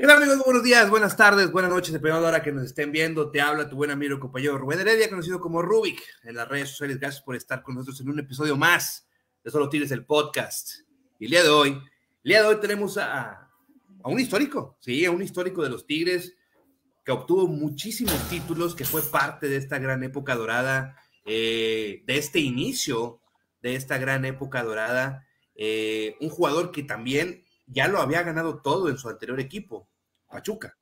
[0.00, 0.38] ¿Qué amigos?
[0.46, 3.30] Buenos días, buenas tardes, buenas noches, dependiendo de la hora que nos estén viendo.
[3.30, 6.70] Te habla tu buen amigo y compañero Rubén Heredia, conocido como Rubik en las redes
[6.70, 6.98] sociales.
[6.98, 9.06] Gracias por estar con nosotros en un episodio más
[9.44, 10.70] de Solo Tienes el Podcast.
[11.18, 11.68] Y el día de hoy,
[12.24, 13.50] el día de hoy tenemos a,
[14.02, 16.34] a un histórico, sí, a un histórico de los Tigres
[17.04, 20.96] que obtuvo muchísimos títulos, que fue parte de esta gran época dorada,
[21.26, 23.20] eh, de este inicio
[23.60, 25.26] de esta gran época dorada.
[25.54, 29.89] Eh, un jugador que también ya lo había ganado todo en su anterior equipo,
[30.30, 30.76] Pachuca.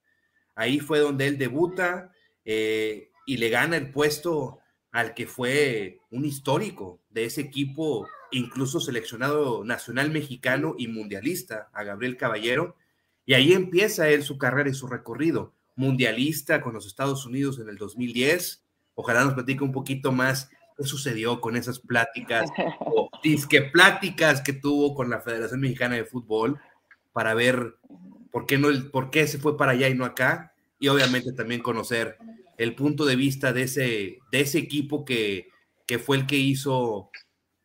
[0.55, 2.13] Ahí fue donde él debuta
[2.45, 4.59] eh, y le gana el puesto
[4.91, 11.85] al que fue un histórico de ese equipo, incluso seleccionado nacional mexicano y mundialista, a
[11.85, 12.77] Gabriel Caballero.
[13.25, 15.55] Y ahí empieza él su carrera y su recorrido.
[15.77, 18.64] Mundialista con los Estados Unidos en el 2010.
[18.94, 24.55] Ojalá nos platique un poquito más qué sucedió con esas pláticas o disque pláticas que
[24.55, 26.58] tuvo con la Federación Mexicana de Fútbol
[27.13, 27.78] para ver
[28.31, 31.63] por qué, no, por qué se fue para allá y no acá, y obviamente también
[31.63, 32.17] conocer
[32.56, 35.48] el punto de vista de ese, de ese equipo que,
[35.86, 37.11] que fue el que hizo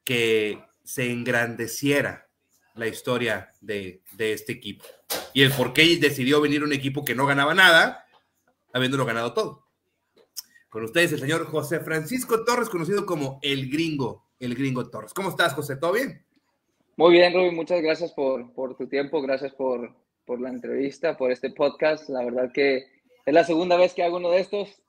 [0.04, 2.30] que se engrandeciera
[2.76, 4.86] la historia de, de, este equipo.
[5.34, 8.06] Y el por qué decidió venir un equipo que no ganaba nada,
[8.74, 9.68] habiéndolo ganado todo.
[10.70, 15.14] Con ustedes el señor José Francisco Torres, conocido como el gringo, el gringo Torres.
[15.14, 15.76] ¿Cómo estás, José?
[15.76, 16.26] ¿Todo bien?
[16.96, 21.32] Muy bien, Rubén, muchas gracias por, por tu tiempo, gracias por, por, la entrevista, por
[21.32, 22.10] este podcast.
[22.10, 22.86] La verdad que
[23.26, 24.82] es la segunda vez que hago uno de estos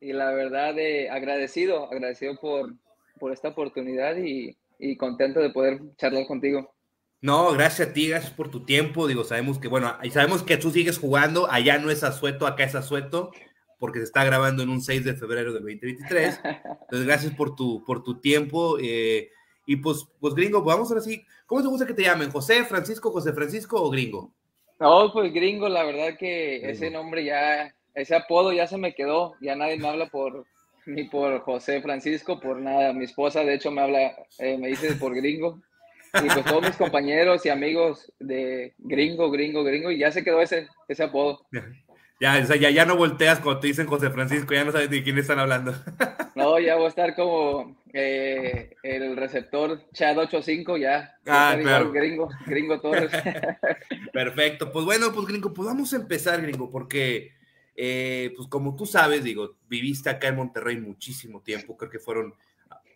[0.00, 2.74] y la verdad de agradecido, agradecido por,
[3.18, 6.74] por esta oportunidad y, y, contento de poder charlar contigo.
[7.20, 9.06] No, gracias a ti, gracias por tu tiempo.
[9.06, 12.74] Digo, sabemos que, bueno, sabemos que tú sigues jugando, allá no es asueto, acá es
[12.74, 13.32] asueto,
[13.78, 16.40] porque se está grabando en un 6 de febrero del 2023.
[16.44, 18.76] Entonces, gracias por tu, por tu tiempo.
[18.78, 19.30] Eh,
[19.66, 21.24] y pues, pues gringo, pues vamos ahora sí.
[21.46, 22.30] ¿Cómo te gusta que te llamen?
[22.30, 24.34] ¿José, Francisco, José Francisco o gringo?
[24.80, 29.34] No, pues gringo, la verdad que ese nombre ya, ese apodo ya se me quedó.
[29.40, 30.46] Ya nadie me habla por,
[30.86, 32.92] ni por José Francisco, por nada.
[32.92, 35.60] Mi esposa, de hecho, me habla, eh, me dice por gringo.
[36.22, 40.40] Y pues todos mis compañeros y amigos de gringo, gringo, gringo, y ya se quedó
[40.40, 41.44] ese, ese apodo.
[42.20, 45.18] Ya, ya, ya no volteas cuando te dicen José Francisco, ya no sabes de quién
[45.18, 45.74] están hablando.
[46.36, 51.16] No, ya voy a estar como eh, el receptor Chad 85, ya.
[51.28, 51.92] Ah, claro.
[51.92, 53.12] Gringo, gringo Torres.
[54.12, 54.72] Perfecto.
[54.72, 57.30] Pues bueno, pues gringo, pues vamos a empezar, gringo, porque,
[57.76, 62.34] eh, pues como tú sabes, digo, viviste acá en Monterrey muchísimo tiempo, creo que fueron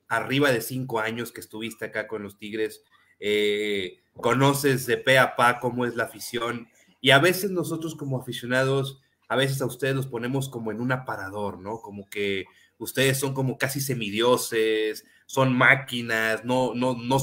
[0.08, 2.82] arriba de cinco años que estuviste acá con los Tigres.
[3.20, 6.68] Eh, conoces de pe a pa cómo es la afición
[7.00, 10.90] y a veces nosotros como aficionados a veces a ustedes los ponemos como en un
[10.90, 11.80] aparador, ¿no?
[11.80, 12.46] Como que
[12.78, 17.18] ustedes son como casi semidioses, son máquinas, no, no, no,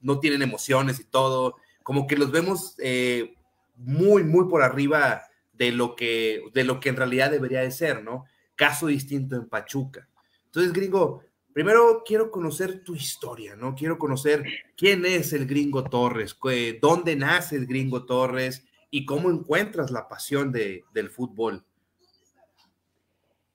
[0.00, 3.34] no tienen emociones y todo, como que los vemos eh,
[3.76, 8.04] muy, muy por arriba de lo, que, de lo que en realidad debería de ser,
[8.04, 8.26] ¿no?
[8.54, 10.08] Caso distinto en Pachuca.
[10.44, 13.74] Entonces, gringo, primero quiero conocer tu historia, ¿no?
[13.74, 14.44] Quiero conocer
[14.76, 16.36] quién es el gringo Torres,
[16.80, 21.64] dónde nace el gringo Torres, y cómo encuentras la pasión de, del fútbol.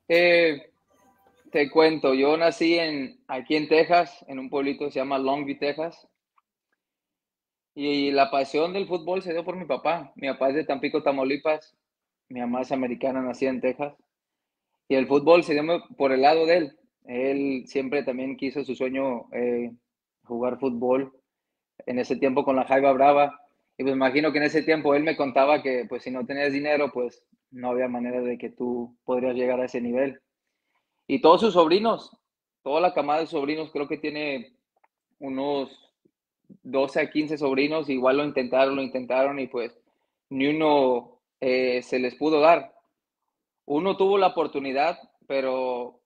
[0.08, 0.72] Eh,
[1.52, 5.58] te cuento, yo nací en, aquí en Texas, en un pueblito que se llama Longview,
[5.58, 6.08] Texas.
[7.76, 10.12] Y la pasión del fútbol se dio por mi papá.
[10.16, 11.76] Mi papá es de Tampico, Tamaulipas.
[12.30, 13.96] Mi mamá es americana, nacida en Texas.
[14.88, 16.80] Y el fútbol se dio por el lado de él.
[17.06, 19.72] Él siempre también quiso su sueño eh,
[20.24, 21.14] jugar fútbol.
[21.86, 23.43] En ese tiempo con la Jaiba Brava,
[23.78, 26.52] y pues imagino que en ese tiempo él me contaba que pues si no tenías
[26.52, 30.22] dinero, pues no había manera de que tú podrías llegar a ese nivel.
[31.08, 32.16] Y todos sus sobrinos,
[32.62, 34.56] toda la camada de sobrinos, creo que tiene
[35.20, 35.92] unos
[36.62, 39.76] 12 a 15 sobrinos, igual lo intentaron, lo intentaron y pues
[40.30, 42.76] ni uno eh, se les pudo dar.
[43.66, 46.02] Uno tuvo la oportunidad, pero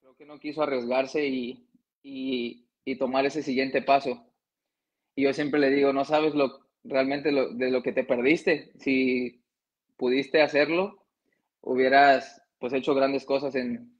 [0.00, 1.66] creo que no quiso arriesgarse y,
[2.02, 4.24] y, y tomar ese siguiente paso.
[5.16, 8.72] Y yo siempre le digo, no sabes lo, realmente de lo que te perdiste.
[8.78, 9.40] Si
[9.96, 11.04] pudiste hacerlo,
[11.60, 13.92] hubieras pues hecho grandes cosas en,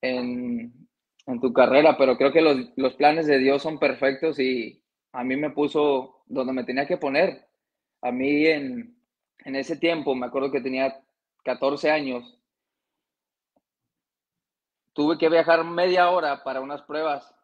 [0.00, 0.72] en,
[1.40, 4.82] tu carrera, pero creo que los, los, planes de Dios son perfectos y
[5.12, 7.48] a mí me puso donde me tenía que poner.
[8.02, 8.96] A mí en,
[9.44, 11.02] en ese tiempo, me acuerdo que tenía
[11.42, 12.38] 14 años,
[14.92, 17.34] tuve que viajar media hora para unas pruebas.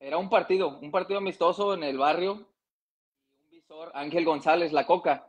[0.00, 2.48] Era un partido, un partido amistoso en el barrio
[3.94, 5.26] Ángel González, la Coca,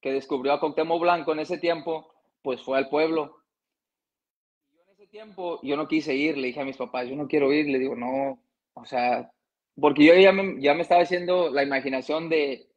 [0.00, 2.12] que descubrió a Coctemo Blanco en ese tiempo,
[2.42, 3.42] pues fue al pueblo.
[4.72, 7.26] Yo en ese tiempo, yo no quise ir, le dije a mis papás, yo no
[7.26, 8.42] quiero ir, le digo, no,
[8.74, 9.30] o sea,
[9.80, 12.68] porque yo ya me, ya me estaba haciendo la imaginación de,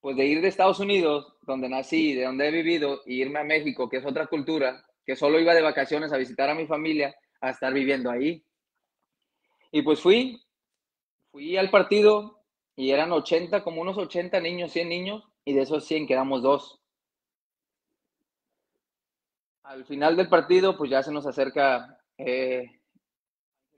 [0.00, 3.44] pues de ir de Estados Unidos, donde nací, de donde he vivido, e irme a
[3.44, 7.14] México, que es otra cultura, que solo iba de vacaciones a visitar a mi familia,
[7.40, 8.44] a estar viviendo ahí.
[9.70, 10.40] Y pues fui,
[11.30, 12.41] fui al partido
[12.76, 16.80] y eran 80, como unos 80 niños, 100 niños, y de esos 100 quedamos dos.
[19.62, 22.80] Al final del partido, pues ya se nos acerca eh,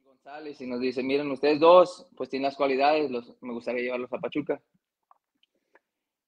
[0.05, 4.13] González y nos dice, miren, ustedes dos, pues tienen las cualidades, los, me gustaría llevarlos
[4.13, 4.61] a Pachuca.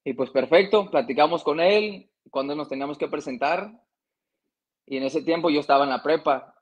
[0.05, 3.73] Y pues perfecto, platicamos con él, cuando nos teníamos que presentar.
[4.85, 6.55] Y en ese tiempo yo estaba en la prepa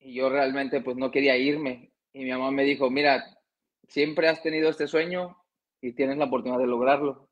[0.00, 1.92] y yo realmente pues no quería irme.
[2.12, 3.37] Y mi mamá me dijo, mira,
[3.88, 5.36] siempre has tenido este sueño
[5.80, 7.28] y tienes la oportunidad de lograrlo.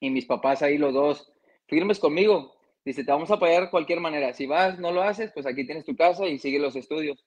[0.00, 1.32] Y mis papás ahí los dos
[1.66, 2.54] firmes conmigo.
[2.84, 4.32] Dice, te vamos a apoyar de cualquier manera.
[4.34, 7.24] Si vas, no lo haces, pues aquí tienes tu casa y sigue los estudios.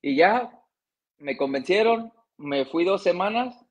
[0.00, 0.50] Y ya
[1.18, 3.64] me convencieron, me fui dos semanas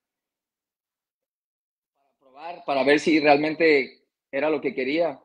[2.66, 5.20] para ver si realmente era lo que quería.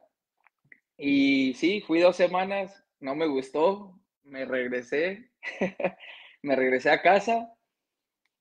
[0.97, 5.31] Y sí, fui dos semanas, no me gustó, me regresé,
[6.43, 7.52] me regresé a casa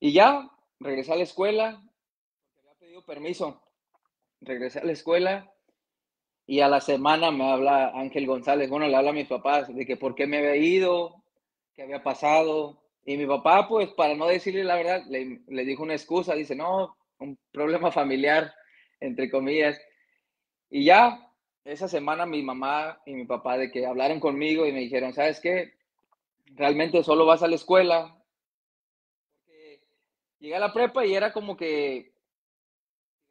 [0.02, 0.50] y ya,
[0.80, 1.80] regresé a la escuela,
[2.58, 3.62] había pedido permiso.
[4.40, 5.52] Regresé a la escuela
[6.44, 9.86] y a la semana me habla Ángel González, bueno, le habla a mis papás de
[9.86, 11.22] que por qué me había ido,
[11.76, 12.82] qué había pasado.
[13.04, 16.56] Y mi papá, pues, para no decirle la verdad, le, le dijo una excusa, dice,
[16.56, 18.52] no, un problema familiar
[18.98, 19.80] entre comillas.
[20.68, 21.30] Y ya
[21.64, 25.38] esa semana mi mamá y mi papá de que hablaron conmigo y me dijeron, ¿sabes
[25.38, 25.74] qué?
[26.56, 28.18] Realmente solo vas a la escuela.
[30.42, 32.12] Llegué a la prepa y era como que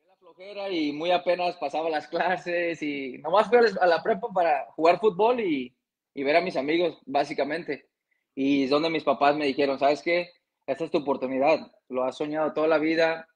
[0.08, 4.72] la flojera y muy apenas pasaba las clases y nomás fui a la prepa para
[4.72, 5.75] jugar fútbol y,
[6.13, 7.90] y ver a mis amigos, básicamente.
[8.34, 10.30] Y es donde mis papás me dijeron, ¿sabes qué?
[10.66, 11.60] Esta es tu oportunidad.
[11.90, 13.28] Lo has soñado toda la vida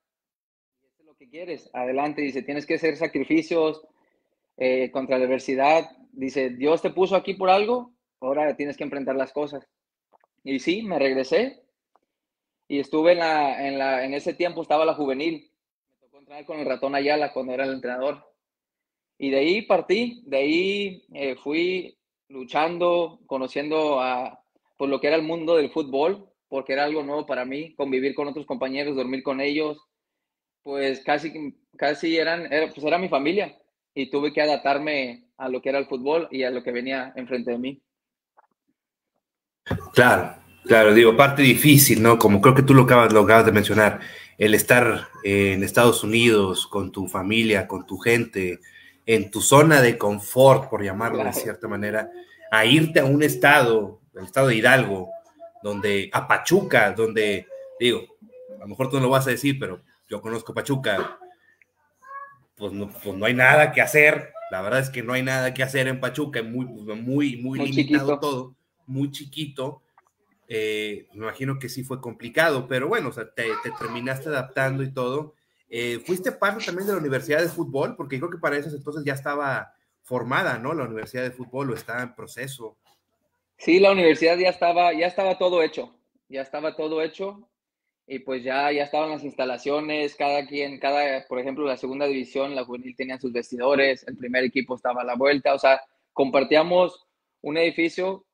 [1.18, 3.82] que quieres, adelante, dice, tienes que hacer sacrificios
[4.58, 9.16] eh, contra la adversidad, dice, Dios te puso aquí por algo, ahora tienes que enfrentar
[9.16, 9.66] las cosas.
[10.44, 11.65] Y sí, me regresé
[12.68, 15.52] y estuve en, la, en, la, en ese tiempo, estaba la juvenil,
[15.90, 18.26] me tocó con el ratón Ayala cuando era el entrenador.
[19.18, 21.98] Y de ahí partí, de ahí eh, fui
[22.28, 24.42] luchando, conociendo a
[24.78, 27.74] por pues, lo que era el mundo del fútbol, porque era algo nuevo para mí,
[27.76, 29.78] convivir con otros compañeros, dormir con ellos,
[30.64, 33.58] pues casi, casi eran, era, pues era mi familia
[33.94, 37.14] y tuve que adaptarme a lo que era el fútbol y a lo que venía
[37.16, 37.82] enfrente de mí.
[39.94, 40.36] Claro,
[40.68, 42.18] claro, digo, parte difícil, ¿no?
[42.18, 44.00] Como creo que tú lo acabas, lo acabas de mencionar,
[44.38, 48.60] el estar en Estados Unidos con tu familia, con tu gente,
[49.06, 52.10] en tu zona de confort, por llamarlo de cierta manera,
[52.52, 55.10] a irte a un estado, el estado de Hidalgo,
[55.64, 57.48] donde, a Pachuca, donde,
[57.80, 58.02] digo,
[58.58, 61.18] a lo mejor tú no lo vas a decir, pero yo conozco Pachuca,
[62.56, 64.32] pues no, pues no hay nada que hacer.
[64.52, 67.60] La verdad es que no hay nada que hacer en Pachuca, es muy, muy, muy,
[67.60, 69.82] limitado todo, muy chiquito.
[70.48, 73.48] Eh, me imagino que sí fue complicado, pero bueno, o sea, te,
[73.80, 75.34] terminaste adaptando y todo.
[75.70, 77.96] Eh, ¿Fuiste parte también de la Universidad de Fútbol?
[77.96, 80.74] Porque creo que para esos entonces ya estaba formada, ¿no?
[80.74, 82.78] La Universidad de Fútbol o estaba en proceso.
[83.58, 85.96] Sí, la universidad ya estaba, ya estaba todo hecho,
[86.30, 87.50] ya estaba todo hecho
[88.08, 92.54] y pues ya, ya estaban las instalaciones, cada quien, cada, por ejemplo, la segunda división,
[92.54, 95.82] la juvenil tenía sus vestidores, el primer equipo estaba a la vuelta, o sea,
[96.14, 97.08] compartíamos
[97.42, 98.26] un edificio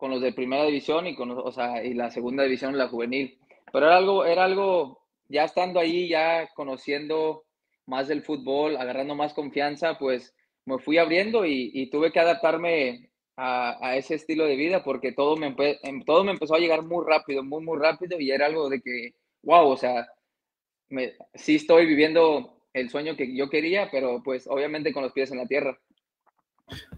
[0.00, 3.38] con los de primera división y con, o sea, y la segunda división, la juvenil.
[3.70, 7.44] Pero era algo, era algo, ya estando ahí, ya conociendo
[7.86, 13.96] más del fútbol, agarrando más confianza, pues me fui abriendo y, tuve que adaptarme a,
[13.96, 17.42] ese estilo de vida porque todo me, em, todo me empezó a llegar muy rápido,
[17.42, 20.06] muy, muy rápido y era algo de que wow, o sea,
[20.88, 25.30] me, sí estoy viviendo el sueño que yo quería, pero pues obviamente con los pies
[25.30, 25.78] en la tierra.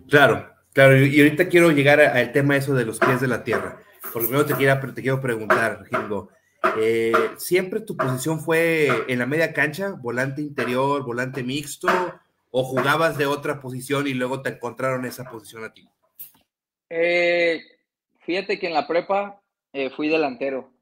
[0.09, 3.83] Claro, claro, y ahorita quiero llegar al tema eso de los pies de la tierra.
[4.13, 6.31] Por lo menos te quiero, te quiero preguntar, Gingo,
[6.79, 11.89] eh, ¿siempre tu posición fue en la media cancha, volante interior, volante mixto,
[12.51, 15.89] o jugabas de otra posición y luego te encontraron esa posición a ti?
[16.91, 17.63] Eh,
[18.21, 19.41] fíjate que en la prepa
[19.73, 20.73] eh, fui delantero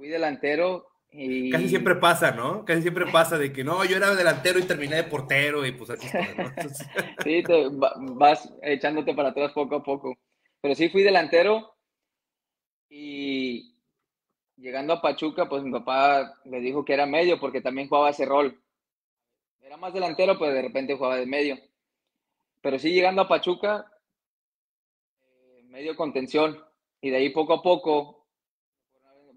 [0.00, 1.50] fui delantero y...
[1.50, 2.64] Casi siempre pasa, ¿no?
[2.64, 5.90] Casi siempre pasa de que no, yo era delantero y terminé de portero y pues
[5.90, 6.54] así está,
[7.24, 10.16] sí, te vas echándote para atrás poco a poco.
[10.60, 11.74] Pero sí fui delantero
[12.88, 13.76] y
[14.56, 18.26] llegando a Pachuca, pues mi papá me dijo que era medio porque también jugaba ese
[18.26, 18.62] rol.
[19.60, 21.58] Era más delantero, pues de repente jugaba de medio.
[22.60, 23.90] Pero sí llegando a Pachuca,
[25.22, 26.62] eh, medio contención.
[27.00, 28.19] Y de ahí poco a poco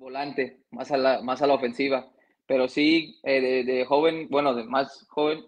[0.03, 2.11] volante, más a la, más a la ofensiva.
[2.45, 5.45] pero sí, eh, de, joven, bueno, de más joven,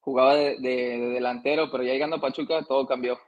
[0.00, 3.18] jugaba de, delantero, pero ya llegando a Pachuca todo cambió.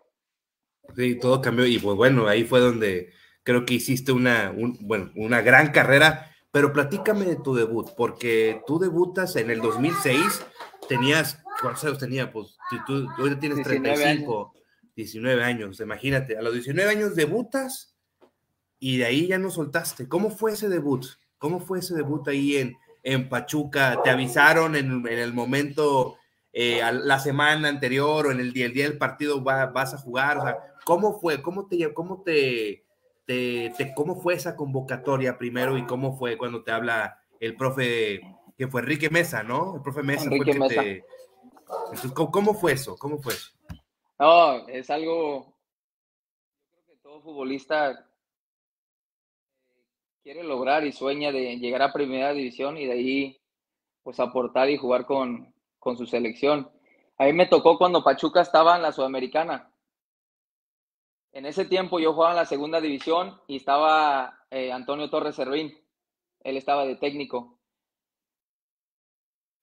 [0.96, 3.12] Sí, todo cambió y pues bueno, ahí fue donde
[3.44, 8.78] creo que hiciste una, bueno, una gran carrera, pero platícame de tu debut, porque tú
[8.78, 10.44] debutas en el 2006,
[10.88, 12.32] tenías, ¿cuántos años tenía?
[12.32, 12.56] Pues
[12.86, 14.52] tú, tú tienes 35,
[14.96, 17.91] 19 años, imagínate, a los 19 años debutas
[18.84, 20.08] y de ahí ya no soltaste.
[20.08, 21.06] ¿Cómo fue ese debut?
[21.38, 24.02] ¿Cómo fue ese debut ahí en, en Pachuca?
[24.02, 26.16] ¿Te avisaron en, el momento,
[26.52, 30.38] eh, la semana anterior o en el día, el día del partido vas a jugar?
[30.38, 31.40] O sea, ¿cómo fue?
[31.42, 32.84] ¿Cómo te, cómo te,
[33.24, 38.20] te, cómo fue esa convocatoria primero y cómo fue cuando te habla el profe,
[38.58, 39.76] que fue Enrique Mesa, ¿no?
[39.76, 40.24] El profe Mesa.
[40.24, 40.82] Enrique Mesa.
[42.14, 42.96] ¿cómo, fue eso?
[42.96, 43.52] ¿Cómo fue eso?
[44.18, 45.54] No, es algo,
[46.68, 48.08] creo que todo futbolista
[50.22, 53.40] quiere lograr y sueña de llegar a primera división y de ahí
[54.02, 56.70] pues aportar y jugar con, con su selección.
[57.18, 59.70] A mí me tocó cuando Pachuca estaba en la Sudamericana.
[61.32, 65.72] En ese tiempo yo jugaba en la segunda división y estaba eh, Antonio Torres Servín.
[66.40, 67.58] Él estaba de técnico.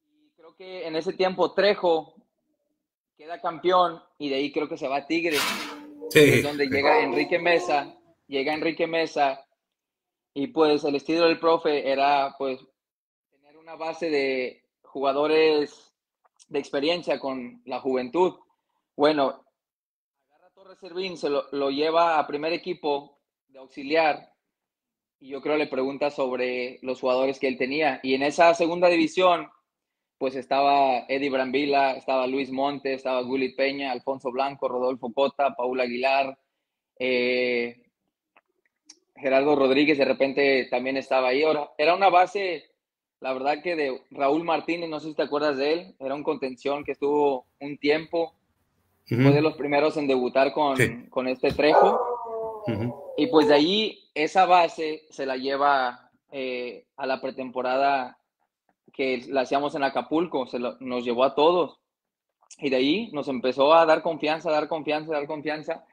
[0.05, 2.15] Y creo que en ese tiempo Trejo
[3.17, 5.37] queda campeón y de ahí creo que se va a Tigre.
[6.09, 6.41] Sí.
[6.41, 7.95] donde llega Enrique Mesa.
[8.27, 9.45] Llega Enrique Mesa
[10.33, 12.59] y pues el estilo del profe era pues
[13.29, 15.93] tener una base de jugadores
[16.47, 18.35] de experiencia con la juventud.
[18.95, 19.43] Bueno,
[20.29, 24.33] agarra Torres Servín, se lo, lo lleva a primer equipo de auxiliar
[25.19, 27.99] y yo creo le pregunta sobre los jugadores que él tenía.
[28.03, 29.49] Y en esa segunda división,
[30.17, 35.79] pues estaba Eddie Brambila, estaba Luis Montes, estaba Gulit Peña, Alfonso Blanco, Rodolfo Cota, Paul
[35.79, 36.37] Aguilar,
[36.97, 37.88] eh,
[39.19, 41.43] Gerardo Rodríguez de repente también estaba ahí.
[41.43, 42.65] Ahora, era una base,
[43.19, 46.23] la verdad que de Raúl Martínez, no sé si te acuerdas de él, era un
[46.23, 48.33] contención que estuvo un tiempo,
[49.05, 50.77] fue de los primeros en debutar con,
[51.09, 51.99] con este Trejo.
[53.17, 58.19] Y pues de ahí esa base se la lleva eh, a la pretemporada
[58.93, 61.79] que la hacíamos en Acapulco, se nos llevó a todos.
[62.59, 65.85] Y de ahí nos empezó a dar confianza, dar confianza, dar confianza.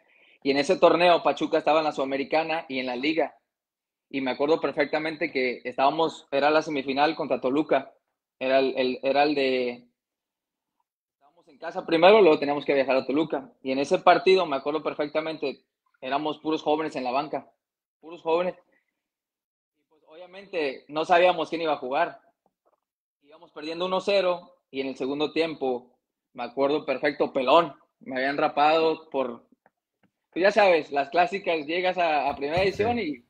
[0.47, 3.37] Y en ese torneo Pachuca estaba en la Sudamericana y en la liga.
[4.09, 7.93] Y me acuerdo perfectamente que estábamos, era la semifinal contra Toluca.
[8.39, 9.89] Era el, era el de...
[11.15, 13.51] Estábamos en casa primero, luego teníamos que viajar a Toluca.
[13.61, 15.65] Y en ese partido, me acuerdo perfectamente,
[16.01, 17.51] éramos puros jóvenes en la banca.
[17.99, 18.55] Puros jóvenes.
[19.81, 22.21] Y pues obviamente no sabíamos quién iba a jugar.
[23.21, 25.91] Íbamos perdiendo 1-0 y en el segundo tiempo,
[26.35, 27.75] me acuerdo perfecto, pelón.
[27.99, 29.46] Me habían rapado por
[30.37, 33.25] pues ya sabes, las clásicas, llegas a, primera edición y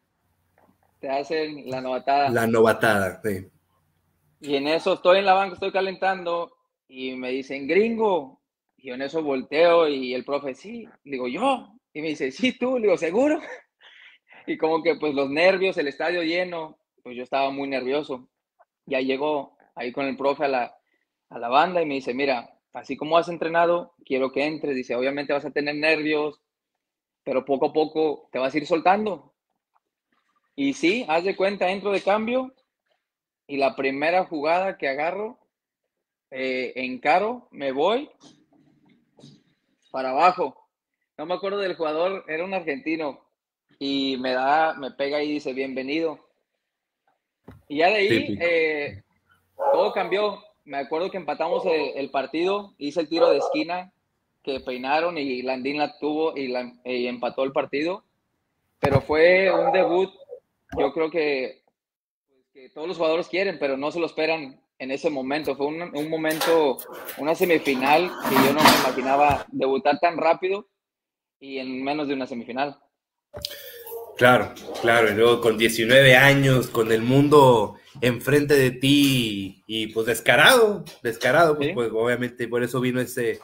[0.99, 2.31] te hacen la novatada.
[2.31, 3.47] La novatada, sí.
[4.41, 6.57] Y en eso estoy en la banca, estoy calentando
[6.89, 8.41] y me dicen, gringo.
[8.77, 11.69] Y yo en eso volteo y el profe, sí, digo yo.
[11.93, 13.41] Y me dice, sí, tú, digo, seguro.
[14.49, 18.29] Y como que pues los nervios, el estadio lleno, pues yo estaba muy nervioso.
[18.85, 20.77] Ya llegó ahí con el profe a la,
[21.29, 24.75] a la banda y me dice, mira, así como has entrenado, quiero que entres.
[24.75, 26.41] Dice, obviamente vas a tener nervios,
[27.27, 29.35] pero poco a poco te vas a ir soltando.
[30.55, 32.55] Y sí, haz de cuenta, entro de cambio
[33.49, 35.37] y la primera jugada que agarro,
[36.31, 38.09] eh, encaro, me voy
[39.91, 40.69] para abajo.
[41.19, 43.27] No me acuerdo del jugador, era un argentino
[43.81, 46.21] y me da, me pega y dice bienvenido.
[47.67, 49.03] Y ya de ahí eh,
[49.73, 50.45] todo cambió.
[50.63, 53.93] Me acuerdo que empatamos el, partido, hice el tiro de esquina
[54.47, 58.05] que peinaron y Landín la tuvo y, la, empató el partido.
[58.79, 60.11] Pero fue un debut,
[60.79, 61.63] yo creo que,
[62.53, 65.57] que, todos los jugadores quieren, pero no se lo esperan en ese momento.
[65.57, 66.79] Fue un, un, momento,
[67.19, 70.69] una semifinal que yo no me imaginaba debutar tan rápido
[71.41, 72.79] y en menos de una semifinal.
[74.17, 80.07] Claro, claro, y luego con 19 años, con el mundo enfrente de ti y, pues
[80.07, 83.41] descarado, descarado, pues, pues obviamente por eso vino ese,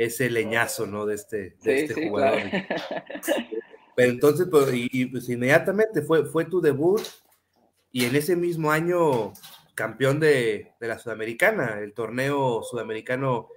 [0.00, 1.04] ese leñazo, ¿no?
[1.04, 2.40] De este, de este jugador.
[3.94, 7.02] Pero entonces, pues, y, pues inmediatamente fue, fue tu debut
[7.92, 9.34] y en ese mismo año
[9.74, 13.48] campeón de, la Sudamericana, el torneo sudamericano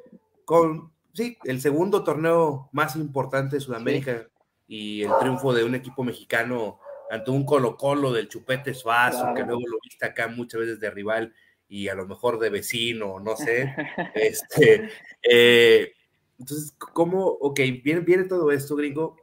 [0.44, 4.28] con, sí, el segundo torneo más importante de Sudamérica
[4.68, 9.44] y el triunfo de un equipo mexicano ante un Colo Colo del Chupete Suazo, que
[9.44, 11.34] luego lo viste acá muchas veces de rival
[11.70, 13.74] y a lo mejor de vecino, no sé.
[14.14, 14.90] este,
[15.22, 15.94] eh,
[16.44, 19.16] entonces, ¿cómo, ok, viene, todo esto, gringo,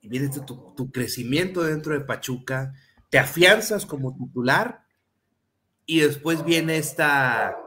[0.00, 2.72] y viene tu, tu, crecimiento dentro de Pachuca,
[3.10, 4.86] te afianzas como titular,
[5.84, 7.58] y después viene esta,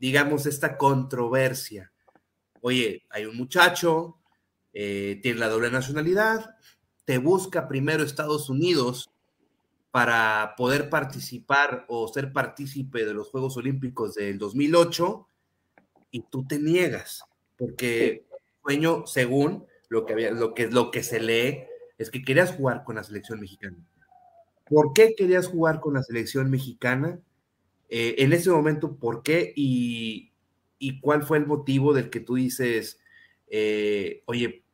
[0.00, 1.92] digamos, esta controversia.
[2.60, 4.18] Oye, hay un muchacho,
[4.72, 6.56] eh, tiene la doble nacionalidad,
[7.04, 9.10] te busca primero Estados Unidos
[9.92, 15.28] para poder participar o ser partícipe de los Juegos Olímpicos del 2008
[16.10, 17.24] y tú te niegas,
[17.56, 18.24] porque
[18.62, 21.64] sueño, según lo que, había, lo, que, lo que se lee,
[21.98, 23.76] es que querías jugar con la selección mexicana.
[24.68, 27.20] ¿Por qué querías jugar con la selección mexicana?
[27.88, 29.52] Eh, en ese momento, ¿por qué?
[29.54, 30.32] Y,
[30.78, 32.98] y, cuál fue el motivo del que tú dices,
[33.48, 34.64] eh, oye,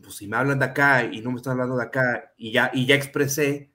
[0.00, 2.70] pues si me hablan de acá y no me están hablando de acá y ya,
[2.72, 3.70] y ya expresé,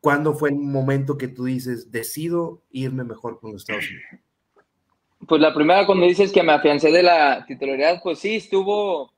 [0.00, 4.29] ¿cuándo fue el momento que tú dices, decido irme mejor con los Estados Unidos?
[5.26, 9.12] Pues la primera cuando dices que me afiancé de la titularidad, pues sí, estuvo,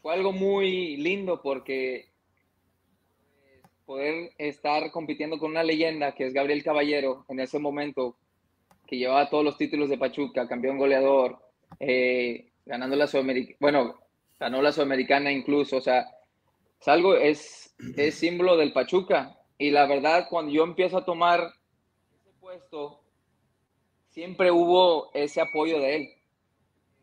[0.00, 2.12] fue algo muy lindo porque
[3.84, 8.16] poder estar compitiendo con una leyenda que es Gabriel Caballero en ese momento,
[8.86, 11.38] que llevaba todos los títulos de Pachuca, campeón goleador,
[11.80, 14.00] eh, ganando la Sudamericana, bueno,
[14.38, 16.06] ganó la Sudamericana incluso, o sea,
[16.80, 19.38] es algo, es, es símbolo del Pachuca.
[19.58, 21.52] Y la verdad, cuando yo empiezo a tomar
[22.12, 23.01] ese puesto,
[24.12, 26.08] siempre hubo ese apoyo de él.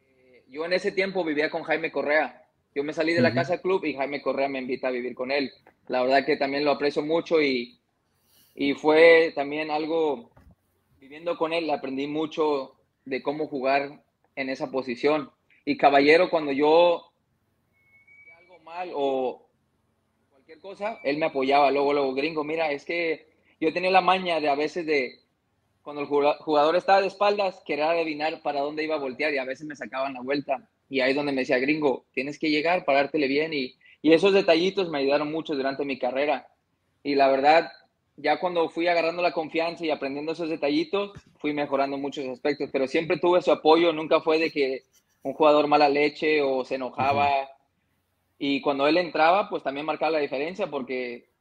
[0.08, 2.46] Eh, yo en ese tiempo vivía con Jaime Correa.
[2.74, 5.32] Yo me salí de la casa club y Jaime Correa me invita a vivir con
[5.32, 5.52] él.
[5.88, 7.80] La verdad que también lo aprecio mucho y,
[8.54, 10.32] y fue también algo,
[11.00, 12.76] viviendo con él, aprendí mucho
[13.06, 14.04] de cómo jugar
[14.36, 15.32] en esa posición.
[15.66, 17.12] Y Caballero, cuando yo
[18.38, 19.50] algo mal o
[20.62, 23.28] cosa, él me apoyaba, luego, luego, gringo, mira, es que
[23.60, 25.20] yo tenía la maña de a veces de,
[25.90, 29.44] cuando el jugador estaba de espaldas, querer adivinar para dónde iba a voltear y a
[29.44, 30.70] veces me sacaban la vuelta.
[30.88, 33.54] Y ahí es donde me decía, gringo, tienes que llegar, parártele bien.
[33.54, 36.48] Y, y esos detallitos me ayudaron mucho durante mi carrera.
[37.02, 37.72] Y la verdad,
[38.18, 42.70] ya cuando fui agarrando la confianza y aprendiendo esos detallitos, fui mejorando muchos aspectos.
[42.72, 44.84] Pero siempre tuve su apoyo, nunca fue de que
[45.24, 47.50] un jugador mala leche o se enojaba.
[48.38, 51.32] Y cuando él entraba, pues también marcaba la diferencia porque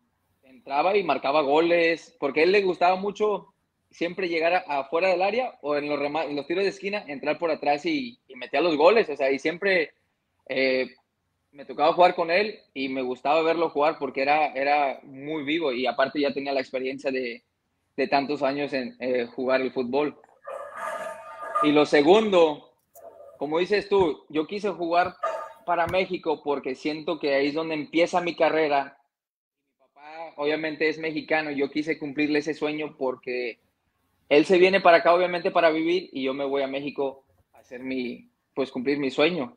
[0.43, 3.53] entraba y marcaba goles, porque a él le gustaba mucho
[3.91, 7.51] siempre llegar afuera del área o en los, en los tiros de esquina, entrar por
[7.51, 9.09] atrás y, y metía los goles.
[9.09, 9.93] O sea, y siempre
[10.49, 10.89] eh,
[11.53, 15.73] me tocaba jugar con él y me gustaba verlo jugar porque era, era muy vivo
[15.73, 17.43] y aparte ya tenía la experiencia de,
[17.97, 20.19] de tantos años en eh, jugar el fútbol.
[21.63, 22.73] Y lo segundo,
[23.39, 25.17] como dices tú, yo quise jugar
[25.67, 28.99] para México porque siento que ahí es donde empieza mi carrera.
[29.69, 33.59] Mi papá obviamente es mexicano, yo quise cumplirle ese sueño porque
[34.29, 37.59] él se viene para acá obviamente para vivir y yo me voy a México a
[37.59, 39.57] hacer mi, pues cumplir mi sueño.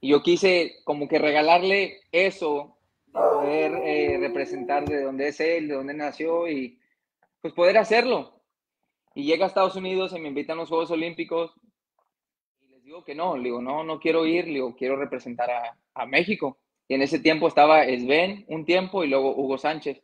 [0.00, 2.78] Y yo quise como que regalarle eso,
[3.12, 6.78] poder eh, representar de dónde es él, de dónde nació y
[7.40, 8.42] pues poder hacerlo.
[9.14, 11.52] Y llega a Estados Unidos y me invitan a los Juegos Olímpicos
[12.90, 16.06] digo que no, le digo, no, no quiero ir, le digo, quiero representar a, a
[16.06, 16.58] México.
[16.88, 20.02] Y en ese tiempo estaba Sven un tiempo y luego Hugo Sánchez.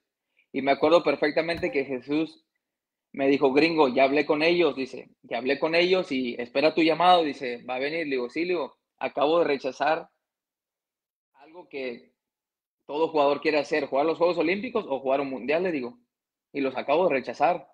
[0.53, 2.46] Y me acuerdo perfectamente que Jesús
[3.17, 6.83] me dijo, gringo, ya hablé con ellos, dice, ya hablé con ellos y espera tu
[6.83, 8.07] llamado, dice, va a venir.
[8.07, 10.09] Le digo, sí, le digo, acabo de rechazar
[11.35, 12.13] algo que
[12.87, 15.99] todo jugador quiere hacer, jugar los Juegos Olímpicos o jugar un Mundial, le digo,
[16.53, 17.67] y los acabo de rechazar.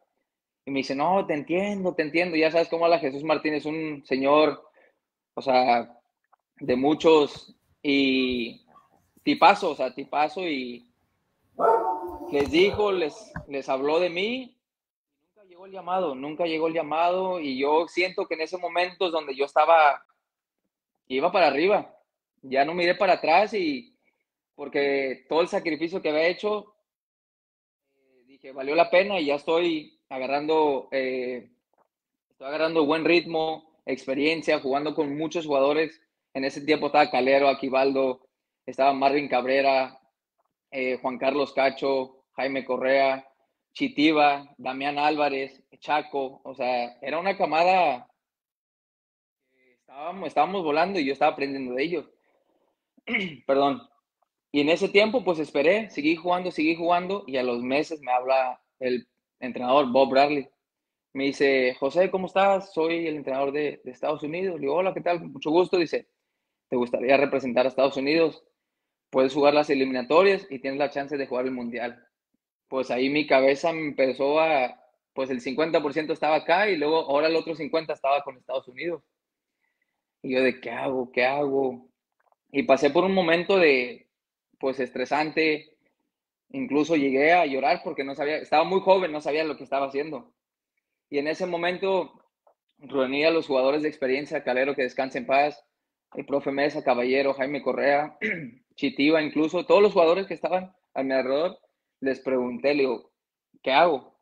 [0.65, 4.05] Y me dice, no, te entiendo, te entiendo, ya sabes cómo habla Jesús Martínez, un
[4.07, 4.63] señor
[5.35, 5.99] o sea,
[6.61, 8.65] de muchos y
[9.23, 10.89] tipazo, o sea, tipazo y
[12.31, 14.57] les dijo, les, les habló de mí.
[15.62, 19.12] Llegó el llamado, nunca llegó el llamado y yo siento que en ese momento es
[19.12, 20.05] donde yo estaba,
[21.07, 21.96] iba para arriba,
[22.42, 23.96] ya no miré para atrás y
[24.57, 26.75] porque todo el sacrificio que había hecho,
[27.94, 31.53] eh, dije, valió la pena y ya estoy agarrando, eh,
[32.31, 36.03] estoy agarrando buen ritmo, experiencia, jugando con muchos jugadores.
[36.35, 38.27] En ese tiempo estaba Calero, Aquivaldo,
[38.66, 39.96] estaba Marvin Cabrera,
[40.72, 43.32] eh, Juan Carlos Cacho, Jaime Correa,
[43.73, 48.09] Chitiva, Damián Álvarez, Chaco, o sea, era una camada
[49.81, 52.11] estábamos, estábamos volando y yo estaba aprendiendo de ellos.
[53.47, 53.83] Perdón.
[54.53, 58.13] Y en ese tiempo, pues esperé, seguí jugando, seguí jugando, y a los meses me
[58.13, 59.09] habla el
[59.41, 60.49] entrenador Bob Bradley
[61.15, 62.73] me dice, José, ¿cómo estás?
[62.73, 64.55] Soy el entrenador de, Estados Unidos.
[64.55, 65.21] Le digo, hola, ¿qué tal?
[65.21, 65.77] Mucho gusto.
[65.77, 66.09] Dice,
[66.69, 68.45] ¿te gustaría representar a Estados Unidos?
[69.11, 72.03] Puedes jugar las eliminatorias y tienes la chance de jugar el Mundial.
[72.73, 74.83] Pues ahí mi cabeza empezó a,
[75.13, 79.03] pues el 50% estaba acá y luego ahora el otro 50% estaba con Estados Unidos.
[80.23, 81.13] Y yo de, ¿qué hago?
[81.13, 81.91] ¿Qué hago?
[82.51, 84.09] Y pasé por un momento de,
[84.59, 85.77] pues estresante.
[86.49, 89.89] Incluso llegué a llorar porque no sabía, estaba muy joven, no sabía lo que estaba
[89.89, 90.33] haciendo
[91.11, 92.25] Y en ese momento
[92.79, 95.63] reuní a los jugadores de experiencia, Calero, que descanse en paz,
[96.15, 98.17] el profe Mesa, Caballero, Jaime Correa,
[98.77, 101.59] Chitiva, incluso todos los jugadores que estaban a mi alrededor,
[102.03, 103.11] les pregunté, le digo,
[103.62, 104.12] ¿qué hago?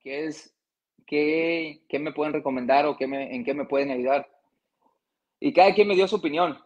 [0.00, 0.54] ¿Qué es,
[1.06, 4.28] qué, qué me pueden recomendar o qué me, en qué me pueden ayudar?
[5.40, 6.58] Y cada quien me dio su opinión.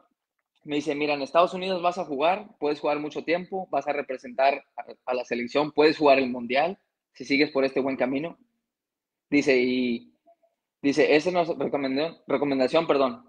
[0.65, 3.93] Me dice, mira, en Estados Unidos vas a jugar, puedes jugar mucho tiempo, vas a
[3.93, 4.65] representar
[5.05, 6.79] a, la selección, puedes jugar el mundial
[7.13, 8.39] si sigues por este buen camino.
[9.31, 10.13] Dice, y
[10.81, 13.29] dice, esa es recomendación, recomendación, perdón.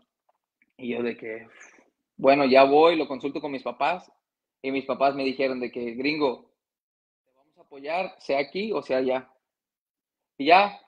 [0.78, 1.48] Y yo de que,
[2.16, 4.12] bueno, ya voy, lo consulto con mis papás
[4.62, 6.49] y mis papás me dijeron de que, gringo,
[7.70, 9.30] apoyar, sea aquí o sea allá.
[10.38, 10.82] Y ya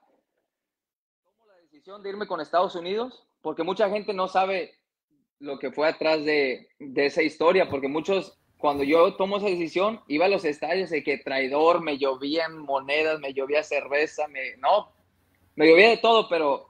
[1.23, 4.79] tomo la decisión de irme con Estados Unidos, porque mucha gente no sabe
[5.39, 10.01] lo que fue atrás de, de esa historia, porque muchos, cuando yo tomo esa decisión,
[10.07, 14.91] iba a los estadios de que traidor, me llovían monedas, me llovía cerveza, me, no,
[15.55, 16.67] me llovía de todo, pero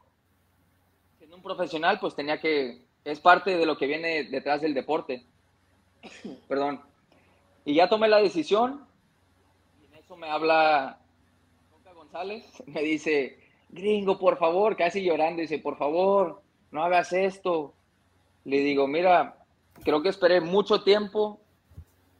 [1.17, 5.25] siendo un profesional, pues tenía que, es parte de lo que viene detrás del deporte.
[6.49, 6.81] Perdón.
[7.63, 8.90] Y ya tomé la decisión.
[10.11, 10.99] Eso me habla
[11.71, 12.43] Coca González.
[12.65, 15.41] Me dice, gringo, por favor, casi llorando.
[15.41, 17.73] Dice, por favor, no hagas esto.
[18.43, 19.37] Le digo, mira,
[19.85, 21.39] creo que esperé mucho tiempo.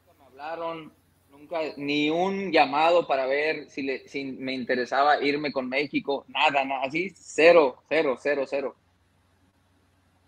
[0.08, 0.93] Nunca hablaron,
[1.32, 6.23] nunca, ni un llamado para ver si, le, si me interesaba irme con México.
[6.30, 8.75] Nada, nada, así, cero, cero, cero, cero.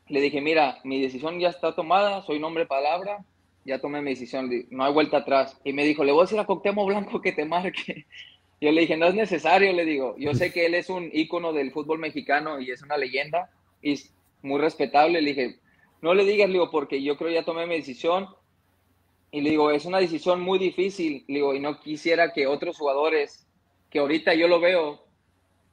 [0.09, 3.23] Le dije, mira, mi decisión ya está tomada, soy nombre palabra,
[3.65, 5.59] ya tomé mi decisión, no hay vuelta atrás.
[5.63, 8.05] Y me dijo, le voy a decir a Coctemo Blanco que te marque.
[8.61, 11.51] Yo le dije, no es necesario, le digo, yo sé que él es un ícono
[11.51, 13.49] del fútbol mexicano y es una leyenda
[13.81, 15.21] y es muy respetable.
[15.21, 15.59] Le dije,
[16.01, 18.29] no le digas, le digo, porque yo creo ya tomé mi decisión.
[19.31, 22.77] Y le digo, es una decisión muy difícil, le digo, y no quisiera que otros
[22.77, 23.45] jugadores,
[23.89, 25.03] que ahorita yo lo veo,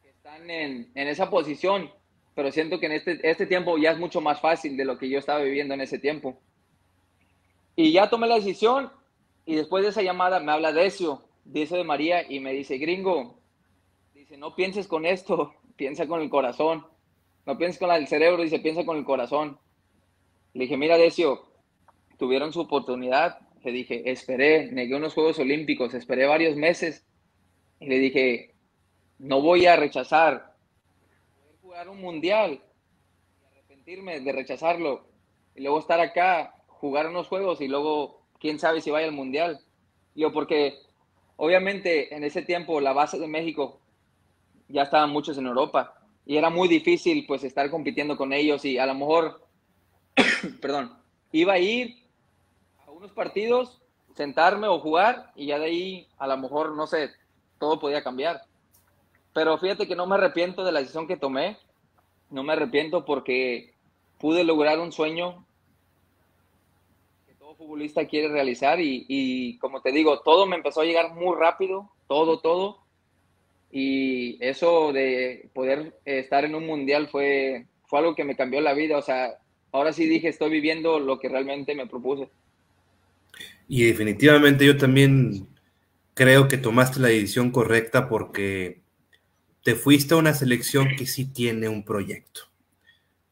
[0.03, 1.91] que están en, en esa posición,
[2.35, 5.09] pero siento que en este, este tiempo ya es mucho más fácil de lo que
[5.09, 6.41] yo estaba viviendo en ese tiempo.
[7.77, 8.91] Y ya tomé la decisión
[9.47, 13.41] y después de esa llamada me habla Decio, dice de María, y me dice, gringo,
[14.15, 16.87] dice, no pienses con esto, piensa con el corazón.
[17.47, 19.59] No pienses con el cerebro, dice, piensa con el corazón.
[20.53, 21.49] Le dije, mira, Decio,
[22.19, 23.41] tuvieron su oportunidad.
[23.65, 27.07] Le dije, esperé, negué unos Juegos Olímpicos, esperé varios meses.
[27.81, 28.55] Y le dije,
[29.19, 30.55] no voy a rechazar.
[31.63, 32.63] Jugar un mundial
[33.43, 35.09] y arrepentirme de rechazarlo.
[35.55, 39.61] Y luego estar acá jugar unos juegos y luego quién sabe si vaya al mundial.
[40.15, 40.79] Yo, porque
[41.37, 43.81] obviamente en ese tiempo la base de México
[44.69, 48.79] ya estaban muchos en Europa y era muy difícil pues estar compitiendo con ellos y
[48.79, 49.47] a lo mejor,
[50.61, 50.97] perdón,
[51.33, 51.97] iba a ir
[52.87, 53.83] a unos partidos,
[54.15, 57.11] sentarme o jugar y ya de ahí a lo mejor, no sé,
[57.59, 58.43] todo podía cambiar.
[59.35, 61.59] Pero fíjate que no me arrepiento de la decisión que tomé,
[62.31, 63.75] no me arrepiento porque
[64.19, 65.45] pude lograr un sueño
[67.61, 72.41] futbolista quiere realizar y, como te digo, todo me empezó a llegar muy rápido, todo,
[72.41, 72.79] todo.
[73.71, 78.73] Y eso de poder estar en un mundial fue, fue algo que me cambió la
[78.73, 78.97] vida.
[78.97, 79.39] O sea,
[79.73, 82.31] ahora sí dije, estoy viviendo lo que realmente me propuse.
[83.69, 85.47] Y definitivamente yo también
[86.15, 88.81] creo que tomaste la decisión correcta porque
[89.63, 92.41] te fuiste a una selección que sí tiene un proyecto,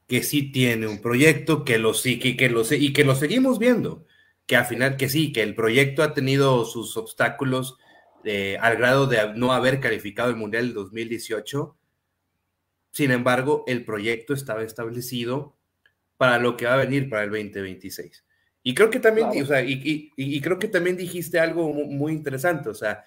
[0.07, 3.59] que sí tiene un proyecto, que lo sí, que, que lo, y que lo seguimos
[3.59, 4.05] viendo
[4.49, 7.77] que al final que sí, que el proyecto ha tenido sus obstáculos
[8.25, 11.77] eh, al grado de no haber calificado el Mundial del 2018.
[12.91, 15.55] Sin embargo, el proyecto estaba establecido
[16.17, 18.25] para lo que va a venir para el 2026.
[18.63, 22.75] Y creo que también, o sea, y, creo que también dijiste algo muy, interesante, o
[22.75, 23.05] sea,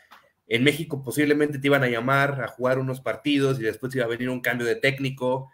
[0.48, 4.10] en México posiblemente te iban a llamar a jugar unos partidos y después iba a
[4.10, 5.52] venir un cambio de técnico,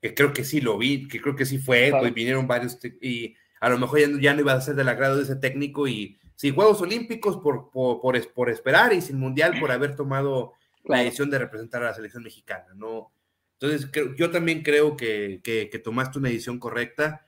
[0.00, 3.36] que creo que sí lo vi, que creo que sí fue, pues vinieron varios, y
[3.66, 6.54] a lo mejor ya, no iba a ser del agrado de ese técnico y sin
[6.54, 10.52] Juegos Olímpicos por, por, esperar y sin Mundial por haber tomado
[10.84, 13.12] la decisión de representar a la selección mexicana, ¿no?
[13.58, 17.26] Entonces, yo también creo que, tomaste una decisión correcta.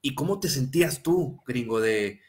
[0.00, 2.22] ¿Y cómo te sentías tú, gringo, de,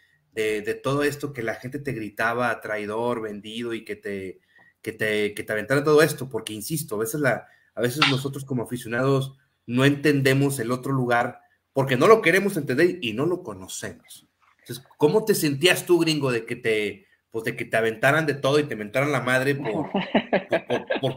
[0.83, 4.41] todo esto que la gente te gritaba traidor, vendido y que te,
[4.81, 6.27] que te, que te aventara todo esto?
[6.27, 11.46] Porque, insisto, a veces, la, a veces nosotros como aficionados no entendemos el otro lugar
[11.77, 14.25] porque no lo queremos entender y no lo conocemos.
[14.61, 18.33] Entonces, ¿cómo te sentías tú, gringo, de que te, pues de que te aventaran de
[18.33, 19.91] todo y te aventaran la madre por,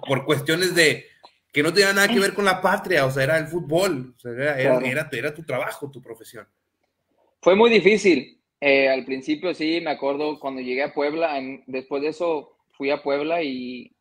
[0.06, 1.06] por, cuestiones de
[1.50, 4.20] que no tenían nada que ver con la patria, o sea, era el fútbol, o
[4.20, 6.46] sea, era, era, tu trabajo, tu profesión.
[7.40, 8.38] Fue muy difícil.
[8.60, 13.02] Eh, al principio sí, me acuerdo cuando llegué a Puebla, después de eso fui a
[13.02, 13.96] Puebla y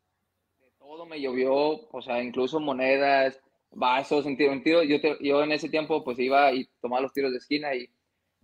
[0.78, 4.82] todo me llovió, o sea, incluso monedas, vasos, en tiro, en tiro.
[4.82, 7.88] Yo, yo en ese tiempo pues iba y tomaba los tiros de esquina y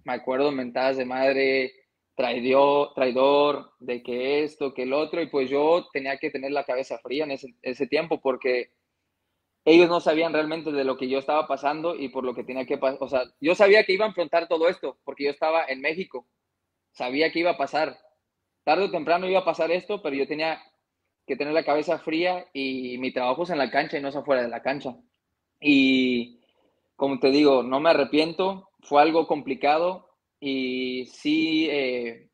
[0.04, 1.72] me acuerdo mentadas de madre,
[2.14, 6.64] traidor, traidor, de que esto, que el otro, y pues yo tenía que tener la
[6.64, 8.72] cabeza fría en ese, ese tiempo porque
[9.64, 12.66] ellos no sabían realmente de lo que yo estaba pasando y por lo que tenía
[12.66, 12.98] que pasar.
[13.00, 16.28] O sea, yo sabía que iba a enfrentar todo esto porque yo estaba en México.
[16.92, 17.98] Sabía que iba a pasar.
[18.64, 20.62] Tarde o temprano iba a pasar esto, pero yo tenía
[21.26, 24.16] que tener la cabeza fría y mi trabajo es en la cancha y no es
[24.16, 24.96] afuera de la cancha.
[25.60, 26.40] Y
[26.96, 28.70] como te digo, no me arrepiento.
[28.82, 32.30] Fue algo complicado y sí eh,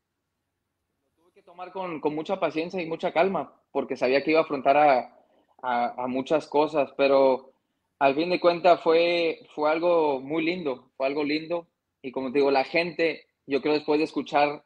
[1.15, 4.43] tuve que tomar con, con mucha paciencia y mucha calma porque sabía que iba a
[4.43, 5.23] afrontar a
[5.63, 7.53] a, muchas cosas, pero
[7.99, 11.67] al fin de cuentas fue, fue algo muy lindo, fue algo lindo.
[12.01, 14.63] Y como te digo, la gente, yo creo después de escuchar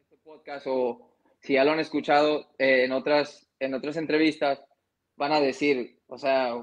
[0.00, 4.60] este podcast o si ya lo han escuchado eh, en, otras, en otras entrevistas,
[5.16, 6.54] van a decir, o sea,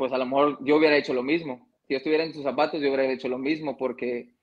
[0.00, 1.68] pues a lo mejor yo hubiera hecho lo mismo.
[1.86, 4.34] Si yo estuviera en tus zapatos, yo hubiera hecho lo mismo porque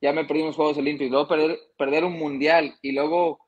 [0.00, 3.38] ya me perdí unos Juegos Olímpicos, luego perder, perder un mundial y luego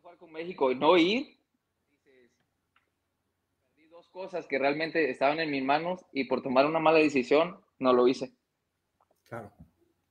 [0.00, 1.36] jugar con México y no ir,
[4.10, 8.08] cosas que realmente estaban en mis manos y por tomar una mala decisión no lo
[8.08, 8.32] hice.
[9.24, 9.52] Claro,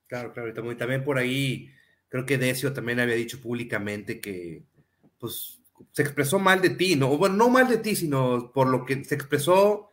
[0.06, 0.70] claro, claro.
[0.70, 1.68] Y también por ahí
[2.08, 4.62] creo que Decio también había dicho públicamente que
[5.18, 7.18] pues se expresó mal de ti, ¿no?
[7.18, 9.87] Bueno, no mal de ti, sino por lo que se expresó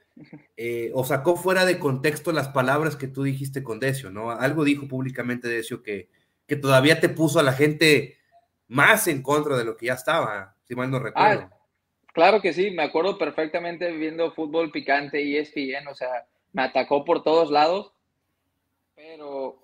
[0.58, 4.32] eh, o sacó fuera de contexto las palabras que tú dijiste con Decio, ¿no?
[4.32, 6.10] Algo dijo públicamente Decio que,
[6.48, 8.18] que todavía te puso a la gente
[8.68, 11.50] más en contra de lo que ya estaba, si mal no recuerdo.
[11.52, 11.56] Ah,
[12.16, 17.04] Claro que sí, me acuerdo perfectamente viendo fútbol picante y ESPN, o sea, me atacó
[17.04, 17.92] por todos lados,
[18.96, 19.60] pero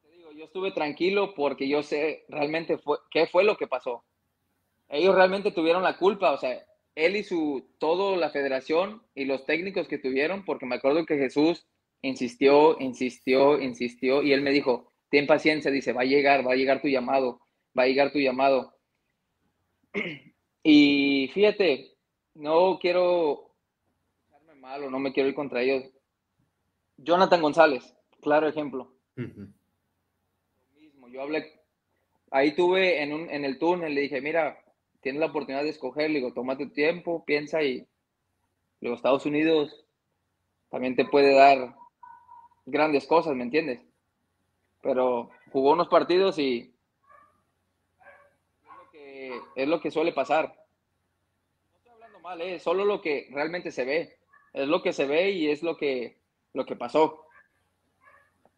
[0.00, 4.04] te digo, yo estuve tranquilo porque yo sé realmente fue, qué fue lo que pasó.
[4.88, 6.65] Ellos realmente tuvieron la culpa, o sea,
[6.96, 11.18] él y su, todo la federación y los técnicos que tuvieron, porque me acuerdo que
[11.18, 11.66] Jesús
[12.02, 16.56] insistió, insistió, insistió, y él me dijo, ten paciencia, dice, va a llegar, va a
[16.56, 17.40] llegar tu llamado,
[17.78, 18.74] va a llegar tu llamado.
[20.68, 21.92] Y fíjate,
[22.34, 23.54] no quiero
[24.24, 25.84] estarme mal o no me quiero ir contra ellos.
[26.96, 28.92] Jonathan González, claro ejemplo.
[30.74, 31.52] mismo, yo hablé,
[32.32, 34.58] ahí tuve en, un, en el túnel, le dije, mira,
[35.06, 37.86] tienes la oportunidad de escoger, le digo, toma tu tiempo, piensa y
[38.80, 39.86] luego Estados Unidos
[40.68, 41.76] también te puede dar
[42.64, 43.80] grandes cosas, ¿me entiendes?
[44.82, 46.74] Pero jugó unos partidos y
[49.54, 50.56] es lo que suele pasar.
[51.70, 52.58] No estoy hablando mal, es ¿eh?
[52.58, 54.18] solo lo que realmente se ve.
[54.52, 56.18] Es lo que se ve y es lo que,
[56.52, 57.26] lo que pasó.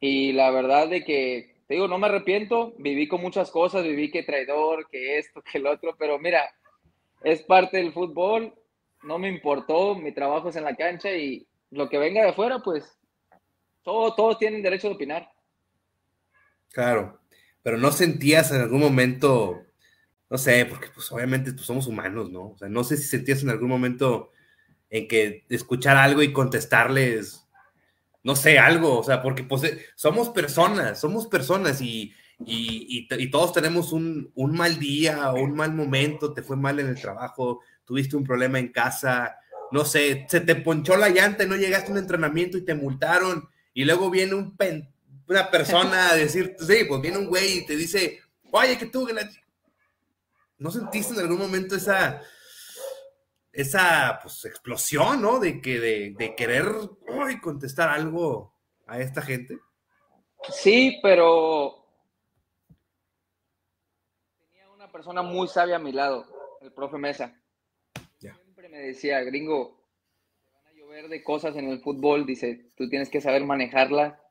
[0.01, 4.11] Y la verdad de que, te digo, no me arrepiento, viví con muchas cosas, viví
[4.11, 6.51] que traidor, que esto, que el otro, pero mira,
[7.23, 8.53] es parte del fútbol,
[9.05, 12.61] no me importó, mi trabajo es en la cancha y lo que venga de afuera,
[12.61, 12.99] pues
[13.83, 15.31] todos, todos tienen derecho de opinar.
[16.73, 17.21] Claro,
[17.63, 19.69] pero no sentías en algún momento
[20.31, 22.51] no sé, porque pues obviamente pues, somos humanos, ¿no?
[22.51, 24.31] O sea, no sé si sentías en algún momento
[24.91, 27.48] en que escuchar algo y contestarles,
[28.23, 32.13] no sé, algo, o sea, porque pues eh, somos personas, somos personas y,
[32.45, 36.89] y, todos tenemos un, un, mal día o un mal momento, te fue mal en
[36.89, 39.37] el trabajo, tuviste un problema en casa,
[39.71, 42.75] no sé, se te ponchó la llanta y no llegaste a un entrenamiento y te
[42.75, 44.57] multaron y luego viene un
[45.29, 49.07] una persona a decir, sí, pues viene un güey y te dice, oye, que tú,
[50.59, 52.23] ¿no sentiste en algún momento esa,
[53.59, 55.41] esa pues, explosión, ¿no?
[55.41, 56.65] De, que, de, querer
[57.43, 58.55] contestar algo
[58.87, 59.59] a esta gente.
[60.49, 61.85] Sí, pero
[64.39, 66.25] tenía una persona muy sabia a mi lado,
[66.61, 67.37] el profe Mesa.
[68.17, 69.85] Siempre me decía, gringo,
[70.45, 74.23] te van a llover de cosas en el fútbol, dice, tú tienes que saber manejarla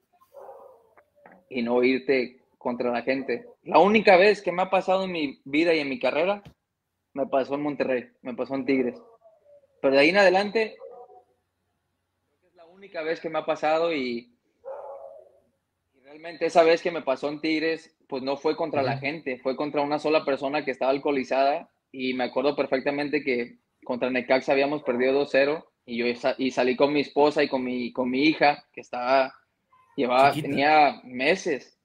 [1.50, 3.46] y no irte contra la gente.
[3.64, 6.44] La única vez que me ha pasado en mi vida y en mi carrera,
[7.12, 8.98] me pasó en Monterrey, me pasó en Tigres.
[9.82, 10.78] Pero de ahí en adelante,
[12.48, 14.34] es la única vez que me ha pasado y,
[16.04, 19.56] realmente esa vez que me pasó en Tigres, pues no fue contra la gente, fue
[19.56, 24.84] contra una sola persona que estaba alcoholizada y me acuerdo perfectamente que contra Necaxa habíamos
[24.84, 26.06] perdido 2-0 y yo
[26.38, 29.34] y salí con mi esposa y con mi, con mi hija que estaba,
[29.96, 31.78] llevaba, tenía meses.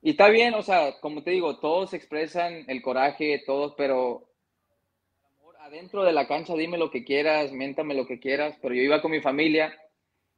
[0.00, 4.28] Y está bien, o sea, como te digo, todos expresan el coraje, todos, pero
[5.64, 9.00] adentro de la cancha dime lo que quieras, miéntame lo que quieras, pero yo iba
[9.00, 9.74] con mi familia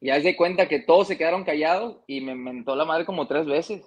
[0.01, 3.27] y haz de cuenta que todos se quedaron callados y me mentó la madre como
[3.27, 3.85] tres veces.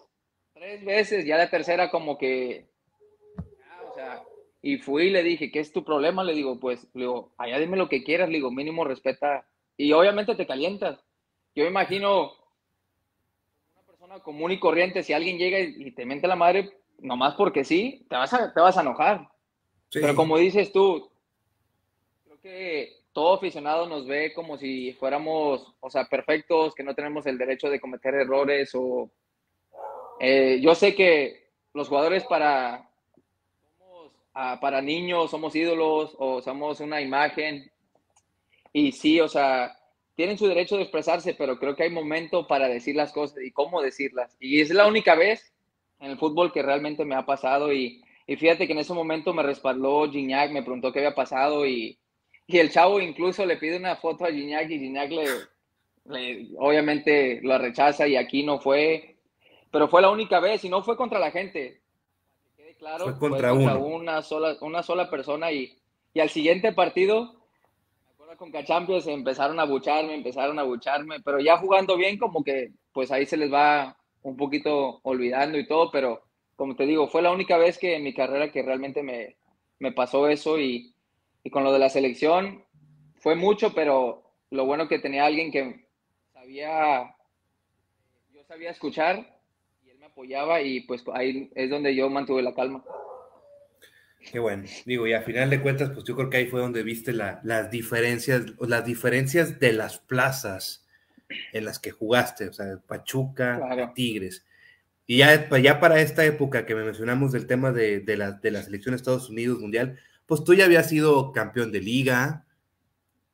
[0.54, 2.68] Tres veces, ya la tercera como que,
[3.90, 4.22] o sea,
[4.62, 6.26] Y fui y le dije, ¿qué es tu problema?
[6.26, 9.48] Le digo, pues, le digo, allá dime lo que quieras, le digo, mínimo respeta.
[9.78, 11.00] Y obviamente te calientas.
[11.56, 12.34] Yo me imagino
[13.74, 17.64] una persona común y corriente, si alguien llega y te mente la madre, nomás porque
[17.64, 19.30] sí, te vas a, te vas a enojar.
[19.92, 21.09] Pero como dices tú,
[22.42, 27.38] que todo aficionado nos ve como si fuéramos, o sea, perfectos, que no tenemos el
[27.38, 29.10] derecho de cometer errores o...
[30.20, 32.90] Eh, yo sé que los jugadores para,
[34.34, 37.72] para niños somos ídolos o somos una imagen
[38.74, 39.78] y sí, o sea,
[40.16, 43.52] tienen su derecho de expresarse, pero creo que hay momento para decir las cosas y
[43.52, 44.36] cómo decirlas.
[44.40, 45.54] Y es la única vez
[46.00, 49.34] en el fútbol que realmente me ha pasado y, y fíjate que en ese momento
[49.34, 51.98] me respaldó Gignac, me preguntó qué había pasado y,
[52.52, 57.56] y el chavo incluso le pide una foto a Gignac y Gignac le, obviamente lo
[57.60, 59.18] rechaza y aquí no fue,
[59.70, 61.80] pero fue la única vez y no fue contra la gente.
[62.80, 65.78] claro, fue contra, una sola una sola persona y,
[66.12, 67.36] y al siguiente partido
[68.38, 73.12] con Cachampions empezaron a bucharme, empezaron a bucharme, pero ya jugando bien como que pues
[73.12, 76.24] ahí se les va un poquito olvidando y todo, pero
[76.56, 79.36] como te digo, fue la única vez que en mi carrera que realmente me,
[79.78, 80.94] me pasó eso y,
[81.44, 82.64] y, con lo de la selección
[83.20, 85.88] fue mucho, pero lo bueno que tenía alguien que
[86.34, 87.16] sabía,
[88.34, 89.42] yo sabía escuchar
[89.86, 92.84] y él me apoyaba y pues ahí es donde yo mantuve la calma.
[94.32, 94.64] Qué bueno.
[94.86, 97.72] Digo, y a final de cuentas, pues yo creo que ahí fue donde viste las
[97.72, 100.86] diferencias, las diferencias de las plazas
[101.54, 104.46] en las que jugaste, o sea, Pachuca, Tigres.
[105.06, 108.62] Y ya, ya para esta época que me mencionamos del tema de, la, de la
[108.62, 109.98] selección de Estados Unidos Mundial,
[110.30, 112.46] pues tú ya habías sido campeón de liga,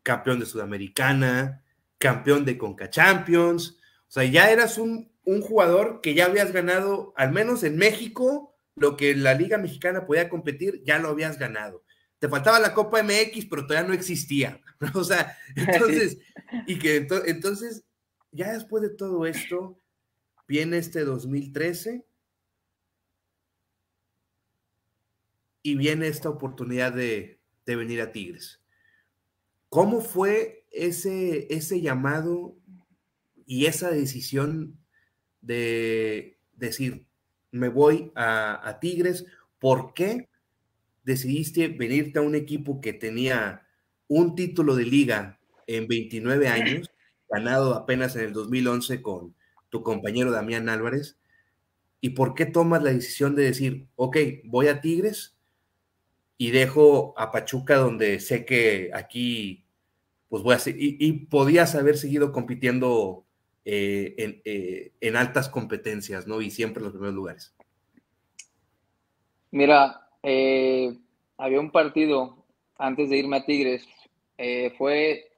[0.02, 1.62] campeón de Sudamericana,
[1.98, 3.78] campeón de Conca Champions,
[4.08, 8.56] o sea, ya eras un, un jugador que ya habías ganado, al menos en México,
[8.76, 11.84] lo que la Liga Mexicana podía competir, ya lo habías ganado.
[12.20, 14.62] Te faltaba la Copa MX, pero todavía no existía.
[14.94, 16.20] O sea, entonces,
[16.66, 17.84] y que entonces,
[18.32, 19.78] ya después de todo esto,
[20.48, 22.06] viene este 2013
[25.66, 28.62] y viene esta oportunidad de, de venir a Tigres.
[29.70, 32.56] ¿Cómo fue ese, ese llamado
[33.48, 34.78] y esa decisión
[35.42, 37.08] de decir,
[37.50, 39.26] me voy a, Tigres.
[39.58, 40.30] ¿Por qué
[41.04, 43.66] decidiste venirte a un equipo que tenía
[44.08, 46.92] un título de liga en 29 años,
[47.28, 49.36] ganado apenas en el 2011 con
[49.70, 51.18] tu compañero Damián Álvarez?
[52.02, 55.35] ¿Y por qué tomas la decisión de decir, ok, voy a Tigres
[56.38, 59.66] y dejo a Pachuca donde sé que aquí,
[60.30, 63.26] pues voy a seguir, y, podías haber seguido compitiendo
[63.64, 66.42] eh, eh, en, altas competencias, ¿no?
[66.42, 67.56] Y siempre en los primeros lugares.
[69.52, 70.98] Mira, eh,
[71.38, 72.46] había un partido
[72.78, 73.88] antes de irme a Tigres,
[74.78, 75.32] fue,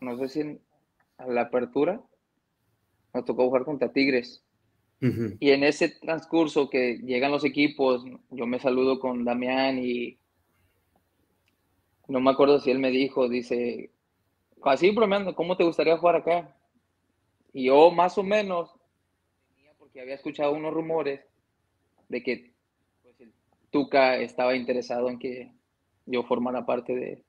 [0.00, 0.60] no sé si
[1.18, 2.00] a la apertura,
[3.12, 4.45] nos tocó jugar contra Tigres.
[5.00, 10.18] Y en ese transcurso que llegan los equipos, yo me saludo con Damián y
[12.08, 13.90] no me acuerdo si él me dijo, dice,
[14.62, 16.56] así bromeando, ¿cómo te gustaría jugar acá?
[17.52, 18.70] Y yo más o menos,
[19.78, 21.20] porque había escuchado unos rumores
[22.08, 22.52] de que
[23.02, 23.16] pues,
[23.70, 25.52] Tuca estaba interesado en que
[26.06, 27.24] yo formara parte de...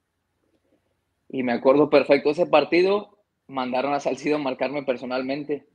[1.30, 5.67] Y me acuerdo perfecto ese partido, mandaron a Salcido a marcarme personalmente.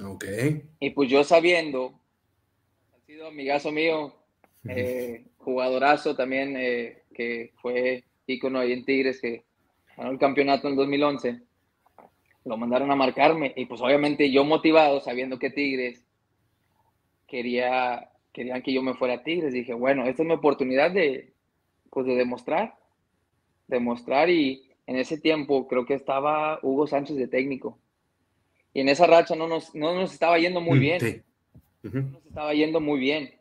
[0.00, 0.24] Ok.
[0.80, 2.00] Y pues yo sabiendo,
[2.90, 4.14] Salcido, amigazo mío,
[4.68, 9.44] eh, jugadorazo también, eh, que fue ícono ahí en Tigres, que
[9.96, 11.42] ganó el campeonato en 2011
[12.44, 16.04] lo mandaron a marcarme y pues obviamente yo motivado, sabiendo que Tigres
[17.26, 21.32] quería, querían que yo me fuera a Tigres, dije, bueno, esta es mi oportunidad de,
[21.90, 22.74] pues de demostrar,
[23.68, 27.78] demostrar y en ese tiempo creo que estaba Hugo Sánchez de técnico
[28.74, 31.24] y en esa racha no nos, no nos estaba yendo muy mm, bien,
[31.82, 33.34] no nos estaba yendo muy bien.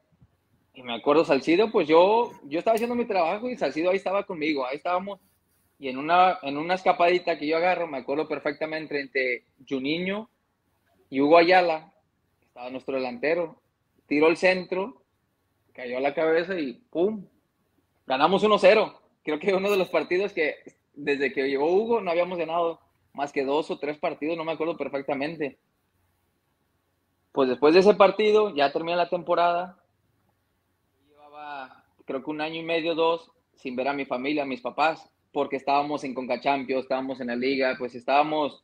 [0.74, 4.26] Y me acuerdo Salcido, pues yo, yo estaba haciendo mi trabajo y Salcido ahí estaba
[4.26, 5.20] conmigo, ahí estábamos
[5.82, 10.30] y en una, en una escapadita que yo agarro, me acuerdo perfectamente entre Juninho
[11.10, 11.92] y Hugo Ayala,
[12.44, 13.60] estaba nuestro delantero,
[14.06, 15.02] tiró el centro,
[15.74, 17.26] cayó a la cabeza y ¡pum!
[18.06, 18.96] Ganamos 1-0.
[19.24, 20.58] Creo que uno de los partidos que
[20.94, 22.80] desde que llegó Hugo no habíamos ganado
[23.14, 25.60] más que dos o tres partidos, no me acuerdo perfectamente.
[27.32, 29.78] Pues después de ese partido, ya termina la temporada.
[31.08, 34.62] Llevaba, creo que un año y medio, dos, sin ver a mi familia, a mis
[34.62, 38.64] papás porque estábamos en Conca Champions, estábamos en la liga, pues estábamos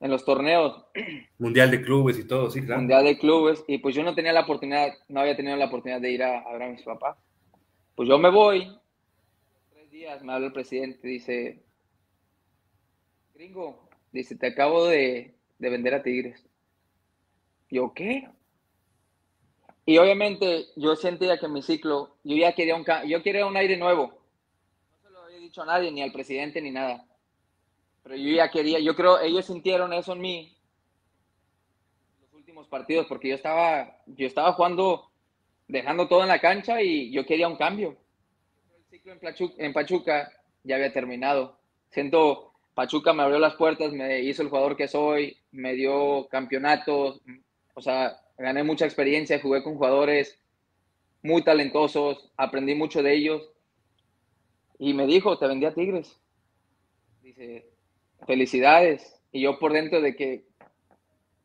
[0.00, 0.84] en los torneos.
[1.38, 2.80] Mundial de clubes y todo, sí, claro.
[2.80, 6.00] Mundial de clubes, y pues yo no tenía la oportunidad, no había tenido la oportunidad
[6.00, 7.16] de ir a, ver a mis papás.
[7.94, 8.76] Pues yo me voy.
[9.72, 11.62] Tres días me habla el presidente, dice,
[13.38, 16.44] gringo, dice, te acabo de, de vender a Tigres.
[17.70, 18.28] Yo, ¿qué?
[19.86, 23.76] Y obviamente yo sentía que mi ciclo, yo ya quería un, yo quería un aire
[23.76, 24.08] nuevo.
[24.90, 27.06] No se lo había dicho a nadie, ni al presidente, ni nada.
[28.02, 30.56] Pero yo ya quería, yo creo, ellos sintieron eso en mí
[32.20, 35.12] los últimos partidos, porque yo estaba, yo estaba jugando,
[35.68, 37.96] dejando todo en la cancha y yo quería un cambio.
[38.76, 40.32] El ciclo en Pachuca, en Pachuca
[40.64, 41.56] ya había terminado.
[41.90, 42.47] Siento,
[42.78, 47.20] Pachuca me abrió las puertas, me hizo el jugador que soy, me dio campeonatos,
[47.74, 50.38] o sea, gané mucha experiencia, jugué con jugadores
[51.20, 53.50] muy talentosos, aprendí mucho de ellos.
[54.78, 56.20] Y me dijo, te vendí Tigres.
[57.20, 57.68] Dice,
[58.28, 59.24] felicidades.
[59.32, 60.44] Y yo por dentro de que,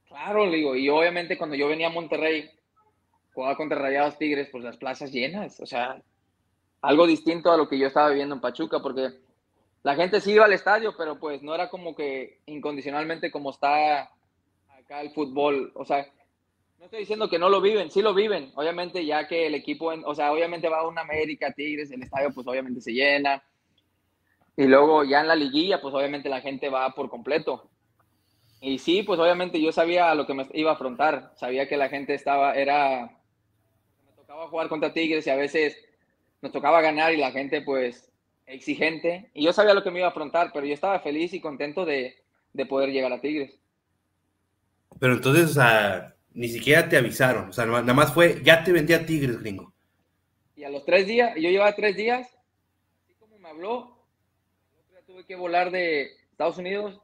[0.06, 2.48] claro, le digo, y obviamente cuando yo venía a Monterrey,
[3.34, 6.00] jugaba contra Rayados Tigres, pues las plazas llenas, o sea,
[6.82, 9.23] algo distinto a lo que yo estaba viviendo en Pachuca, porque
[9.84, 14.12] la gente sí iba al estadio, pero pues no era como que incondicionalmente como está
[14.70, 16.08] acá el fútbol, o sea,
[16.80, 18.52] no estoy diciendo que no lo viven, sí lo viven.
[18.56, 22.34] Obviamente, ya que el equipo, o sea, obviamente va a una América, Tigres, el estadio,
[22.34, 23.42] pues obviamente se llena.
[24.58, 27.70] Y luego ya en la liguilla, pues obviamente la gente va por completo.
[28.60, 31.32] Y sí, pues obviamente yo sabía lo que me iba a afrontar.
[31.36, 33.18] Sabía que la gente estaba, era.
[34.06, 35.78] Me tocaba jugar contra Tigres y a veces
[36.42, 38.13] nos tocaba ganar y la gente, pues,
[38.46, 39.30] exigente.
[39.34, 41.86] Y yo sabía lo que me iba a afrontar, pero yo estaba feliz y contento
[41.86, 42.16] de,
[42.54, 43.60] de poder llegar a Tigres.
[45.00, 47.50] Pero entonces, o sea, ni siquiera te avisaron.
[47.50, 49.74] O sea, nada más fue, ya te vendía a Tigres, gringo.
[50.56, 52.28] Y a los tres días, yo llevaba tres días,
[53.04, 53.94] así como me habló,
[55.06, 57.00] tuve que volar de Estados Unidos,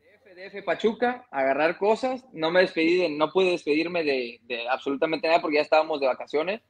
[0.00, 2.24] de FDF Pachuca, agarrar cosas.
[2.32, 6.06] No me despedí, de, no pude despedirme de, de, absolutamente nada porque ya estábamos de
[6.06, 6.62] vacaciones.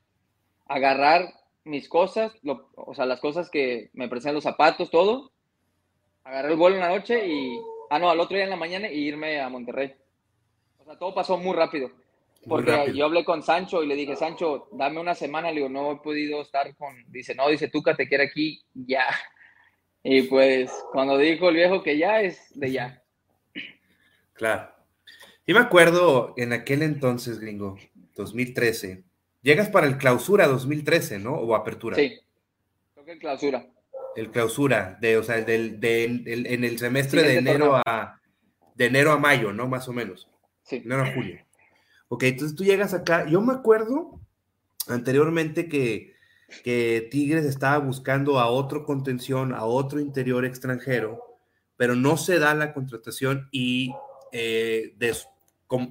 [0.66, 1.33] Agarrar
[1.65, 2.33] mis cosas,
[2.75, 5.33] o sea, las cosas que me presentan los zapatos, todo.
[6.25, 7.59] Agarré el vuelo en la noche y,
[7.91, 9.95] ah, no, al otro día en la mañana y irme a Monterrey.
[10.79, 11.91] O sea, todo pasó muy rápido.
[12.47, 15.51] Porque yo hablé con Sancho y le dije, Sancho, dame una semana.
[15.51, 16.93] Le digo, no he podido estar con.
[17.09, 19.07] Dice, no, dice, Tuca te quiere aquí ya.
[20.05, 23.05] Y pues, cuando dijo el viejo que ya es de ya.
[24.33, 24.69] Claro.
[25.47, 27.79] Sí me acuerdo en aquel entonces, gringo,
[28.17, 29.05] 2013.
[29.43, 31.34] Llegas para el clausura 2013, ¿no?
[31.34, 31.97] O apertura.
[31.97, 32.18] Sí,
[32.95, 33.66] creo que el clausura.
[34.14, 38.20] El clausura, de, o sea, del, de, en el semestre de enero a
[38.74, 39.68] de enero a mayo, ¿no?
[39.68, 40.28] Más o menos.
[40.64, 40.82] Sí.
[40.84, 41.38] No era julio.
[42.09, 43.26] Ok, entonces tú llegas acá.
[43.26, 44.20] Yo me acuerdo
[44.88, 46.14] anteriormente que,
[46.62, 51.22] que Tigres estaba buscando a otro contención, a otro interior extranjero,
[51.76, 53.95] pero no se da la contratación y
[54.32, 55.16] eh, de,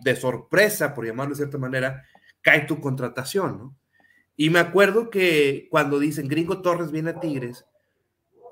[0.04, 2.04] de, sorpresa, por llamarlo de cierta manera,
[2.42, 3.78] cae tu contratación, ¿no?
[4.36, 7.66] Y me acuerdo que cuando dicen Gringo Torres viene a Tigres,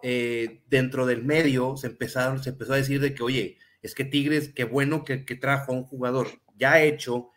[0.03, 4.05] eh, dentro del medio se, empezaron, se empezó a decir de que, oye, es que
[4.05, 7.29] Tigres, qué bueno que, trajo a un jugador ya hecho,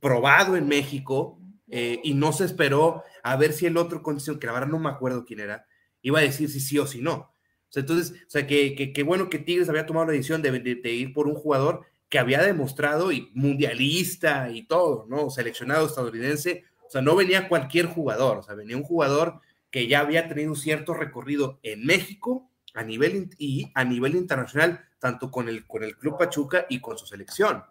[0.00, 1.38] probado en México,
[1.68, 4.78] eh, y no se esperó a ver si el otro condición, que la verdad no
[4.78, 5.66] me acuerdo quién era,
[6.02, 7.14] iba a decir si sí o si no.
[7.14, 10.50] O sea, entonces, o sea, que, que, bueno que Tigres había tomado la decisión de,
[10.60, 15.30] de, ir por un jugador que había demostrado y mundialista y todo, ¿no?
[15.30, 16.64] Seleccionado estadounidense.
[16.86, 19.40] O sea, no venía cualquier jugador, o sea, venía un jugador
[19.70, 24.84] que ya había tenido un cierto recorrido en México a nivel y a nivel internacional,
[24.98, 27.64] tanto con el, con el Club Pachuca y con su selección.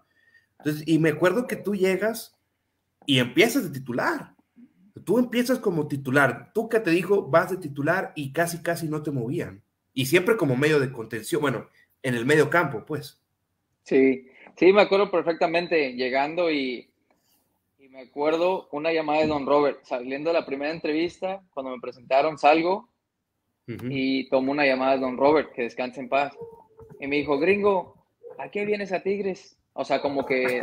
[0.57, 2.35] Entonces, y me acuerdo que tú llegas
[3.05, 4.33] y empiezas de titular.
[5.05, 6.49] Tú empiezas como titular.
[6.51, 9.61] Tú que te dijo, vas de titular y casi, casi no te movían.
[9.93, 11.67] Y siempre como medio de contención, bueno,
[12.01, 13.21] en el medio campo, pues.
[13.83, 16.89] Sí, sí, me acuerdo perfectamente llegando y,
[17.79, 21.81] y me acuerdo una llamada de Don Robert, saliendo de la primera entrevista, cuando me
[21.81, 22.89] presentaron, salgo
[23.67, 26.37] y tomó una llamada de Don Robert, que descanse en paz.
[26.99, 27.95] Y me dijo, gringo,
[28.37, 29.57] ¿a qué vienes a Tigres?
[29.73, 30.61] O sea, como que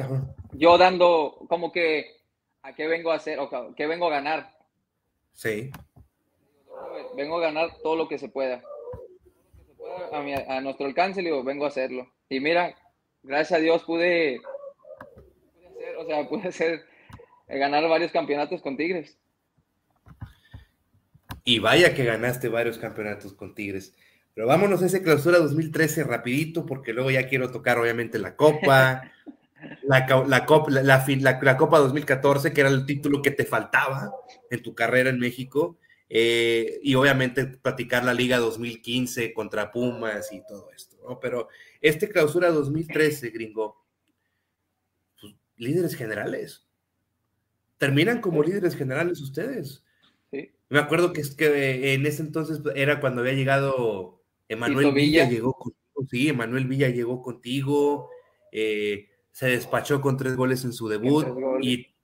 [0.53, 2.19] yo dando, como que,
[2.63, 3.39] ¿a qué vengo a hacer?
[3.39, 4.57] O ¿qué vengo a ganar?
[5.33, 5.71] Sí.
[7.17, 8.63] Vengo a ganar todo lo que se pueda.
[10.13, 12.11] A, a nuestro alcance, le digo, vengo a hacerlo.
[12.29, 12.77] Y mira,
[13.23, 14.41] gracias a Dios pude,
[15.55, 16.85] pude hacer, o sea, pude hacer,
[17.49, 19.19] ganar varios campeonatos con Tigres.
[21.45, 23.95] Y vaya que ganaste varios campeonatos con Tigres.
[24.35, 29.11] Pero vámonos a ese clausura 2013 rapidito, porque luego ya quiero tocar obviamente la Copa,
[29.83, 31.05] la, la, Copa, la,
[31.43, 34.13] la, Copa 2014, que era el título que te faltaba
[34.51, 40.43] en tu carrera en México, eh, y obviamente platicar la Liga 2015 contra Pumas y
[40.47, 41.19] todo esto, ¿no?
[41.19, 41.49] Pero
[41.81, 43.85] este clausura 2013, gringo,
[45.21, 46.67] pues, líderes generales.
[47.77, 49.85] Terminan como líderes generales ustedes
[50.69, 55.29] Me acuerdo que, es que en ese entonces era cuando había llegado Emanuel Villa.
[55.29, 58.11] llegó contigo, sí, Emanuel Villa llegó contigo,
[58.53, 61.27] eh, se despachó con tres goles en su debut
[61.61, 61.95] y,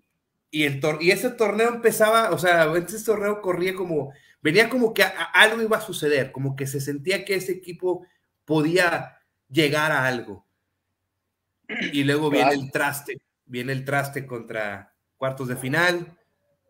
[0.50, 5.02] y, el y ese torneo empezaba, o sea, ese torneo corría como, venía como que
[5.32, 8.06] algo iba a suceder, como que se sentía que ese equipo
[8.44, 9.18] podía
[9.49, 10.47] llegar a algo.
[11.92, 16.18] Y luego viene el traste, viene el traste contra cuartos de final,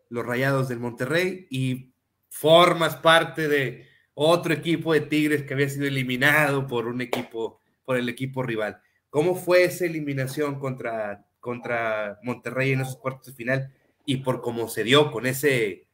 [0.09, 1.91] los Rayados del Monterrey y
[2.29, 7.97] formas parte de otro equipo de Tigres que había sido eliminado por un equipo, por
[7.97, 8.81] el equipo rival.
[9.09, 13.73] ¿Cómo fue esa eliminación contra, contra Monterrey en esos cuartos de final
[14.05, 15.87] y por cómo se dio con ese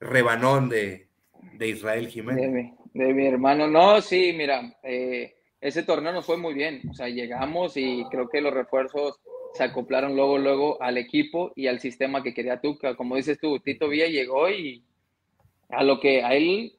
[0.00, 1.08] rebanón de,
[1.60, 2.72] Israel Jiménez?
[2.94, 7.08] De mi, hermano, no, sí, mira, eh, ese torneo nos fue muy bien, o sea,
[7.08, 9.20] llegamos y creo que los refuerzos
[9.54, 12.94] se acoplaron luego, luego al equipo y al sistema que quería Tuca.
[12.94, 14.84] Como dices tú, Tito Villa llegó y
[15.70, 16.78] a lo que a él,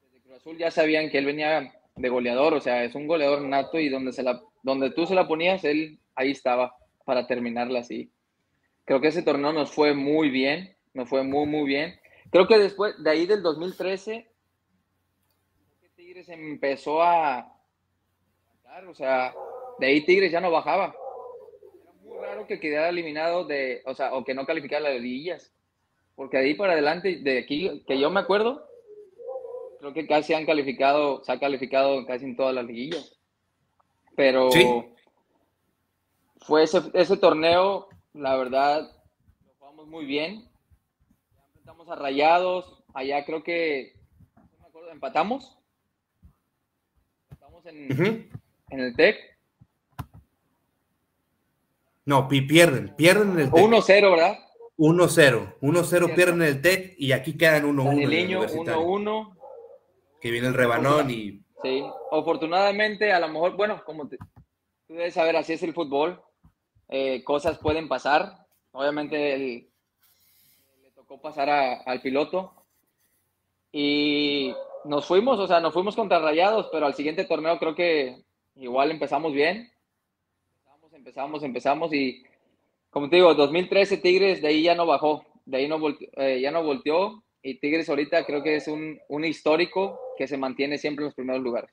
[0.00, 3.42] desde Cruz Azul ya sabían que él venía de goleador, o sea, es un goleador
[3.42, 6.74] nato y donde, se la, donde tú se la ponías, él ahí estaba
[7.04, 8.10] para terminarla así.
[8.84, 11.94] Creo que ese torneo nos fue muy bien, nos fue muy, muy bien.
[12.30, 14.28] Creo que después, de ahí del 2013,
[15.94, 17.58] Tigres empezó a...
[18.88, 19.34] O sea,
[19.78, 20.94] de ahí Tigres ya no bajaba
[22.22, 25.52] raro que quedara eliminado de, o sea, o que no calificara las liguillas.
[26.14, 28.66] Porque ahí para adelante, de aquí, que yo me acuerdo,
[29.78, 33.18] creo que casi han calificado, se ha calificado casi en todas las liguillas.
[34.14, 34.50] Pero
[36.40, 38.90] fue ese, ese, torneo, la verdad,
[39.44, 40.48] lo jugamos muy bien.
[41.46, 43.94] Enfrentamos a Rayados, allá creo que,
[44.36, 45.58] no me acuerdo, empatamos.
[47.30, 48.30] Empatamos en,
[48.72, 49.32] en el TEC
[52.04, 53.64] no, pierden, pierden en el TEC.
[53.64, 54.38] 1-0, ¿verdad?
[54.76, 58.02] 1-0, 1-0 pierden en el TEC y aquí quedan 1-1.
[58.02, 59.36] El niño 1-1.
[60.20, 61.42] Que viene el rebanón y...
[61.62, 64.16] Sí, afortunadamente, a lo mejor, bueno, como tú
[64.88, 66.20] debes saber, así es el fútbol.
[66.88, 68.46] Eh, cosas pueden pasar.
[68.72, 72.52] Obviamente le tocó pasar al piloto.
[73.70, 74.52] Y
[74.84, 78.24] nos fuimos, o sea, nos fuimos contra Rayados, pero al siguiente torneo creo que
[78.56, 79.72] igual empezamos bien
[81.02, 82.22] empezamos, empezamos y
[82.90, 85.80] como te digo, 2013 Tigres de ahí ya no bajó, de ahí no
[86.16, 90.36] eh, ya no volteó y Tigres ahorita creo que es un, un, histórico que se
[90.36, 91.70] mantiene siempre en los primeros lugares.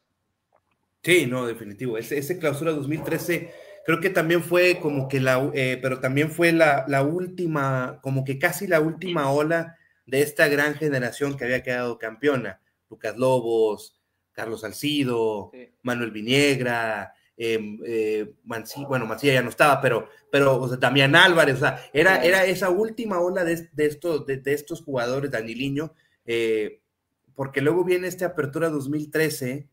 [1.03, 1.97] Sí, no, definitivo.
[1.97, 3.53] Ese, ese clausura 2013
[3.85, 8.25] creo que también fue como que la, eh, pero también fue la, la, última, como
[8.25, 9.77] que casi la última ola
[10.07, 12.61] de esta gran generación que había quedado campeona.
[12.89, 13.98] Lucas Lobos,
[14.39, 15.51] Carlos Salcido,
[15.83, 18.33] Manuel Viniegra, Em, eh,
[18.89, 22.43] bueno, Mancilla ya no estaba, pero, pero o sea, Damián Álvarez, o sea, era, era
[22.43, 25.93] esa última ola de, de, estos, de, estos jugadores, Daniliño,
[26.25, 26.81] eh,
[27.35, 29.69] porque luego viene esta apertura 2013,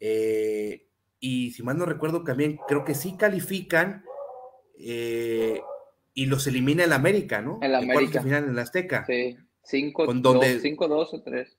[0.00, 0.86] eh,
[1.18, 4.04] y si mal no recuerdo, también creo que sí califican
[4.76, 7.58] y los elimina el América, ¿no?
[7.62, 8.22] El América.
[8.22, 9.06] final en la Azteca.
[9.06, 11.58] Sí, 5-2 o 3.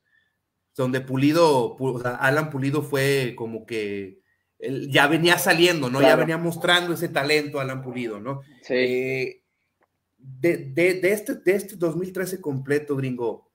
[0.75, 4.19] Donde Pulido, o sea, Alan Pulido fue como que
[4.89, 6.01] ya venía saliendo, ¿no?
[6.01, 8.41] Ya venía mostrando ese talento Alan Pulido, ¿no?
[8.61, 8.73] Sí.
[8.73, 9.43] Eh,
[10.17, 13.51] de, este, de este 2013 completo, gringo,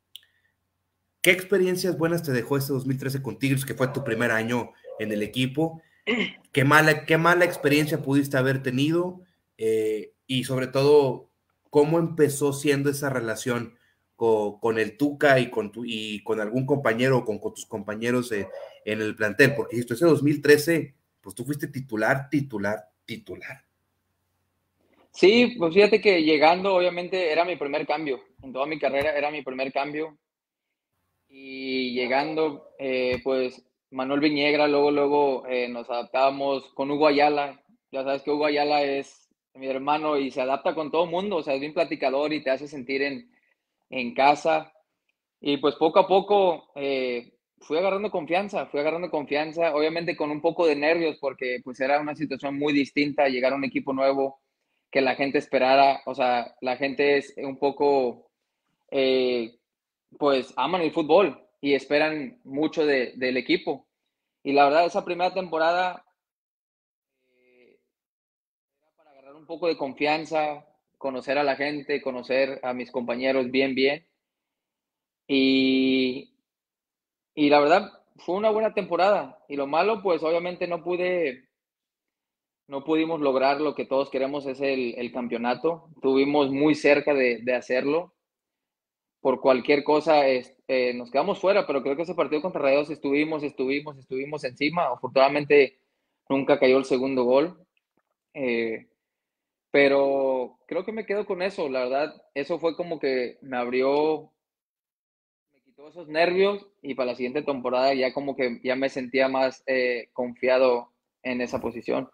[1.23, 5.12] ¿qué experiencias buenas te dejó este 2013 con Tigres, que fue tu primer año en
[5.12, 5.83] el equipo?
[6.53, 9.23] ¿Qué mala, qué mala experiencia pudiste haber tenido?
[9.57, 11.31] Eh, y sobre todo,
[11.71, 13.78] ¿cómo empezó siendo esa relación
[14.19, 18.49] con, el Tuca y con, tu, y con algún compañero o con, tus compañeros en
[18.85, 19.55] el plantel?
[19.55, 23.62] Porque esto ese 2013 pues tú fuiste titular, titular, titular.
[25.11, 28.21] Sí, pues fíjate que llegando, obviamente, era mi primer cambio.
[28.43, 30.16] En toda mi carrera era mi primer cambio.
[31.29, 37.62] Y llegando, eh, pues Manuel Viñegra, luego, luego eh, nos adaptábamos con Hugo Ayala.
[37.91, 41.37] Ya sabes que Hugo Ayala es mi hermano y se adapta con todo mundo.
[41.37, 43.31] O sea, es bien platicador y te hace sentir en,
[43.91, 44.72] en casa.
[45.41, 50.41] Y pues poco a poco eh, fui agarrando confianza, fui agarrando confianza, obviamente con un
[50.41, 54.41] poco de nervios porque pues era una situación muy distinta, llegar a un equipo nuevo,
[54.91, 58.30] que la gente esperara, o sea, la gente es un poco,
[58.91, 59.59] eh,
[60.18, 63.86] pues aman el fútbol y esperan mucho del equipo.
[64.43, 66.05] Y la verdad, esa primera temporada
[67.26, 67.78] eh,
[68.97, 70.66] para agarrar un poco de confianza,
[70.99, 74.07] conocer a la gente, conocer a mis compañeros bien, bien.
[75.26, 76.34] Y,
[77.34, 79.38] y la verdad, fue una buena temporada.
[79.49, 81.49] Y lo malo, pues obviamente no pude,
[82.66, 85.88] no pudimos lograr lo que todos queremos, es el, campeonato.
[86.03, 88.14] Tuvimos muy cerca de, hacerlo.
[89.20, 93.42] por cualquier cosa eh, nos quedamos fuera, pero creo que ese partido contra Rayados estuvimos,
[93.42, 94.88] estuvimos, estuvimos encima.
[94.88, 95.80] Afortunadamente
[96.28, 97.66] nunca cayó el segundo gol.
[98.34, 98.86] Eh,
[99.71, 104.33] pero creo que me quedo con eso, la verdad, eso fue como que me abrió,
[105.53, 109.29] me quitó esos nervios y para la siguiente temporada ya como que ya me sentía
[109.29, 110.91] más eh, confiado
[111.23, 112.09] en esa posición.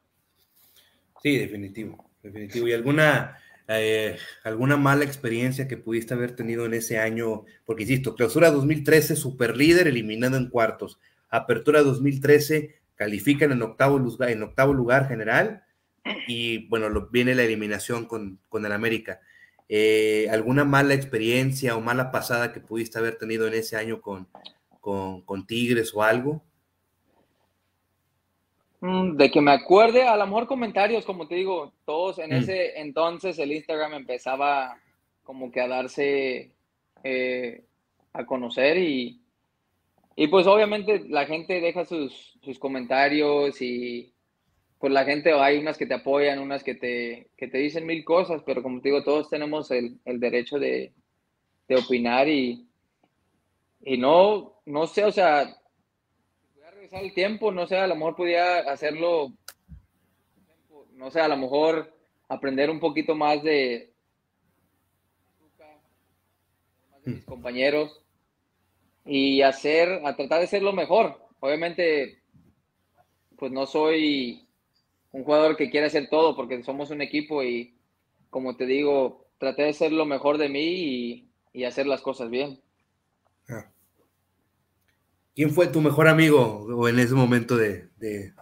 [1.23, 2.67] Sí, definitivo, definitivo.
[2.67, 3.39] ¿Y alguna,
[3.69, 7.45] eh, alguna mala experiencia que pudiste haber tenido en ese año?
[7.65, 10.99] Porque insisto, clausura 2013, super líder, eliminando en cuartos.
[11.31, 15.65] Apertura 2013, califican en octavo en octavo lugar general
[16.27, 19.21] y bueno, lo, viene la eliminación con, con el América.
[19.69, 24.29] Eh, ¿Alguna mala experiencia o mala pasada que pudiste haber tenido en ese año con,
[24.81, 26.43] con, Tigres o algo?
[28.81, 32.35] Mm, de que me acuerde, a lo mejor comentarios, como te digo, todos en mm.
[32.35, 34.77] ese entonces el Instagram empezaba
[35.23, 36.53] como que a darse
[37.03, 37.65] eh,
[38.13, 39.23] a conocer y,
[40.15, 44.14] y pues obviamente la gente deja sus, sus comentarios y,
[44.85, 48.05] pues la gente, hay unas que te apoyan, unas que te, que te dicen mil
[48.05, 50.93] cosas, pero como te digo, todos tenemos el, el derecho de,
[51.66, 52.68] de, opinar y,
[53.80, 55.59] y no, no sé, o sea,
[56.53, 59.32] si a regresar el tiempo, no sé, a lo mejor podía hacerlo,
[60.93, 61.91] no sé, a lo mejor
[62.28, 63.91] aprender un poquito más de,
[67.05, 68.05] de mis compañeros
[69.07, 71.26] y hacer, a tratar de ser lo mejor.
[71.41, 72.20] Obviamente,
[73.39, 74.43] pues no soy
[75.15, 77.73] un jugador que quiere hacer todo porque somos un equipo y,
[78.31, 82.61] como te digo, traté de ser lo mejor de mí y, hacer las cosas bien.
[83.49, 83.71] Ah.
[85.37, 87.91] ¿Quién fue tu mejor amigo en ese momento de,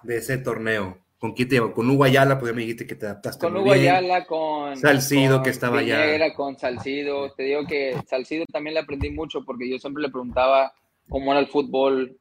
[0.08, 0.96] ese torneo?
[1.18, 1.60] ¿Con quién te?
[1.72, 2.38] ¿Con Hugo Ayala?
[2.38, 4.74] Porque me dijiste que te adaptaste Con Hugo Ayala, con...
[4.78, 6.34] Salcido, que estaba allá.
[6.34, 7.34] Con Salcido.
[7.34, 10.72] Te digo que Salcido también le aprendí mucho porque yo siempre le preguntaba
[11.10, 12.18] cómo era el fútbol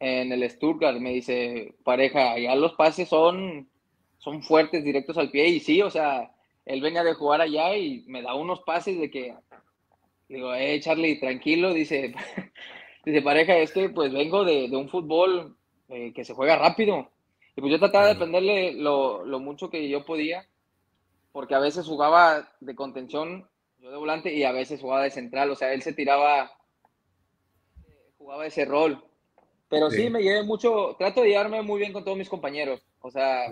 [0.00, 3.68] en el Stuttgart, me dice, pareja, ya los pases son,
[4.18, 6.30] son fuertes, directos al pie, y sí, o sea,
[6.64, 9.34] él venía de jugar allá y me da unos pases de que,
[10.28, 12.14] digo, eh, Charlie, tranquilo, dice,
[13.04, 15.56] dice, pareja, es que pues vengo de, un fútbol
[15.88, 17.10] eh, que se juega rápido,
[17.56, 20.46] y pues yo trataba de defenderle lo, lo mucho que yo podía,
[21.32, 23.48] porque a veces jugaba de contención,
[23.80, 26.52] yo de volante, y a veces jugaba de central, o sea, él se tiraba,
[28.16, 29.07] jugaba ese rol,
[29.68, 30.08] pero sí.
[30.08, 32.80] me llevé mucho, trato de llevarme muy bien con todos mis compañeros.
[33.00, 33.50] O sea,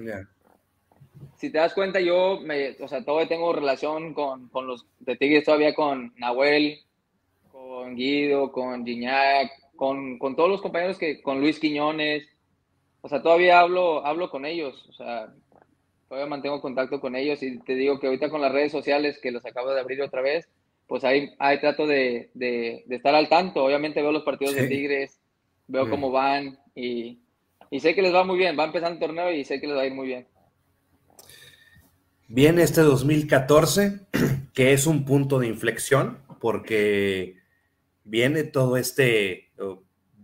[1.36, 5.16] si te das cuenta, yo, me, o sea, todavía tengo relación con, con los de
[5.16, 6.80] Tigres, todavía con Nahuel,
[7.52, 12.26] con Guido, con Gignac, con, con, todos los compañeros que, con Luis Quiñones.
[13.02, 14.86] O sea, todavía hablo, hablo con ellos.
[14.88, 15.32] O sea,
[16.08, 19.30] todavía mantengo contacto con ellos y te digo que ahorita con las redes sociales que
[19.30, 20.48] los acabo de abrir otra vez,
[20.86, 23.64] pues ahí, ahí trato de, de, de estar al tanto.
[23.64, 25.20] Obviamente veo los partidos de Tigres
[25.66, 27.20] veo cómo van y,
[27.78, 28.58] sé que les va muy bien.
[28.58, 30.26] Va empezando el torneo y sé que les va a ir muy bien.
[32.28, 34.00] Viene este 2014,
[34.54, 37.36] que es un punto de inflexión, porque
[38.04, 39.52] viene todo este,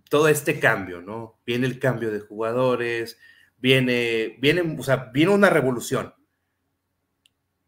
[0.09, 1.39] todo este cambio, ¿no?
[1.47, 3.19] Viene el cambio de jugadores,
[3.59, 6.15] viene, viene, o sea, viene una revolución.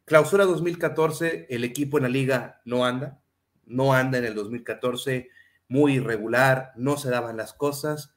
[0.04, 3.22] Clausura 2014, el equipo en la liga no anda,
[3.64, 5.30] no anda en el 2014
[5.74, 8.14] muy irregular, no se daban las cosas,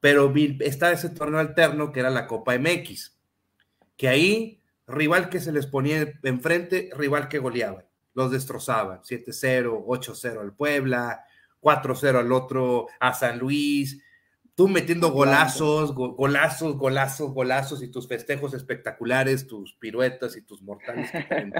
[0.00, 3.18] pero está ese torneo alterno que era la Copa MX,
[3.98, 7.84] que ahí rival que se les ponía enfrente, rival que goleaba,
[8.14, 11.22] los destrozaban, 7-0, 8-0 al Puebla,
[11.60, 14.02] 4-0 al otro, a San Luis,
[14.54, 21.10] tú metiendo golazos, golazos, golazos, golazos y tus festejos espectaculares, tus piruetas y tus mortales
[21.10, 21.52] que te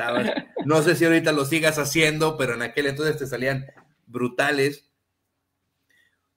[0.65, 3.67] No sé si ahorita lo sigas haciendo, pero en aquel entonces te salían
[4.07, 4.86] brutales.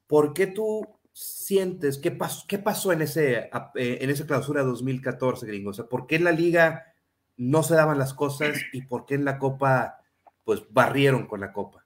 [0.10, 5.46] ¿Por qué tú sientes, qué pasó, qué pasó en, ese, eh, en esa clausura 2014,
[5.46, 5.70] gringo?
[5.70, 6.96] O sea, ¿por qué en la liga
[7.38, 10.02] no se daban las cosas y por qué en la copa,
[10.44, 11.86] pues, barrieron con la copa?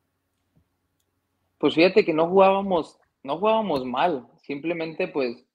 [1.58, 5.46] Pues fíjate que no jugábamos, no jugábamos mal, simplemente, pues,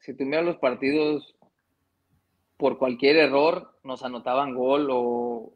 [0.00, 1.36] si tú miras los partidos,
[2.56, 5.52] por cualquier error nos anotaban gol o,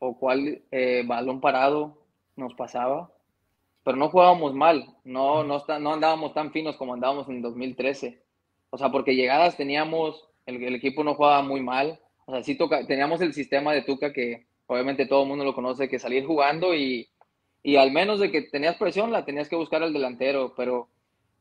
[0.00, 2.02] o cual eh, balón parado
[2.34, 3.11] nos pasaba
[3.84, 8.22] pero no jugábamos mal, no, no, no andábamos tan finos como andábamos en 2013.
[8.70, 12.00] O sea, porque llegadas teníamos, el, el equipo no jugaba muy mal.
[12.26, 15.54] O sea, sí toca, teníamos el sistema de Tuca que obviamente todo el mundo lo
[15.54, 17.10] conoce, que salir jugando y,
[17.62, 20.88] y al menos de que tenías presión, la tenías que buscar al delantero, pero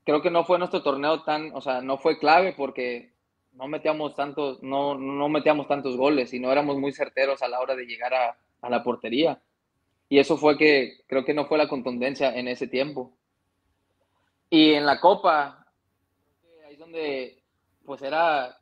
[0.04, 3.14] creo que no fue nuestro torneo tan, o sea, no fue clave porque
[3.54, 7.60] no metíamos tantos, no, no metíamos tantos goles y no éramos muy certeros a la
[7.60, 9.42] hora de llegar a, a la portería.
[10.12, 13.14] Y eso fue que creo que no fue la contundencia en ese tiempo.
[14.50, 15.66] Y en la Copa,
[16.68, 17.42] ahí es donde
[17.86, 18.58] pues era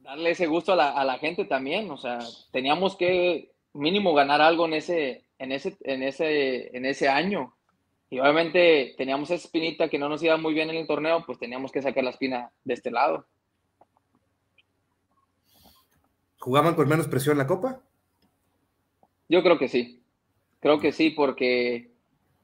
[0.00, 1.90] darle ese gusto a la, a la, gente también.
[1.90, 2.18] O sea,
[2.50, 7.56] teníamos que mínimo ganar algo en ese, en ese, en ese, en ese año.
[8.10, 11.38] Y obviamente teníamos esa espinita que no nos iba muy bien en el torneo, pues
[11.38, 13.24] teníamos que sacar la espina de este lado.
[16.40, 17.80] ¿Jugaban con menos presión la Copa?
[19.30, 20.01] Yo creo que sí.
[20.62, 21.90] Creo que sí, porque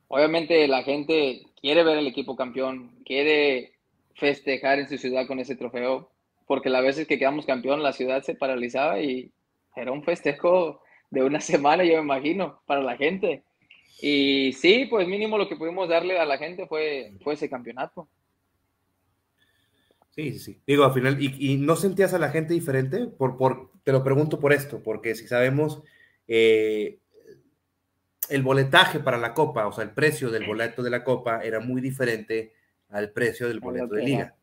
[0.09, 3.75] obviamente la gente quiere ver el equipo campeón, quiere
[4.17, 6.11] festejar en su ciudad con ese trofeo,
[6.45, 9.31] porque las veces que quedamos campeón la ciudad se paralizaba y
[9.77, 13.45] era un festejo de una semana, yo me imagino, para la gente.
[14.03, 18.09] Y sí, pues mínimo lo que pudimos darle a la gente fue, fue ese campeonato.
[20.11, 20.61] Sí, sí, sí.
[20.67, 23.07] Digo, al final, ¿y, no sentías a la gente diferente?
[23.07, 25.85] Por, por, te lo pregunto por esto, porque si sabemos
[26.27, 26.99] eh,
[28.29, 31.61] el boletaje para la Copa, o sea, el precio del boleto de la Copa era
[31.61, 32.53] muy diferente
[32.91, 34.35] al precio del boleto de liga.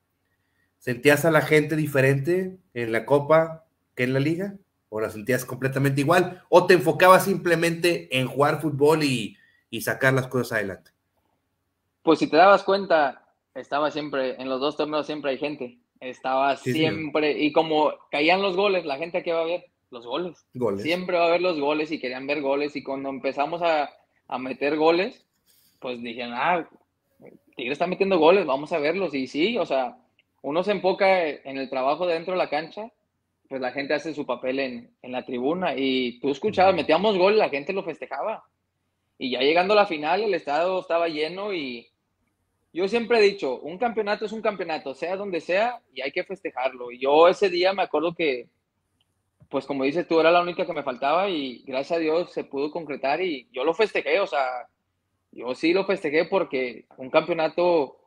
[0.77, 3.65] ¿Sentías a la gente diferente en la Copa
[3.95, 4.55] que en la liga?
[4.89, 6.43] ¿O la sentías completamente igual?
[6.49, 9.37] ¿O te enfocabas simplemente en jugar fútbol y,
[9.81, 10.91] sacar las cosas adelante?
[12.01, 15.79] Pues si te dabas cuenta, estaba siempre, en los dos torneos siempre hay gente.
[15.99, 20.45] Estaba siempre, y como caían los goles, la gente que va a ver los goles.
[20.81, 22.75] Siempre va a haber los goles y querían ver goles.
[22.75, 23.89] Y cuando empezamos a,
[24.27, 25.25] a meter goles,
[25.79, 26.67] pues dijeron, ah,
[27.55, 29.13] Tigre está metiendo goles, vamos a verlos.
[29.13, 29.97] Y sí, o sea,
[30.41, 32.91] uno se enfoca en el trabajo dentro de la cancha,
[33.47, 35.75] pues la gente hace su papel en, en la tribuna.
[35.75, 38.43] Y tú escuchabas, metíamos gol, la gente lo festejaba.
[39.17, 41.87] Y ya llegando a la final, el estado estaba lleno y
[42.75, 46.25] yo siempre he dicho, un campeonato es un campeonato, sea donde sea, y hay que
[46.25, 46.91] festejarlo.
[46.91, 48.49] Y yo ese día me acuerdo que
[49.49, 52.43] pues como dices tú, era la única que me faltaba y gracias a Dios se
[52.43, 54.67] pudo concretar y yo lo festejé, o sea,
[55.31, 57.97] yo sí lo festejé porque un campeonato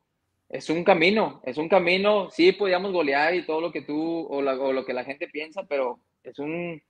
[0.48, 4.40] es un camino, es un camino, sí podíamos golear y todo lo que tú o,
[4.40, 6.82] lo que la gente piensa, pero es un,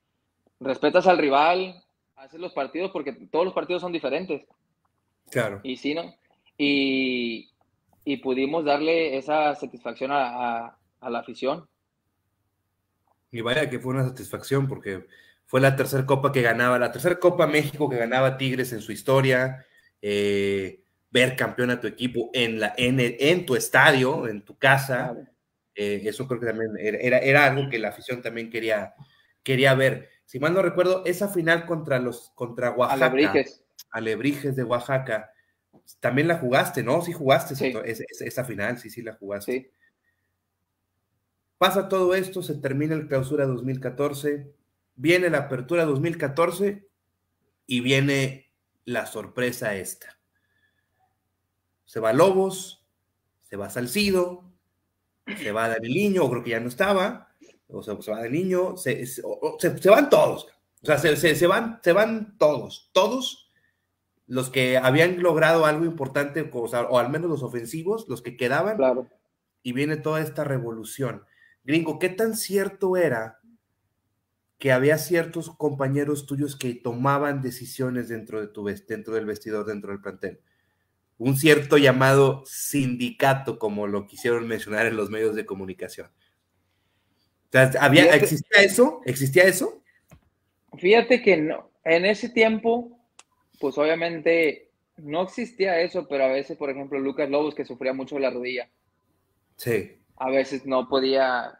[0.59, 1.83] respetas al rival,
[2.15, 4.43] haces los partidos porque todos los partidos son diferentes.
[5.29, 5.59] Claro.
[5.63, 6.15] Y sí, ¿no?
[6.57, 7.49] Y,
[8.05, 11.67] y pudimos darle esa satisfacción a, a la afición.
[13.31, 15.05] Y vaya que fue una satisfacción porque
[15.45, 18.91] fue la tercera copa que ganaba, la tercera copa México que ganaba Tigres en su
[18.91, 19.65] historia.
[20.01, 25.15] Eh, ver campeón a tu equipo en, la, en, en tu estadio, en tu casa.
[25.75, 28.93] Eh, eso creo que también era, era, algo que la afición también quería,
[29.43, 30.09] quería ver.
[30.25, 35.31] Si mal no recuerdo, esa final contra los contra Oaxaca, Alebrijes, Alebrijes de Oaxaca,
[35.99, 37.01] también la jugaste, ¿no?
[37.01, 39.51] Sí jugaste esa, esa, final, sí, sí la jugaste.
[39.51, 39.71] Sí.
[41.59, 44.55] Pasa todo esto, se termina el clausura 2014,
[44.95, 46.87] viene la apertura 2014
[47.67, 48.53] y viene
[48.85, 50.17] la sorpresa esta.
[51.83, 52.87] Se va Lobos,
[53.41, 54.45] se va Salcido,
[55.37, 57.35] se va Daniliño, o creo que ya no estaba,
[57.67, 59.21] o sea, se va Daniliño, se, se,
[59.59, 60.47] se, van todos,
[60.81, 63.51] o sea, se, van, se van todos, todos
[64.27, 68.77] los que habían logrado algo importante, o, o al menos los ofensivos, los que quedaban,
[68.77, 69.09] claro.
[69.61, 71.25] y viene toda esta revolución.
[71.69, 73.41] Gringo, ¿qué tan cierto era
[74.57, 79.91] que había ciertos compañeros tuyos que tomaban decisiones dentro, de tu, dentro del vestidor, dentro
[79.91, 80.39] del plantel?
[81.19, 86.09] Un cierto llamado sindicato, como lo quisieron mencionar en los medios de comunicación.
[87.79, 89.01] ¿había, ¿Existía eso?
[89.05, 89.83] ¿Existía eso?
[90.75, 91.69] Fíjate que no.
[91.83, 92.99] En ese tiempo,
[93.59, 98.17] pues obviamente no existía eso, pero a veces, por ejemplo, Lucas Lobos, que sufría mucho
[98.17, 98.71] la rodilla.
[99.55, 101.58] Sí a veces no podía,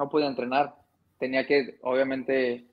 [0.00, 0.74] no podía entrenar.
[1.18, 2.64] Tenía que, obviamente,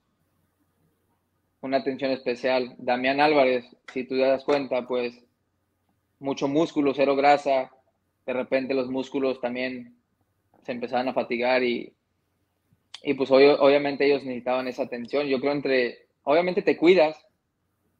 [1.61, 2.73] una atención especial.
[2.77, 5.13] Damián Álvarez, si tú te das cuenta, pues
[6.19, 7.69] mucho músculo, cero grasa.
[8.25, 9.97] De repente los músculos también
[10.63, 11.93] se empezaban a fatigar y,
[13.03, 15.27] y pues obviamente ellos necesitaban esa atención.
[15.27, 17.17] Yo creo entre, obviamente te cuidas,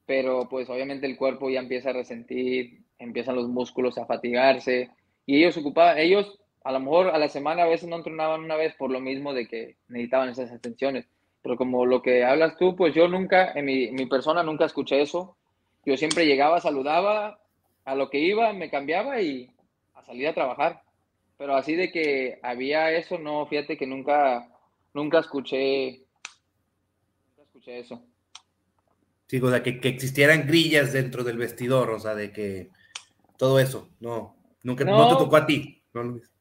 [0.05, 4.89] pero pues obviamente el cuerpo ya empieza a resentir, empiezan los músculos a fatigarse
[5.25, 8.57] y ellos ocupaban, ellos a lo mejor a la semana a veces no entrenaban una
[8.57, 11.05] vez por lo mismo de que necesitaban esas atenciones.
[11.41, 15.01] Pero como lo que hablas tú, pues yo nunca, en mi, mi persona nunca escuché
[15.01, 15.37] eso.
[15.85, 17.39] Yo siempre llegaba, saludaba,
[17.85, 19.49] a lo que iba, me cambiaba y
[19.93, 20.81] a salir a trabajar.
[21.37, 24.49] Pero así de que había eso, no, fíjate que nunca,
[24.93, 26.01] nunca escuché,
[27.29, 28.03] nunca escuché eso.
[29.27, 32.71] Sí, o sea, que, que, existieran grillas dentro del vestidor, o sea, de que
[33.37, 35.76] todo eso, no, nunca, no, te tocó a ti.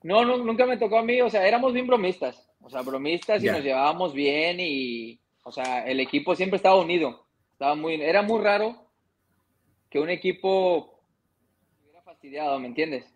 [0.03, 3.43] No, no, nunca me tocó a mí, o sea, éramos bien bromistas, o sea, bromistas
[3.43, 8.23] y nos llevábamos bien y, o sea, el equipo siempre estaba unido, estaba muy, era
[8.23, 8.91] muy raro
[9.91, 11.01] que un equipo
[11.83, 13.13] hubiera fastidiado, ¿me entiendes?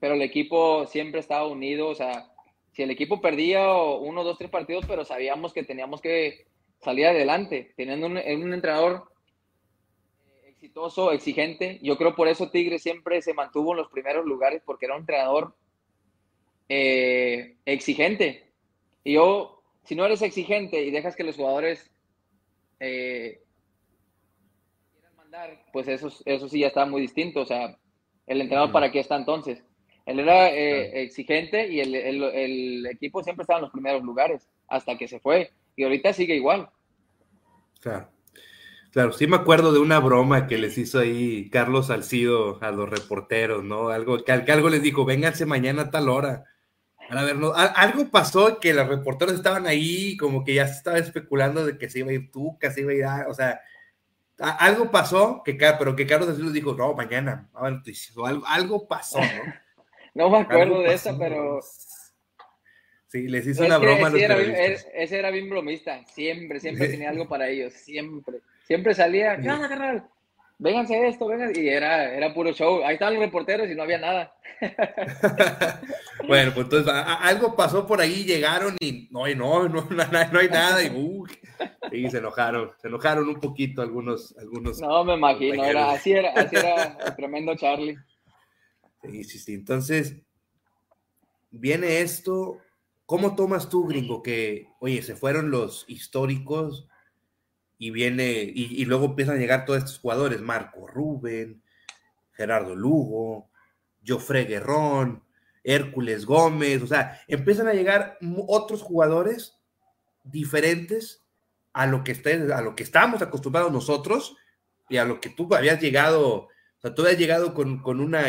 [0.00, 2.32] Pero el equipo siempre estaba unido, o sea,
[2.72, 6.46] si el equipo perdía uno, dos, tres partidos, pero sabíamos que teníamos que
[6.80, 9.11] salir adelante, teniendo un, un entrenador
[10.62, 11.80] exitoso, exigente.
[11.82, 15.00] Yo creo por eso Tigre siempre se mantuvo en los primeros lugares, porque era un
[15.00, 15.56] entrenador
[16.68, 18.52] eh, exigente.
[19.02, 21.90] Y yo, si no eres exigente y dejas que los jugadores
[22.78, 23.42] eh,
[24.92, 27.40] quieran mandar, pues eso, eso sí ya está muy distinto.
[27.40, 27.76] O sea,
[28.28, 29.64] el entrenador para qué está entonces.
[30.06, 34.96] Él era eh, exigente y el, el, equipo siempre estaba en los primeros lugares hasta
[34.96, 35.50] que se fue.
[35.74, 36.70] Y ahorita sigue igual.
[37.80, 38.08] Claro.
[38.92, 42.90] Claro, sí me acuerdo de una broma que les hizo ahí Carlos Salcido a los
[42.90, 43.88] reporteros, ¿no?
[43.88, 46.44] Algo que, algo les dijo, vénganse mañana a tal hora.
[47.08, 50.98] A ver, no, algo pasó que los reporteros estaban ahí, como que ya se estaba
[50.98, 53.62] especulando de que se iba a ir tú, que se iba a ir, o sea,
[54.38, 59.26] algo pasó, que, pero que Carlos Salcido dijo, no, mañana, algo, algo pasó, ¿no?
[60.14, 61.60] No me acuerdo de eso, pero.
[63.06, 64.08] Sí, les hizo una broma.
[64.08, 64.54] Ese era, bien,
[64.94, 66.04] ese era bien bromista.
[66.06, 67.72] Siempre, siempre tenía algo para ellos.
[67.72, 68.42] Siempre.
[68.72, 69.38] Siempre salía.
[69.38, 70.08] ¿Qué onda, carnal?
[70.56, 71.60] Vénganse esto, vénganse.
[71.60, 72.82] Y era, era puro show.
[72.82, 74.34] Ahí estaban los reporteros y no había nada.
[76.26, 80.82] bueno, pues entonces algo pasó por ahí, llegaron y no, no, no, no, hay nada.
[80.82, 81.26] Y, uh,
[81.92, 82.70] y se enojaron.
[82.80, 84.34] Se enojaron un poquito algunos.
[84.38, 85.62] algunos no, me imagino.
[85.62, 87.98] Era, así, era, así era el tremendo Charlie.
[89.02, 89.52] Sí, sí, sí.
[89.52, 90.16] Entonces,
[91.50, 92.56] viene esto.
[93.04, 96.88] ¿Cómo tomas tú, gringo, que, oye, se fueron los históricos
[97.82, 101.64] y viene, y, luego empiezan a llegar todos estos jugadores, Marco Rubén,
[102.30, 103.50] Gerardo Lugo,
[104.06, 105.24] Jofre Guerrón,
[105.64, 109.58] Hércules Gómez, o sea, empiezan a llegar otros jugadores
[110.22, 111.24] diferentes
[111.72, 112.12] a lo que,
[112.54, 114.36] a lo que estábamos acostumbrados nosotros
[114.88, 118.26] y a lo que tú habías llegado o sea, tú has llegado con, una,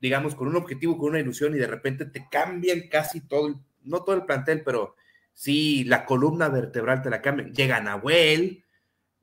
[0.00, 4.02] digamos, con un objetivo, con una ilusión y de repente te cambian casi todo, no
[4.02, 4.96] todo el plantel, pero
[5.34, 7.54] sí la columna vertebral te la cambian.
[7.54, 8.64] Llega Nahuel.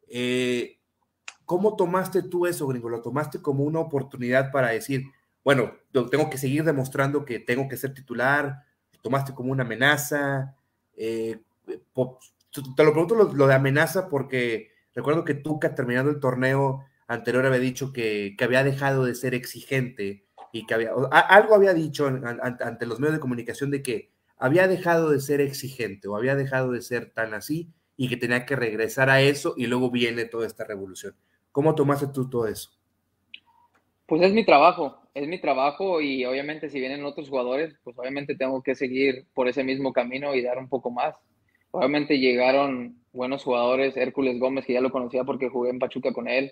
[0.08, 0.80] Eh,
[1.46, 2.90] ¿Cómo tomaste tú eso, gringo?
[2.90, 5.04] ¿Lo tomaste como una oportunidad para decir,
[5.44, 8.64] bueno, tengo que seguir demostrando que tengo que ser titular?
[8.94, 10.56] ¿Lo tomaste como una amenaza?
[10.98, 11.40] Eh,
[11.76, 17.60] te lo pregunto lo, de amenaza porque recuerdo que que terminando el torneo, anterior había
[17.60, 23.00] dicho que, había dejado de ser exigente y que había, algo había dicho ante los
[23.00, 27.12] medios de comunicación de que había dejado de ser exigente o había dejado de ser
[27.12, 31.16] tan así y que tenía que regresar a eso y luego viene toda esta revolución.
[31.52, 32.72] ¿Cómo tomaste tú todo eso?
[34.06, 38.36] Pues es mi trabajo, es mi trabajo y obviamente si vienen otros jugadores, pues obviamente
[38.36, 41.16] tengo que seguir por ese mismo camino y dar un poco más.
[41.72, 46.28] Obviamente llegaron buenos jugadores, Hércules Gómez, que ya lo conocía porque jugué en Pachuca con
[46.28, 46.52] él,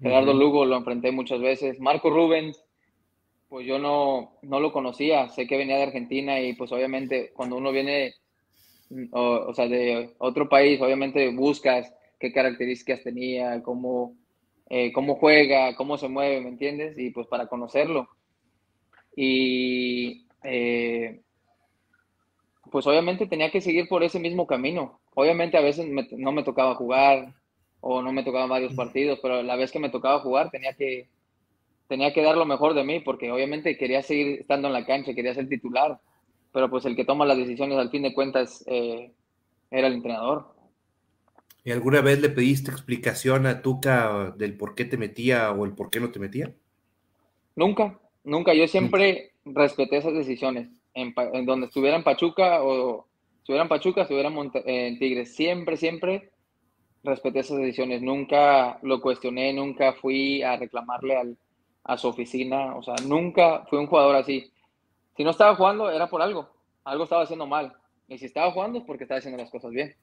[0.00, 1.80] Gerardo Lugo lo enfrenté muchas veces.
[1.80, 2.62] Marco Rubens,
[3.48, 7.56] pues yo no, no lo conocía, sé que venía de Argentina y pues obviamente cuando
[7.56, 8.14] uno viene,
[9.10, 14.14] o, sea, de otro país, obviamente buscas qué características tenía, cómo,
[14.68, 16.98] eh, cómo juega, cómo se mueve, ¿me entiendes?
[16.98, 18.08] Y pues para conocerlo.
[19.14, 21.20] Y eh,
[22.70, 25.00] pues obviamente tenía que seguir por ese mismo camino.
[25.14, 27.34] Obviamente a veces no me tocaba jugar,
[27.80, 31.08] o no me tocaban varios partidos, pero la vez que me tocaba jugar tenía que,
[31.88, 35.14] tenía que dar lo mejor de mí, porque obviamente quería seguir estando en la cancha,
[35.14, 36.00] quería ser titular,
[36.56, 39.12] pero pues el que toma las decisiones al fin de cuentas eh,
[39.70, 40.54] era el entrenador.
[41.64, 45.74] ¿Y alguna vez le pediste explicación a Tuca del por qué te metía o el
[45.74, 46.54] por qué no te metía?
[47.56, 48.54] Nunca, nunca.
[48.54, 50.70] Yo siempre respeté esas decisiones.
[50.94, 51.12] En,
[51.44, 54.32] donde estuviera en Pachuca o estuviera en Pachuca, estuviera
[54.64, 55.36] en Tigres.
[55.36, 56.30] Siempre, siempre
[57.04, 61.36] respeté esas decisiones, nunca lo cuestioné, nunca fui a reclamarle al,
[61.84, 64.50] a su oficina, o sea, nunca fui un jugador así.
[65.16, 66.48] Si no estaba jugando era por algo,
[66.84, 67.74] algo estaba haciendo mal.
[68.08, 69.96] Y si estaba jugando es porque estaba haciendo las cosas bien.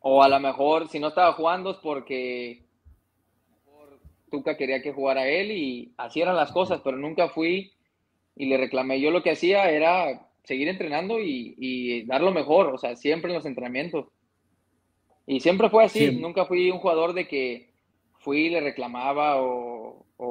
[0.00, 2.64] O a lo mejor si no estaba jugando es porque
[4.30, 7.72] Tuca quería que jugara él y así eran las cosas, pero nunca fui
[8.36, 9.00] y le reclamé.
[9.00, 13.30] Yo lo que hacía era seguir entrenando y, y dar lo mejor, o sea, siempre
[13.30, 14.06] en los entrenamientos.
[15.26, 17.70] Y siempre fue así, nunca fui un jugador de que
[18.18, 20.26] fui y le reclamaba o, o,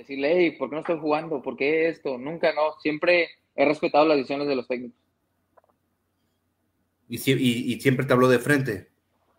[0.00, 1.42] decirle, hey, ¿por qué no estoy jugando?
[1.42, 2.18] ¿Por qué esto?
[2.18, 4.98] Nunca, no, siempre he respetado las decisiones de los técnicos.
[7.08, 8.88] ¿Y, y, siempre te habló de frente?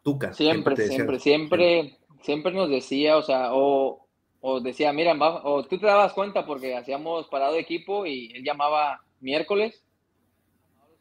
[0.03, 0.33] Tuca.
[0.33, 4.07] Siempre, siempre, siempre, siempre, nos decía, o sea, o,
[4.41, 8.43] o decía, mira, o tú te dabas cuenta porque hacíamos parado de equipo y él
[8.43, 9.83] llamaba miércoles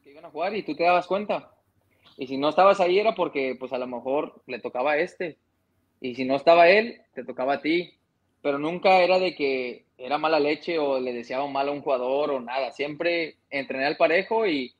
[0.04, 1.50] que iban a jugar y tú te dabas cuenta
[2.20, 5.38] y si no estabas ahí era porque pues a lo mejor le tocaba a este.
[6.02, 7.98] Y si no estaba él, te tocaba a ti.
[8.43, 12.30] Pero nunca era de que era mala leche o le deseaba mal a un jugador
[12.30, 12.72] o nada.
[12.72, 14.74] Siempre entrené al parejo y,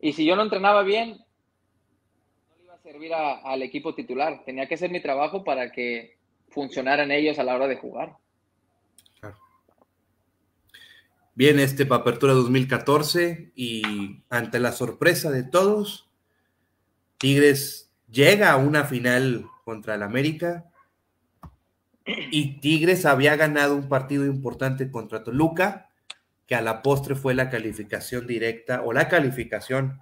[0.00, 4.42] y si yo no entrenaba bien, no le iba a servir al equipo titular.
[4.44, 6.16] Tenía que hacer mi trabajo para que
[6.48, 8.16] funcionaran ellos a la hora de jugar.
[11.34, 16.10] Viene este para Apertura 2014 y ante la sorpresa de todos,
[17.18, 20.69] Tigres llega a una final contra el América
[22.04, 25.90] y Tigres había ganado un partido importante contra Toluca,
[26.46, 30.00] que a la postre fue la calificación directa o la calificación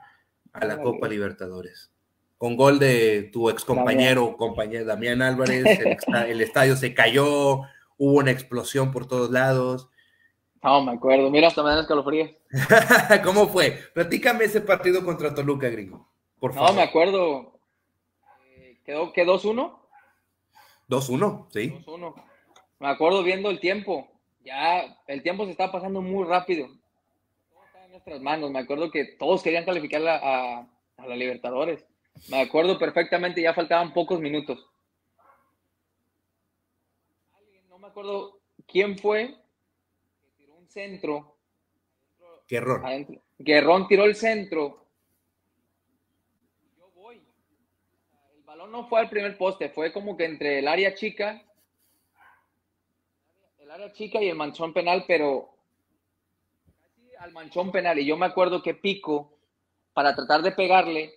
[0.53, 1.93] a la Copa Libertadores.
[2.39, 5.65] Con gol de tu ex compañero, compañero Damián Álvarez,
[6.27, 7.63] el, estadio se cayó,
[7.99, 9.91] hubo una explosión por todos lados.
[10.63, 11.31] No, me acuerdo.
[11.31, 12.31] Mira, hasta me dan escalofríos.
[13.25, 13.79] ¿Cómo fue?
[13.93, 16.09] Platícame ese partido contra Toluca, gringo.
[16.39, 16.71] Por favor.
[16.71, 17.61] No, me acuerdo.
[18.57, 19.88] Eh, ¿Quedó, quedó 2-1?
[20.89, 21.71] 2-1, sí.
[21.85, 22.15] 2-1.
[22.79, 24.09] Me acuerdo viendo el tiempo.
[24.45, 26.69] Ya el tiempo se estaba pasando muy rápido.
[27.51, 28.51] Todo estaba en nuestras manos.
[28.51, 30.61] Me acuerdo que todos querían calificar a,
[30.97, 31.85] a la Libertadores.
[32.29, 34.67] Me acuerdo perfectamente, ya faltaban pocos minutos.
[37.69, 39.37] No me acuerdo quién fue
[40.21, 41.37] que tiró un centro.
[42.49, 43.21] Guerrón.
[43.39, 44.89] Guerrón tiró el centro
[48.49, 51.43] balón no fue al primer poste, fue como que entre el área chica,
[53.59, 55.51] el área chica y el manchón penal, pero
[56.81, 57.99] casi al manchón penal.
[57.99, 59.33] Y yo me acuerdo que pico
[59.93, 61.15] para tratar de pegarle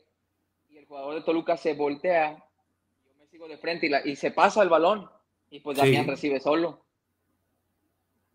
[0.69, 2.43] y el jugador de Toluca se voltea,
[3.05, 5.09] yo me sigo de frente y, se pasa el balón
[5.49, 6.83] y pues Damián recibe solo.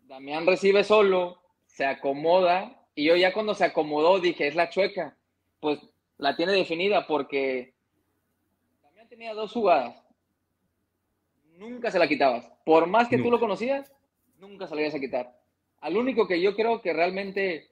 [0.01, 5.15] Damián recibe solo, se acomoda y yo ya cuando se acomodó dije, es la chueca.
[5.59, 5.79] Pues
[6.17, 7.76] la tiene definida porque
[9.07, 9.95] tenía dos jugadas.
[11.57, 12.51] Nunca se la quitabas.
[12.65, 13.91] Por más que tú lo conocías,
[14.37, 15.39] nunca se la ibas a quitar.
[15.79, 17.71] Al único que yo creo que realmente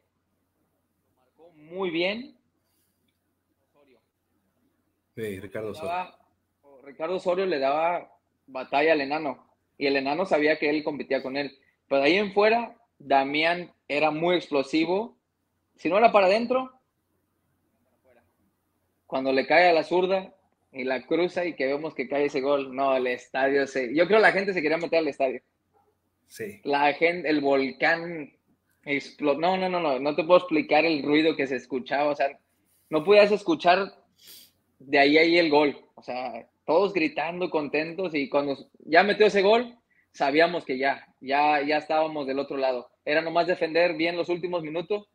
[1.08, 2.38] lo marcó muy bien,
[3.70, 4.00] Osorio.
[5.16, 6.16] Sí, Ricardo Osorio.
[6.84, 8.16] Ricardo Osorio le daba
[8.48, 9.48] batalla al enano.
[9.78, 11.58] Y el enano sabía que él competía con él.
[11.88, 15.18] Pero de ahí en fuera, Damián era muy explosivo.
[15.76, 16.72] Si no era para adentro,
[19.06, 20.34] cuando le cae a la zurda,
[20.76, 22.76] y la cruza y que vemos que cae ese gol.
[22.76, 23.96] No, el estadio se.
[23.96, 25.42] Yo creo que la gente se quería meter al estadio.
[26.28, 26.60] Sí.
[26.64, 28.34] La gente, el volcán
[28.84, 29.40] explotó.
[29.40, 30.00] No, no, no, no.
[30.00, 32.12] No te puedo explicar el ruido que se escuchaba.
[32.12, 32.38] O sea,
[32.90, 33.94] no podías escuchar
[34.80, 35.78] de ahí ahí el gol.
[35.96, 38.14] O sea, todos gritando, contentos.
[38.14, 39.78] Y cuando ya metió ese gol,
[40.12, 42.90] sabíamos que ya, ya, ya estábamos del otro lado.
[43.06, 45.08] Era nomás defender bien los últimos minutos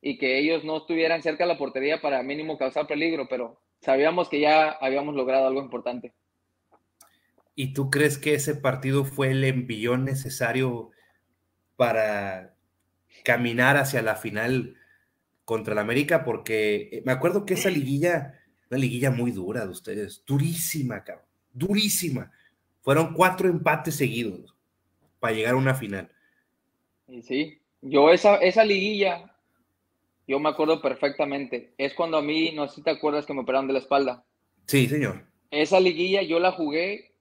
[0.00, 4.28] y que ellos no estuvieran cerca de la portería para mínimo causar peligro, pero sabíamos
[4.28, 6.12] que ya habíamos logrado algo importante.
[7.54, 10.90] ¿Y tú crees que ese partido fue el envión necesario
[11.76, 12.54] para
[13.24, 14.76] caminar hacia la final
[15.44, 16.24] contra el América?
[16.24, 21.26] Porque eh, me acuerdo que esa liguilla, una liguilla muy dura de ustedes, durísima, cabrón,
[21.52, 22.30] durísima.
[22.82, 24.54] Fueron cuatro empates seguidos
[25.18, 26.10] para llegar a una final.
[27.22, 29.29] Sí, yo esa, esa liguilla
[30.26, 31.74] yo me acuerdo perfectamente.
[31.76, 34.24] Es cuando a mí, no sé si te acuerdas que me operaron de la espalda.
[34.66, 35.24] Sí, señor.
[35.50, 37.12] Esa liguilla yo la jugué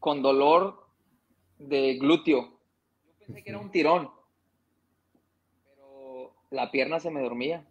[0.00, 0.84] con dolor
[1.58, 2.58] de glúteo.
[3.04, 4.10] Yo pensé que era un tirón.
[5.64, 7.64] Pero la pierna se me dormía.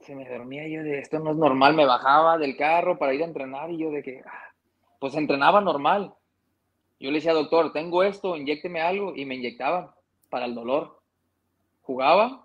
[0.00, 1.74] Se me dormía yo de esto no es normal.
[1.74, 4.54] Me bajaba del carro para ir a entrenar y yo de que, ah,
[4.98, 6.14] pues entrenaba normal.
[7.00, 9.90] Yo le decía, doctor, tengo esto, inyecteme algo y me inyectaban
[10.28, 11.00] para el dolor.
[11.80, 12.41] Jugaba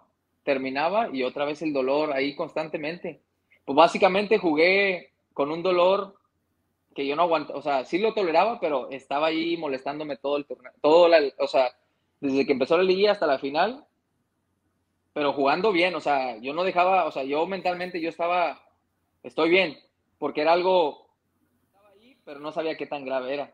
[0.47, 3.21] terminaba y otra vez el dolor ahí constantemente.
[3.65, 6.15] Pues básicamente jugué con un dolor
[6.95, 10.45] que yo no aguantaba, o sea, sí lo toleraba, pero estaba ahí molestándome todo el
[10.45, 11.69] torneo, todo la, o sea,
[12.21, 13.85] desde que empezó la liga hasta la final,
[15.11, 18.63] pero jugando bien, o sea, yo no dejaba, o sea, yo mentalmente yo estaba,
[19.23, 19.77] estoy bien,
[20.17, 21.09] porque era algo,
[21.61, 23.53] estaba ahí, pero no sabía qué tan grave era.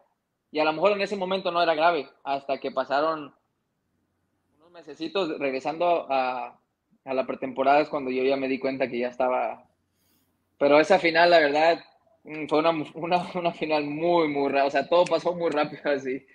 [0.51, 3.33] Y a lo mejor en ese momento no era grave, hasta que pasaron
[4.59, 6.59] unos mesecitos regresando a,
[7.05, 9.67] a la pretemporada es cuando yo ya me di cuenta que ya estaba.
[10.57, 11.83] Pero esa final, la verdad,
[12.23, 14.65] mm, fue una, final muy, muy rápida.
[14.65, 16.25] O sea, todo pasó muy rápido así.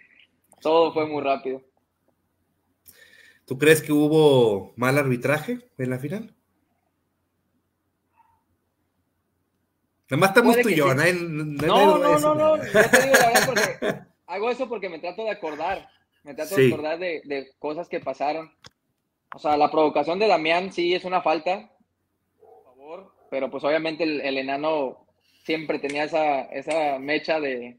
[0.61, 1.63] Todo fue muy rápido.
[3.47, 6.35] ¿Tú crees que hubo mal arbitraje en la final?
[10.11, 11.03] Nomás estamos tú y yo, ¿no?
[11.13, 15.25] No, no, no, no, Yo te digo la verdad porque hago eso porque me trato
[15.25, 15.89] de acordar.
[16.25, 18.51] Me trato de acordar de, de cosas que pasaron.
[19.35, 21.71] O sea, la provocación de Damián sí es una falta,
[22.41, 25.07] por favor, pero pues obviamente el, enano
[25.45, 27.79] siempre tenía esa, esa mecha de,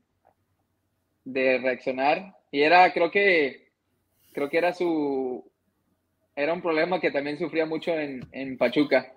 [1.25, 2.35] de reaccionar.
[2.51, 3.69] Y era, creo que,
[4.31, 5.49] creo que era su,
[6.35, 9.11] era un problema que también sufría mucho en, en Pachuca,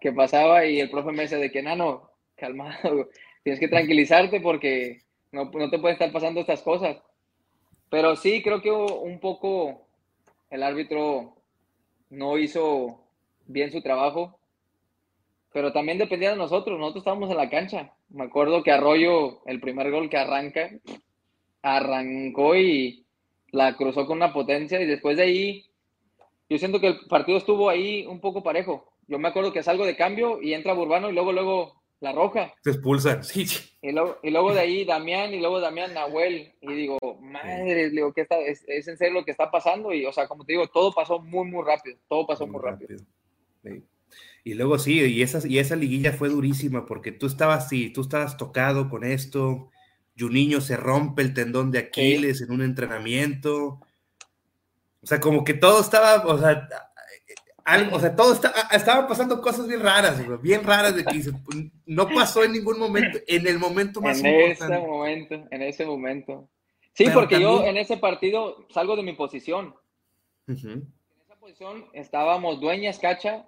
[0.00, 3.08] que pasaba y el profe me decía de que, nano, calmado,
[3.42, 5.02] tienes que tranquilizarte porque
[5.32, 6.98] no, no te pueden estar pasando estas cosas.
[7.90, 9.86] Pero sí, creo que un poco
[10.50, 11.37] el árbitro
[12.10, 13.00] no hizo
[13.46, 14.38] bien su trabajo,
[15.52, 17.94] pero también dependía de nosotros, nosotros estábamos en la cancha.
[18.10, 20.70] Me acuerdo que Arroyo, el primer gol que arranca,
[21.62, 23.04] arrancó y
[23.50, 25.66] la cruzó con una potencia y después de ahí,
[26.48, 28.92] yo siento que el partido estuvo ahí un poco parejo.
[29.06, 32.54] Yo me acuerdo que salgo de cambio y entra Burbano y luego, luego la roja.
[32.62, 33.46] Se expulsan, sí.
[33.82, 36.54] Y luego, y luego de ahí Damián y luego Damián Nahuel.
[36.60, 38.38] Y digo, madre, digo, ¿qué está?
[38.38, 39.92] Es, en serio lo que está pasando.
[39.92, 41.96] Y, o sea, como te digo, todo pasó muy, muy rápido.
[42.08, 42.98] Todo pasó muy, rápido.
[44.44, 48.02] Y luego sí, y esa, y esa liguilla fue durísima porque tú estabas, sí, tú
[48.02, 49.70] estabas tocado con esto.
[50.18, 53.80] Juninho se rompe el tendón de Aquiles en un entrenamiento.
[55.00, 56.68] O sea, como que todo estaba, o sea,
[57.92, 61.22] o sea, todo está, estaban pasando cosas bien raras, bien raras de que
[61.86, 64.74] no pasó en ningún momento, en el momento más en importante.
[64.74, 66.48] ese momento, en ese momento.
[66.94, 69.74] Sí, porque yo en ese partido salgo de mi posición.
[70.46, 70.90] En
[71.24, 73.46] esa posición estábamos Dueñas, Cacha,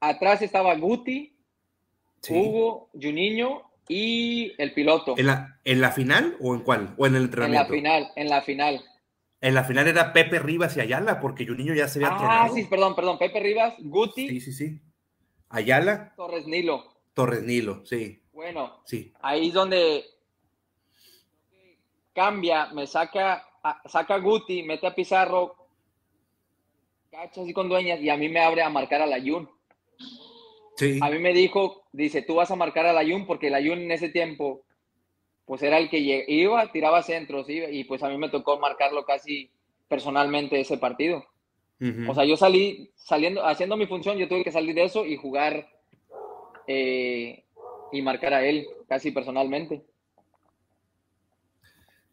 [0.00, 1.36] atrás estaba Guti,
[2.28, 5.14] Hugo, Juninho y el piloto.
[5.16, 6.94] ¿En la, ¿En la final o en cuál?
[6.98, 7.74] ¿O en el entrenamiento?
[7.74, 8.84] En la final, en la final.
[9.42, 12.64] En la final era Pepe Rivas y Ayala, porque Juninho ya se había Ah, sí,
[12.64, 13.18] perdón, perdón.
[13.18, 14.28] Pepe Rivas, Guti.
[14.28, 14.80] Sí, sí, sí.
[15.48, 16.14] Ayala.
[16.16, 16.84] Torres Nilo.
[17.12, 18.22] Torres Nilo, sí.
[18.32, 19.12] Bueno, sí.
[19.20, 20.04] ahí es donde
[22.14, 23.44] cambia, me saca,
[23.84, 25.56] saca Guti, mete a Pizarro,
[27.10, 29.50] cacha así con dueñas y a mí me abre a marcar a la Jun.
[30.76, 31.00] Sí.
[31.02, 33.80] A mí me dijo, dice, tú vas a marcar a la Jun porque la Jun
[33.80, 34.62] en ese tiempo
[35.44, 39.50] pues era el que iba, tiraba centros y pues a mí me tocó marcarlo casi
[39.88, 41.24] personalmente ese partido.
[42.08, 45.16] O sea, yo salí saliendo, haciendo mi función, yo tuve que salir de eso y
[45.16, 45.68] jugar
[46.68, 47.44] eh,
[47.90, 49.84] y marcar a él casi personalmente.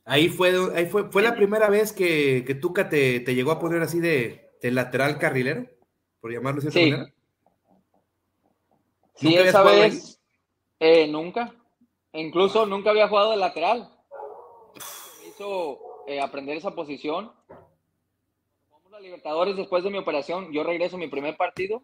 [0.05, 3.59] Ahí fue, ahí fue, fue la primera vez que, que Tuca te, te, llegó a
[3.59, 5.67] poner así de, lateral carrilero,
[6.19, 6.89] por llamarlo de sí.
[6.89, 7.13] manera.
[9.13, 10.19] Sí, esa vez
[10.79, 11.53] eh, nunca.
[12.13, 13.89] Incluso nunca había jugado de lateral.
[15.21, 17.31] Me hizo eh, aprender esa posición.
[18.71, 20.51] Vamos a Libertadores después de mi operación.
[20.51, 21.83] Yo regreso a mi primer partido.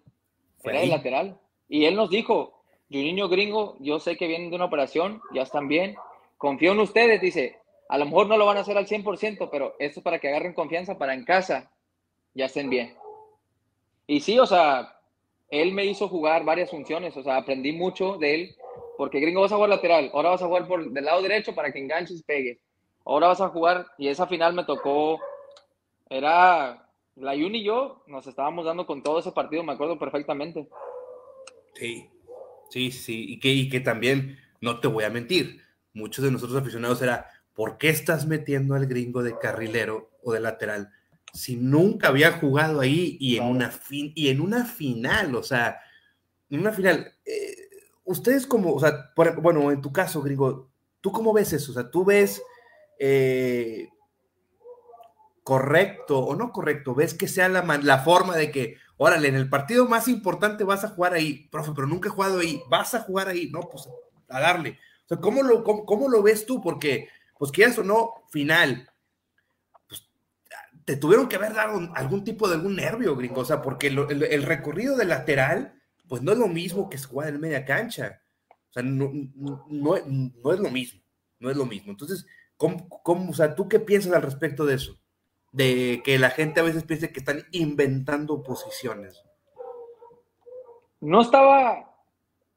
[0.64, 1.40] Era de lateral.
[1.70, 5.68] Y él nos dijo, niño Gringo, yo sé que vienen de una operación, ya están
[5.68, 5.96] bien.
[6.38, 7.60] Confío en ustedes, dice.
[7.88, 10.28] A lo mejor no lo van a hacer al 100%, pero esto es para que
[10.28, 11.72] agarren confianza para en casa
[12.36, 12.96] ya estén bien.
[14.06, 15.00] Y sí, o sea,
[15.50, 18.56] él me hizo jugar varias funciones, o sea, aprendí mucho de él
[18.98, 21.72] porque gringo vas a jugar lateral, ahora vas a jugar por del lado derecho para
[21.72, 22.60] que enganches y pegues.
[23.06, 25.20] Ahora vas a jugar, y esa final me tocó,
[26.10, 30.68] era la Jun y yo, nos estábamos dando con todo ese partido, me acuerdo perfectamente.
[31.76, 32.10] Sí,
[32.70, 35.62] sí, sí, y que, y que también, no te voy a mentir,
[35.94, 40.40] muchos de nosotros aficionados era, ¿por qué estás metiendo al gringo de carrilero o de
[40.40, 40.90] lateral
[41.34, 45.36] si nunca había jugado ahí y en, una, fin, y en una final?
[45.36, 45.80] O sea,
[46.50, 47.45] en una final, eh,
[48.06, 50.70] ustedes como, o sea, bueno, en tu caso, gringo,
[51.02, 51.72] ¿tú cómo ves eso?
[51.72, 52.42] O sea, ¿tú ves
[53.00, 53.90] eh,
[55.44, 56.96] correcto o no correcto?
[56.96, 60.84] ¿Ves que sea la, la forma de que, órale, en el partido más importante vas
[60.84, 63.90] a jugar ahí, profe, pero nunca he jugado ahí, vas a jugar ahí, no, pues
[64.30, 64.80] a darle.
[65.06, 66.62] O sea, ¿cómo lo, cómo, lo ves tú?
[66.62, 68.90] Porque, pues quieras o no, final,
[69.88, 70.08] pues,
[70.84, 74.44] te tuvieron que haber dado algún tipo de algún nervio, gringo, o sea, porque el,
[74.44, 75.75] recorrido de lateral
[76.08, 78.22] pues no es lo mismo que jugar en media cancha.
[78.70, 79.12] O sea, no,
[79.70, 81.02] no, es lo mismo,
[81.40, 81.92] no es lo mismo.
[81.92, 82.26] Entonces,
[82.58, 85.00] ¿cómo, ¿cómo, o sea, ¿tú qué piensas al respecto de eso?
[85.52, 89.24] De que la gente a veces piensa que están inventando posiciones.
[91.00, 91.96] No estaba,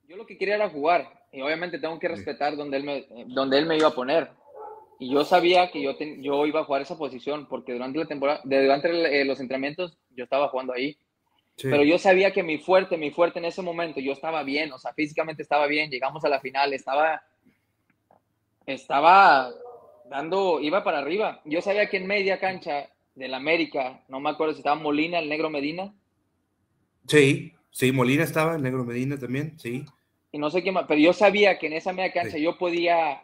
[0.09, 3.59] yo lo que quería era jugar, y obviamente tengo que respetar donde él me, donde
[3.59, 4.31] él me iba a poner.
[4.99, 8.41] Y yo sabía que yo, yo iba a jugar esa posición, porque durante la temporada,
[8.45, 10.99] durante los entrenamientos, yo estaba jugando ahí.
[11.63, 14.79] Pero yo sabía que mi fuerte, mi fuerte en ese momento, yo estaba bien, o
[14.79, 17.23] sea, físicamente estaba bien, llegamos a la final, estaba,
[18.67, 19.51] estaba
[20.09, 21.41] dando, iba para arriba.
[21.45, 25.29] Yo sabía que en media cancha del América, no me acuerdo si estaba Molina, el
[25.29, 25.93] negro Medina.
[27.09, 29.85] Sí, sí, Molina estaba, el negro Medina también, sí.
[30.31, 33.23] Y no sé qué más, pero yo sabía que en esa media cancha yo podía,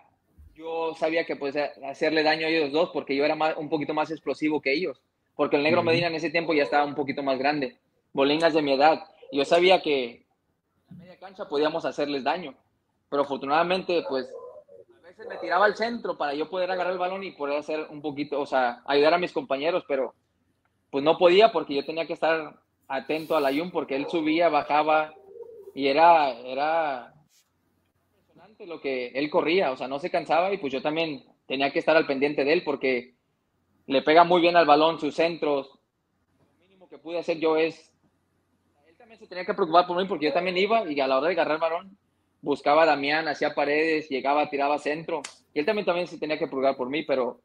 [0.57, 3.95] yo sabía que podía hacerle daño a ellos dos porque yo era más, un poquito
[3.95, 5.01] más explosivo que ellos,
[5.37, 7.77] porque el negro Medina en ese tiempo ya estaba un poquito más grande
[8.15, 9.05] bolinas de mi edad.
[9.31, 10.25] Yo sabía que
[10.89, 12.55] a media cancha podíamos hacerles daño,
[13.11, 14.33] pero afortunadamente, pues,
[15.17, 18.01] veces me tiraba al centro para yo poder agarrar el balón y poder hacer un
[18.01, 20.15] poquito, o sea, ayudar a mis compañeros, pero
[20.91, 25.13] pues no podía porque yo tenía que estar atento al Ayun porque él subía, bajaba
[25.75, 27.15] y era, era
[28.09, 31.71] impresionante lo que él corría, o sea, no se cansaba y pues yo también tenía
[31.71, 33.15] que estar al pendiente de él porque
[33.87, 35.79] le pega muy bien al balón, sus centros.
[36.39, 37.94] Lo mínimo que pude hacer yo es,
[39.25, 41.33] se tenía que preocupar por mí porque yo también iba y a la hora de
[41.33, 41.99] agarrar el balón
[42.43, 45.23] buscaba a Damián, hacía paredes, llegaba, tiraba centro.
[45.55, 47.41] Y él también, también se tenía que preocupar por mí, pero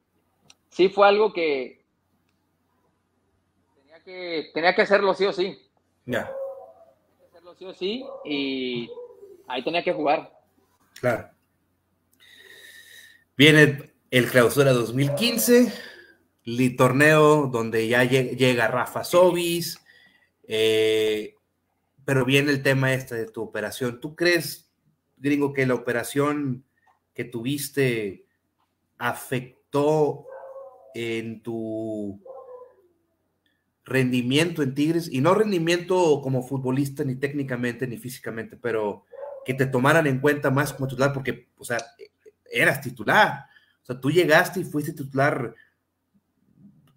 [0.69, 1.81] sí fue algo que
[3.75, 5.57] tenía que, tenía que hacerlo sí o sí.
[6.05, 6.29] Ya.
[7.29, 8.89] Hacerlo sí o sí y
[9.47, 10.37] ahí tenía que jugar.
[10.99, 11.29] Claro.
[13.37, 15.71] Viene el clausura 2015,
[16.45, 19.79] el torneo donde ya llega Rafa Sobis,
[20.45, 21.38] eh,
[22.09, 23.99] pero viene el tema este de tu operación.
[23.99, 24.71] ¿Tú crees,
[25.17, 26.65] gringo, que la operación
[27.13, 28.25] que tuviste
[28.97, 30.25] afectó
[30.95, 32.19] en tu
[33.83, 35.07] rendimiento en Tigres?
[35.11, 39.05] Y no rendimiento como futbolista, ni técnicamente, ni físicamente, pero
[39.45, 41.77] que te tomaran en cuenta más como titular, porque, o sea,
[42.51, 43.45] eras titular.
[43.83, 45.53] O sea, tú llegaste y fuiste titular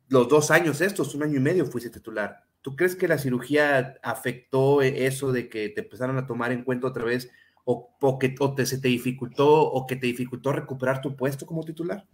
[0.08, 2.46] los dos años estos, un año y medio fuiste titular.
[2.62, 6.86] ¿Tú crees que la cirugía afectó eso de que te empezaron a tomar en cuenta
[6.86, 7.30] otra vez
[7.64, 12.04] o, que te, se te dificultó o que te dificultó recuperar tu puesto como titular?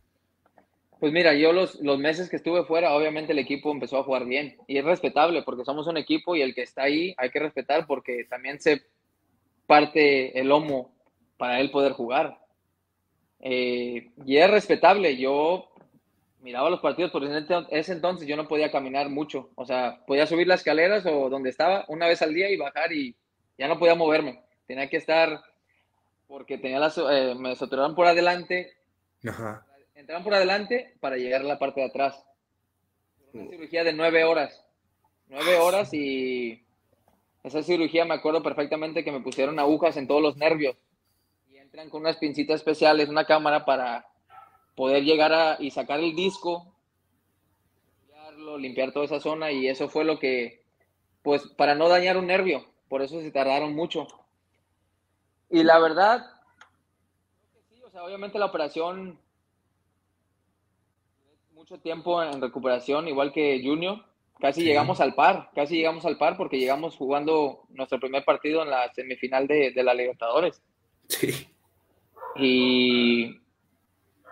[1.01, 4.25] Pues mira, yo los, los meses que estuve fuera, obviamente el equipo empezó a jugar
[4.25, 7.39] bien y es respetable porque somos un equipo y el que está ahí hay que
[7.39, 8.83] respetar porque también se
[9.67, 10.93] parte el lomo
[11.37, 12.39] para él poder jugar.
[13.41, 15.17] Eh, y es respetable.
[15.17, 15.71] Yo
[16.41, 19.51] miraba los partidos, por ese entonces yo no podía caminar mucho.
[19.55, 22.93] O sea, podía subir las escaleras o donde estaba una vez al día y bajar
[22.93, 23.17] y
[23.57, 24.43] ya no podía moverme.
[24.67, 25.43] Tenía que estar,
[26.27, 28.73] porque tenía las, eh, me saturaban por adelante.
[29.27, 29.65] Ajá.
[29.95, 32.25] Entraban por adelante para llegar a la parte de atrás.
[33.33, 33.51] Una mm.
[33.51, 34.65] cirugía de nueve horas.
[35.27, 36.65] Nueve horas y
[37.43, 40.77] esa cirugía me acuerdo perfectamente que me pusieron agujas en todos los nervios
[41.69, 44.08] entran con unas pincitas especiales, una cámara para
[44.79, 46.73] poder llegar a, y sacar el disco,
[48.07, 50.63] limpiarlo, limpiar toda esa zona y eso fue lo que,
[51.23, 54.07] pues para no dañar un nervio, por eso se tardaron mucho.
[55.51, 56.25] Y la verdad,
[57.69, 59.19] sí, o sea, obviamente la operación,
[61.55, 64.05] mucho tiempo en recuperación, igual que Junior,
[64.39, 68.71] casi llegamos al par, casi llegamos al par porque llegamos jugando nuestro primer partido en
[68.71, 70.63] la semifinal de, de la Libertadores.
[71.09, 71.49] Sí.
[72.37, 73.41] Y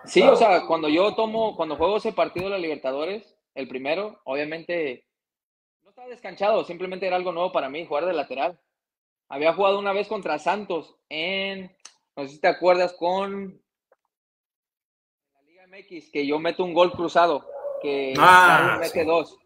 [0.06, 4.20] sí, o sea, cuando yo tomo, cuando juego ese partido de la Libertadores, el primero,
[4.24, 5.06] obviamente
[5.82, 8.60] no estaba descanchado, simplemente era algo nuevo para mí, jugar de lateral.
[9.28, 11.74] Había jugado una vez contra Santos en,
[12.16, 13.60] no sé si te acuerdas, con
[15.34, 17.48] la Liga MX, que yo meto un gol cruzado,
[17.82, 19.38] que ah, mete dos.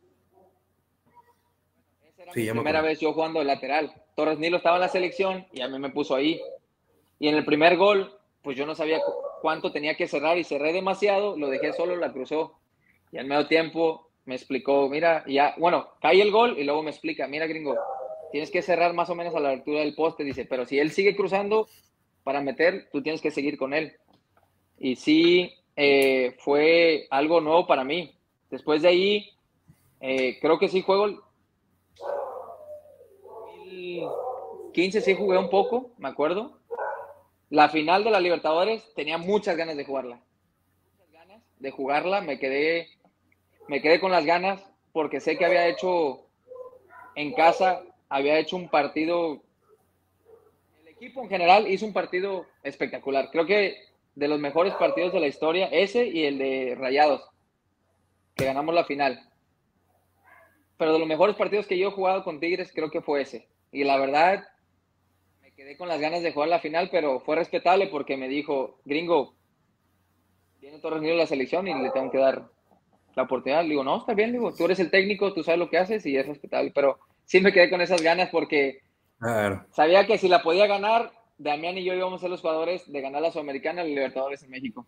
[2.03, 3.95] Esa era mi primera vez yo jugando de lateral.
[4.15, 6.41] Torres Nilo estaba en la selección y a mí me puso ahí.
[7.19, 9.01] Y en el primer gol pues yo no sabía
[9.41, 12.59] cuánto tenía que cerrar y cerré demasiado, lo dejé solo, la cruzó.
[13.13, 16.91] Y al medio tiempo me explicó, mira, ya, bueno, cae el gol y luego me
[16.91, 17.77] explica, mira, gringo,
[18.31, 20.91] tienes que cerrar más o menos a la altura del poste, dice, pero si él
[20.91, 21.69] sigue cruzando
[22.23, 23.97] para meter, tú tienes que seguir con él.
[24.79, 28.15] Y sí, eh, fue algo nuevo para mí.
[28.51, 29.31] Después de ahí,
[30.01, 31.23] eh, creo que sí juego.
[33.75, 36.60] 2015 sí jugué un poco, me acuerdo.
[37.51, 40.21] La final de la Libertadores tenía muchas ganas de jugarla.
[40.97, 42.21] Muchas ganas de jugarla.
[42.21, 42.89] Me quedé,
[43.67, 46.27] me quedé con las ganas porque sé que había hecho
[47.17, 49.43] en casa, había hecho un partido.
[50.81, 53.31] El equipo en general hizo un partido espectacular.
[53.33, 53.77] Creo que
[54.15, 57.29] de los mejores partidos de la historia, ese y el de Rayados,
[58.37, 59.29] que ganamos la final.
[60.77, 63.49] Pero de los mejores partidos que yo he jugado con Tigres, creo que fue ese.
[63.73, 64.47] Y la verdad,
[65.61, 69.35] quedé con las ganas de jugar la final, pero fue respetable porque me dijo, gringo,
[70.59, 72.49] viene Torres Nilo la selección y le tengo que dar
[73.15, 73.63] la oportunidad.
[73.65, 76.07] Le digo, no, está bien, digo, tú eres el técnico, tú sabes lo que haces
[76.07, 78.81] y es respetable, pero sí me quedé con esas ganas porque
[79.73, 83.01] sabía que si la podía ganar, Damián y yo íbamos a ser los jugadores de
[83.03, 84.87] ganar la Sudamericana y Libertadores en México.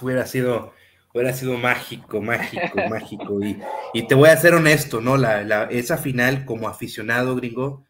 [0.00, 0.72] hubiera sido,
[1.12, 3.44] hubiera sido mágico, mágico, mágico.
[3.44, 3.60] Y,
[3.92, 5.18] y, te voy a ser honesto, ¿no?
[5.18, 7.84] La, la, esa final como aficionado gringo,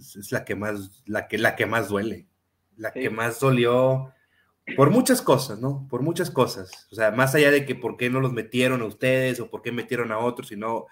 [0.00, 2.26] es la que más, la que, la que más duele,
[2.76, 4.12] la que más dolió
[4.76, 5.86] por muchas cosas, ¿no?
[5.88, 6.88] Por muchas cosas.
[6.90, 9.62] O sea, más allá de que por qué no los metieron a ustedes o por
[9.62, 10.88] qué metieron a otros, sino, o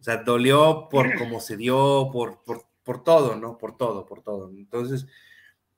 [0.00, 3.58] sea, dolió por cómo se dio, por, por, por todo, ¿no?
[3.58, 4.50] Por todo, por todo.
[4.50, 5.06] Entonces,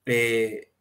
[0.04, 0.72] eh,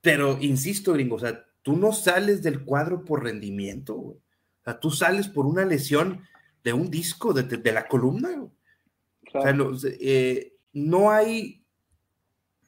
[0.00, 4.18] Pero insisto, gringo, o sea, tú no sales del cuadro por rendimiento, O
[4.64, 6.22] sea, tú sales por una lesión
[6.64, 9.56] de un disco, de, la columna, O sea,
[10.00, 11.64] eh, no hay,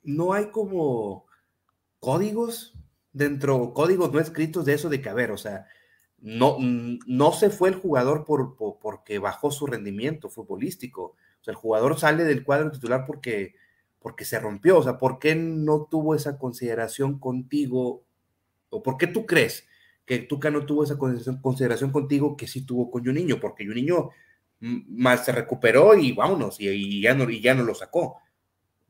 [0.02, 1.26] no hay como
[2.00, 2.74] códigos
[3.12, 5.66] dentro, códigos no escritos de eso de que, a ver, o sea,
[6.18, 11.16] no, no se fue el jugador por, porque bajó su rendimiento futbolístico.
[11.40, 13.54] O sea, el jugador sale del cuadro titular porque,
[13.98, 14.78] porque se rompió.
[14.78, 18.04] O sea, ¿por qué no tuvo esa consideración contigo?
[18.70, 19.66] ¿O por qué tú crees
[20.04, 24.10] que Tuca no tuvo esa consideración contigo que sí tuvo con niño Porque niño
[24.62, 28.20] más se recuperó y vámonos, y, ya no, y ya no lo sacó.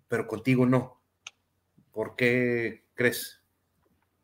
[0.09, 1.01] Pero contigo no.
[1.91, 3.41] ¿Por qué crees?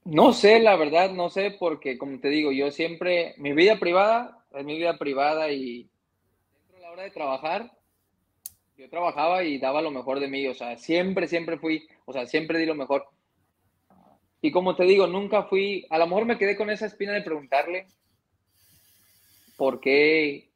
[0.05, 4.39] No sé, la verdad, no sé, porque como te digo, yo siempre, mi vida privada
[4.55, 5.89] es mi vida privada y
[6.53, 7.73] dentro de la hora de trabajar,
[8.77, 12.27] yo trabajaba y daba lo mejor de mí, o sea, siempre, siempre fui, o sea,
[12.27, 13.07] siempre di lo mejor.
[14.41, 17.23] Y como te digo, nunca fui, a lo mejor me quedé con esa espina de
[17.23, 17.89] preguntarle
[19.57, 20.48] por qué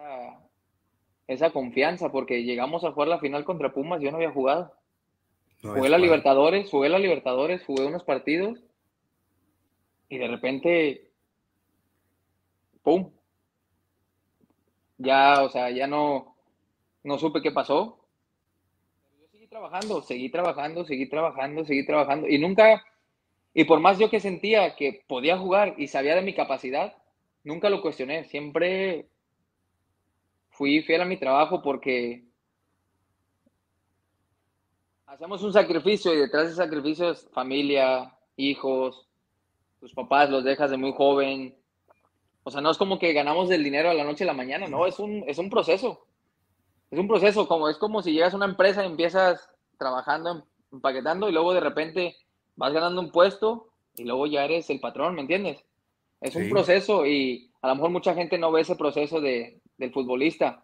[0.00, 0.40] esa,
[1.26, 4.72] esa confianza, porque llegamos a jugar la final contra Pumas, yo no había jugado
[5.62, 8.58] jugué la Libertadores, jugué la Libertadores, jugué unos partidos
[10.08, 11.10] y de repente,
[12.82, 13.10] ¡pum!
[14.98, 16.36] Ya, o sea, ya no,
[17.04, 17.98] no supe qué pasó.
[19.20, 22.84] Yo seguí trabajando, seguí trabajando, seguí trabajando, seguí trabajando y nunca,
[23.54, 26.94] y por más yo que sentía que podía jugar y sabía de mi capacidad,
[27.44, 28.24] nunca lo cuestioné.
[28.24, 29.08] Siempre
[30.60, 32.22] fui fiel a mi trabajo porque
[35.06, 39.08] hacemos un sacrificio y detrás de sacrificio es familia, hijos,
[39.80, 41.56] tus papás los dejas de muy joven.
[42.42, 44.68] O sea, no es como que ganamos el dinero a la noche a la mañana,
[44.68, 46.04] no, es un, es un proceso.
[46.90, 51.30] Es un proceso, como, es como si llegas a una empresa y empiezas trabajando, empaquetando
[51.30, 52.16] y luego de repente
[52.56, 55.64] vas ganando un puesto y luego ya eres el patrón, ¿me entiendes?
[56.20, 59.92] Es un proceso y a lo mejor mucha gente no ve ese proceso de, del
[59.92, 60.62] futbolista,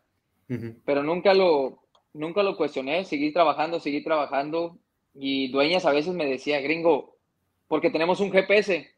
[0.85, 1.83] pero nunca lo,
[2.13, 4.79] nunca lo cuestioné, seguí trabajando, seguí trabajando
[5.15, 7.17] y dueñas a veces me decía, gringo,
[7.67, 8.89] porque tenemos un GPS.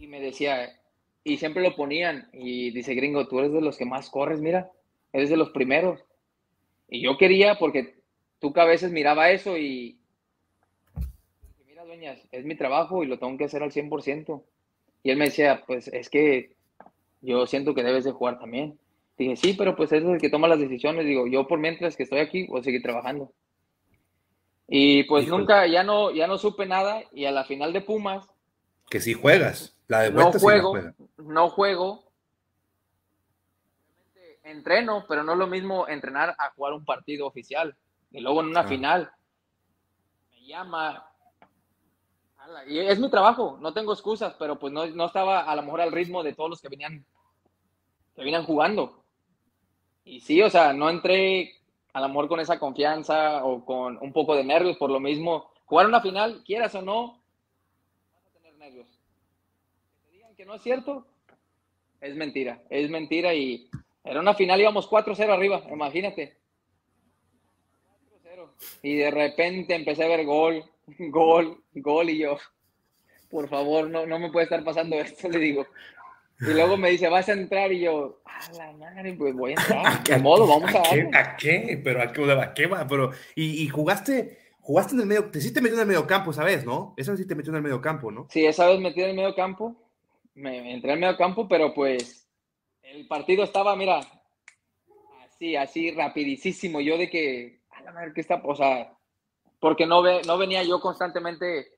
[0.00, 0.78] Y me decía,
[1.24, 4.70] y siempre lo ponían, y dice, gringo, tú eres de los que más corres, mira,
[5.12, 6.04] eres de los primeros.
[6.88, 7.94] Y yo quería, porque
[8.40, 10.00] tú que a veces miraba eso y,
[11.66, 14.42] mira, dueñas, es mi trabajo y lo tengo que hacer al 100%.
[15.04, 16.57] Y él me decía, pues es que
[17.20, 18.78] yo siento que debes de jugar también.
[19.16, 21.04] Dije, sí, pero pues es el que toma las decisiones.
[21.04, 23.32] Digo, yo por mientras que estoy aquí voy a seguir trabajando.
[24.68, 27.02] Y pues nunca, ya no, ya no supe nada.
[27.12, 28.28] Y a la final de Pumas.
[28.88, 29.76] Que si juegas.
[29.88, 30.74] La de vuelta no juego,
[31.16, 32.12] no juego.
[34.44, 37.74] Entreno, pero no es lo mismo entrenar a jugar un partido oficial.
[38.10, 38.68] Y luego en una ah.
[38.68, 39.10] final.
[40.30, 41.07] Me llama.
[42.66, 45.80] Y es mi trabajo, no tengo excusas, pero pues no, no estaba a lo mejor
[45.80, 47.04] al ritmo de todos los que venían,
[48.14, 49.02] que venían jugando.
[50.04, 51.54] Y sí, o sea, no entré
[51.92, 55.50] al amor con esa confianza o con un poco de nervios por lo mismo.
[55.66, 57.20] Jugar una final, quieras o no,
[58.12, 58.86] vas a tener nervios.
[58.86, 61.06] Que te digan que no es cierto,
[62.00, 62.62] es mentira.
[62.70, 63.68] Es mentira y
[64.04, 66.38] era una final, íbamos 4-0 arriba, imagínate.
[68.24, 68.48] 4-0.
[68.82, 70.64] Y de repente empecé a ver gol,
[71.10, 72.38] gol, gol y yo,
[73.30, 75.66] por favor, no, no me puede estar pasando esto, le digo.
[76.40, 79.60] Y luego me dice, vas a entrar y yo, a la madre, pues voy a
[79.60, 80.04] entrar.
[80.04, 81.80] De modo, vamos a, ¿a qué, ¿A qué?
[81.82, 82.86] Pero a qué, ¿a qué va?
[82.86, 86.06] Pero, y, y, jugaste, jugaste en el medio, te sí te metió en el medio
[86.06, 86.94] campo esa vez, ¿no?
[86.96, 88.28] Esa vez sí te metió en el medio campo, ¿no?
[88.30, 89.74] Sí, esa vez metí en el medio campo.
[90.34, 92.28] Me, entré en el medio campo, pero pues
[92.82, 94.00] el partido estaba, mira,
[95.26, 96.80] así, así, rapidísimo.
[96.80, 98.40] Yo de que, a la madre, ¿qué está?
[98.44, 98.96] O sea,
[99.60, 101.72] porque no, ve, no venía yo constantemente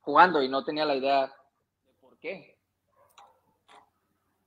[0.00, 1.26] jugando y no tenía la idea
[1.86, 2.56] de por qué.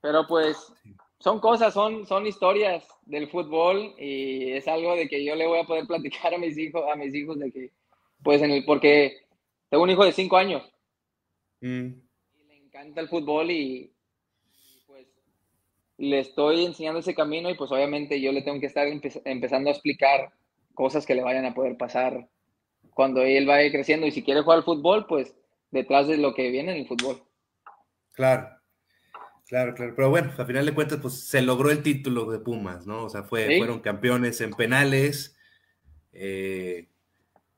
[0.02, 0.74] Pero pues
[1.20, 5.60] son cosas, son, son historias del fútbol y es algo de que yo le voy
[5.60, 7.72] a poder platicar a mis hijos, a mis hijos de que,
[8.24, 9.18] pues en el, porque
[9.70, 10.64] tengo un hijo de cinco años
[11.62, 11.88] mm.
[12.36, 13.92] y le encanta el fútbol y,
[14.86, 15.08] pues
[15.98, 19.74] le estoy enseñando ese camino y pues obviamente yo le tengo que estar empezando a
[19.74, 20.32] explicar
[20.76, 22.30] cosas que le vayan a poder pasar
[22.98, 25.36] cuando él vaya creciendo y si quiere jugar al fútbol, pues
[25.70, 27.22] detrás de lo que viene en el fútbol.
[28.14, 28.50] Claro.
[29.48, 32.88] Claro, claro, pero bueno, a final de cuentas, pues se logró el título de Pumas,
[32.88, 33.04] ¿no?
[33.04, 35.38] O sea, fue, fueron campeones en penales.
[36.12, 36.90] Eh,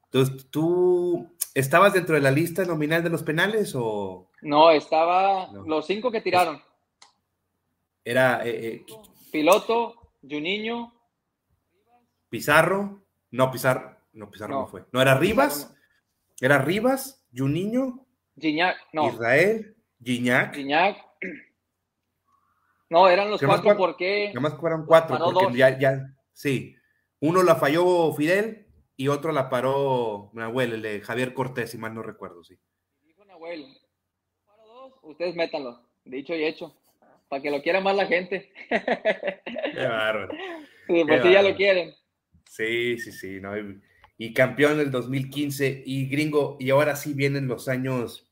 [0.04, 4.30] entonces, ¿tú estabas dentro de la lista nominal de los penales o...?
[4.42, 6.62] No, estaba los cinco que tiraron.
[8.04, 8.46] Era...
[8.46, 8.86] Eh, eh,
[9.32, 10.94] Piloto, Juninho.
[12.30, 13.02] Pizarro,
[13.32, 14.86] no, Pizarro, no, Pizarro no, fue.
[14.92, 15.74] No, era Rivas,
[16.42, 18.06] Era Rivas, Juninho,
[18.38, 19.08] Gignac, no.
[19.10, 20.56] Israel, Gignac.
[20.56, 20.98] Gignac.
[22.90, 24.28] No, eran los cuatro porque.
[24.30, 26.76] Nada más fueron cuatro, porque ya, ya, sí.
[27.22, 31.94] Uno la falló Fidel y otro la paró Nahuel, el de Javier Cortés, si mal
[31.94, 32.58] no recuerdo, sí.
[33.02, 33.78] Dijo Nahuel,
[34.46, 35.88] paro dos, ustedes métanlo.
[36.04, 36.76] Dicho y hecho.
[37.28, 38.52] Para que lo quiera más la gente.
[38.70, 40.34] Qué bárbaro.
[40.90, 41.94] Sí, pues sí, ya lo quieren.
[42.50, 43.40] Sí, sí, sí.
[43.40, 43.80] No, y
[44.34, 48.30] campeón el 2015 y gringo, y ahora sí vienen los años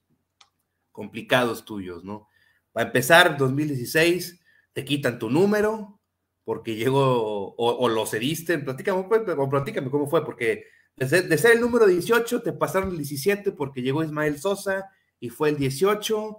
[0.92, 2.28] complicados tuyos, ¿no?
[2.74, 4.42] Para empezar, 2016,
[4.74, 6.00] te quitan tu número
[6.44, 10.66] porque llegó, o, lo cediste, platícame, pues, o platícame cómo fue, porque
[10.96, 14.90] de ser, el número 18 te pasaron el 17 porque llegó Ismael Sosa
[15.20, 16.38] y fue el 18,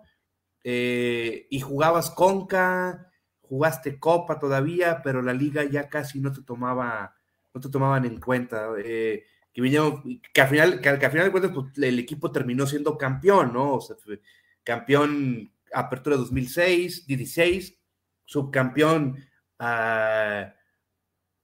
[0.64, 3.10] eh, y jugabas Conca,
[3.42, 7.14] jugaste Copa todavía, pero la liga ya casi no te tomaba,
[7.54, 8.68] no te tomaban en cuenta.
[8.82, 10.02] Eh, que vinieron,
[10.32, 13.74] que al final, que, al final de cuentas pues, el equipo terminó siendo campeón, ¿no?
[13.74, 13.96] O
[14.62, 17.78] campeón Apertura 2006, 16,
[18.24, 19.16] subcampeón,
[19.60, 20.50] uh,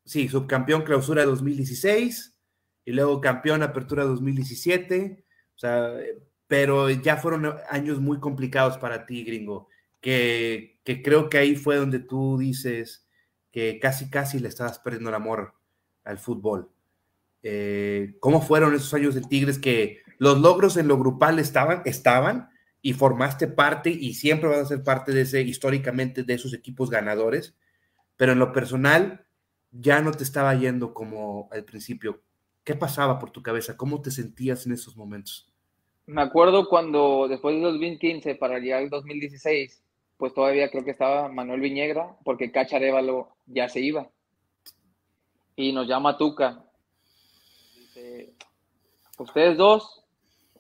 [0.04, 2.38] sí, subcampeón Clausura 2016
[2.84, 5.24] y luego campeón Apertura 2017,
[5.54, 5.92] o sea,
[6.46, 9.68] pero ya fueron años muy complicados para ti, gringo,
[10.00, 13.08] que, que creo que ahí fue donde tú dices
[13.50, 15.54] que casi, casi le estabas perdiendo el amor
[16.04, 16.73] al fútbol.
[17.46, 22.48] Eh, cómo fueron esos años de Tigres que los logros en lo grupal estaban, estaban
[22.80, 26.88] y formaste parte y siempre vas a ser parte de ese, históricamente, de esos equipos
[26.88, 27.54] ganadores,
[28.16, 29.26] pero en lo personal
[29.70, 32.22] ya no te estaba yendo como al principio.
[32.64, 33.76] ¿Qué pasaba por tu cabeza?
[33.76, 35.52] ¿Cómo te sentías en esos momentos?
[36.06, 39.82] Me acuerdo cuando después del 2015 para llegar al 2016,
[40.16, 44.08] pues todavía creo que estaba Manuel Viñegra, porque Cacharévalo ya se iba.
[45.56, 46.63] Y nos llama Tuca
[49.18, 50.04] ustedes dos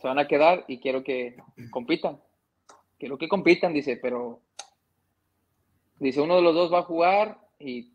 [0.00, 1.36] se van a quedar y quiero que
[1.70, 2.20] compitan.
[2.98, 4.40] Quiero que compitan, dice, pero
[5.98, 7.90] dice, uno de los dos va a jugar y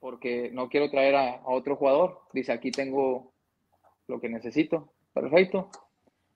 [0.00, 2.20] porque no quiero traer a, otro jugador.
[2.32, 3.32] Dice, aquí tengo
[4.08, 4.92] lo que necesito.
[5.12, 5.70] Perfecto.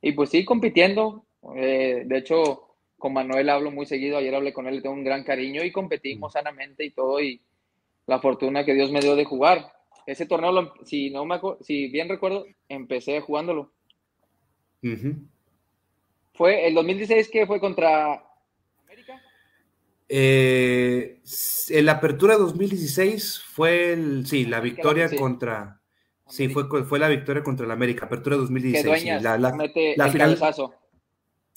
[0.01, 1.25] Y pues sí, compitiendo.
[1.55, 4.17] Eh, de hecho, con Manuel hablo muy seguido.
[4.17, 7.21] Ayer hablé con él, le tengo un gran cariño y competimos sanamente y todo.
[7.21, 7.41] Y
[8.07, 9.73] la fortuna que Dios me dio de jugar.
[10.07, 13.73] Ese torneo, si, no me si bien recuerdo, empecé jugándolo.
[16.35, 18.23] ¿Fue el 2016 que fue contra
[18.83, 19.21] América?
[20.09, 21.21] Eh,
[21.69, 25.81] en la apertura 2016 fue el, sí, la victoria contra.
[26.29, 29.23] Sí, fue, fue la victoria contra el América, apertura 2016.
[29.23, 29.51] la, la,
[30.09, 30.39] final,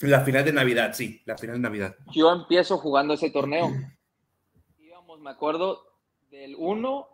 [0.00, 1.96] la final de Navidad, sí, la final de Navidad.
[2.12, 3.70] Yo empiezo jugando ese torneo.
[4.78, 5.80] Íbamos, me acuerdo,
[6.30, 7.13] del 1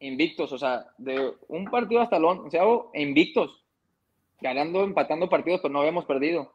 [0.00, 2.62] invictos, o sea, de un partido hasta el o sea,
[2.94, 3.64] invictos,
[4.40, 6.52] ganando, empatando partidos, pero no habíamos perdido.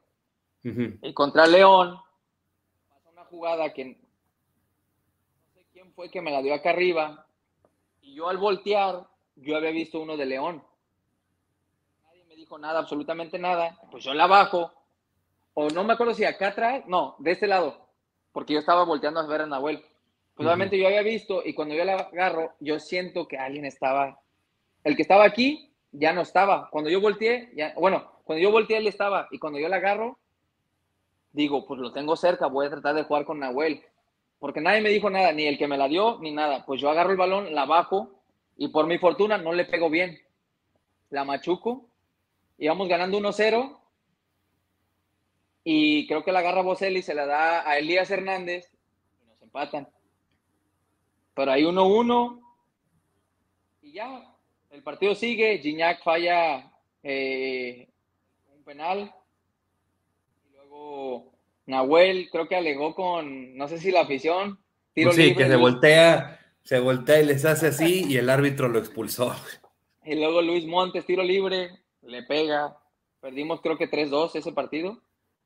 [0.63, 1.99] Y contra León,
[2.89, 3.95] pasó una jugada que no
[5.53, 7.25] sé quién fue que me la dio acá arriba,
[8.01, 9.05] y yo al voltear,
[9.35, 10.63] yo había visto uno de León.
[12.05, 14.71] Nadie me dijo nada, absolutamente nada, pues yo la bajo,
[15.53, 17.85] o no me acuerdo si acá atrás, no, de este lado,
[18.31, 19.83] porque yo estaba volteando a ver a Nahuel.
[20.35, 24.19] Pues obviamente yo había visto y cuando yo la agarro, yo siento que alguien estaba,
[24.83, 26.69] el que estaba aquí ya no estaba.
[26.71, 30.17] Cuando yo volteé, bueno, cuando yo volteé él estaba y cuando yo la agarro,
[31.31, 33.83] digo, pues lo tengo cerca, voy a tratar de jugar con Nahuel.
[34.39, 36.65] Porque nadie me dijo nada, ni el que me la dio, ni nada.
[36.65, 38.23] Pues yo agarro el balón, la bajo
[38.57, 40.19] y por mi fortuna no le pego bien.
[41.11, 41.85] La machuco,
[42.57, 43.77] íbamos ganando 1-0
[45.63, 48.69] y creo que la agarra Boselli, se la da a Elías Hernández
[49.21, 49.87] y nos empatan.
[51.35, 52.43] Pero hay 1-1
[53.81, 54.33] y ya,
[54.71, 55.59] el partido sigue.
[55.59, 56.71] Gignac falla
[57.03, 57.89] eh,
[58.55, 59.13] un penal.
[60.47, 61.33] Y luego
[61.65, 64.59] Nahuel creo que alegó con, no sé si la afición.
[64.93, 68.79] Tiro sí, que se voltea, se voltea y les hace así y el árbitro lo
[68.79, 69.35] expulsó.
[70.05, 72.77] Y luego Luis Montes, tiro libre, le pega.
[73.21, 75.01] Perdimos creo que 3-2 ese partido.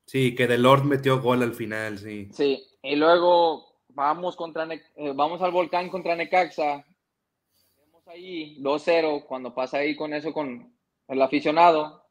[0.08, 2.28] Sí, que Delord metió gol al final, sí.
[2.34, 3.67] Sí, y luego
[3.98, 6.86] vamos, contra, eh, vamos al volcán contra Necaxa,
[7.80, 10.72] vemos ahí 2-0, cuando pasa ahí con eso con
[11.08, 12.06] el aficionado,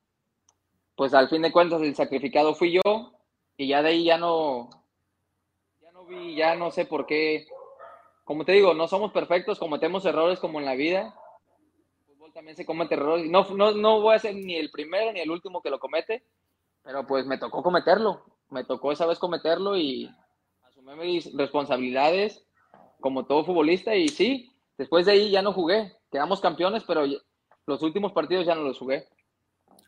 [0.97, 3.13] pues al fin de cuentas el sacrificado fui yo
[3.57, 4.69] y ya de ahí ya no,
[5.81, 7.47] ya no vi, ya no sé por qué,
[8.25, 11.15] como te digo, no somos perfectos, cometemos errores como en la vida,
[12.01, 15.13] el fútbol también se comete errores, no, no, no voy a ser ni el primero
[15.13, 16.25] ni el último que lo comete,
[16.83, 20.11] pero pues me tocó cometerlo, me tocó esa vez cometerlo y
[20.95, 22.45] mis responsabilidades
[23.01, 25.93] como todo futbolista y sí, después de ahí ya no jugué.
[26.11, 27.05] Quedamos campeones, pero
[27.67, 29.09] los últimos partidos ya no los jugué.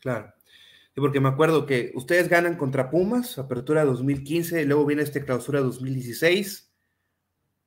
[0.00, 0.32] Claro.
[0.94, 5.60] porque me acuerdo que ustedes ganan contra Pumas, apertura 2015, y luego viene este clausura
[5.60, 6.72] 2016,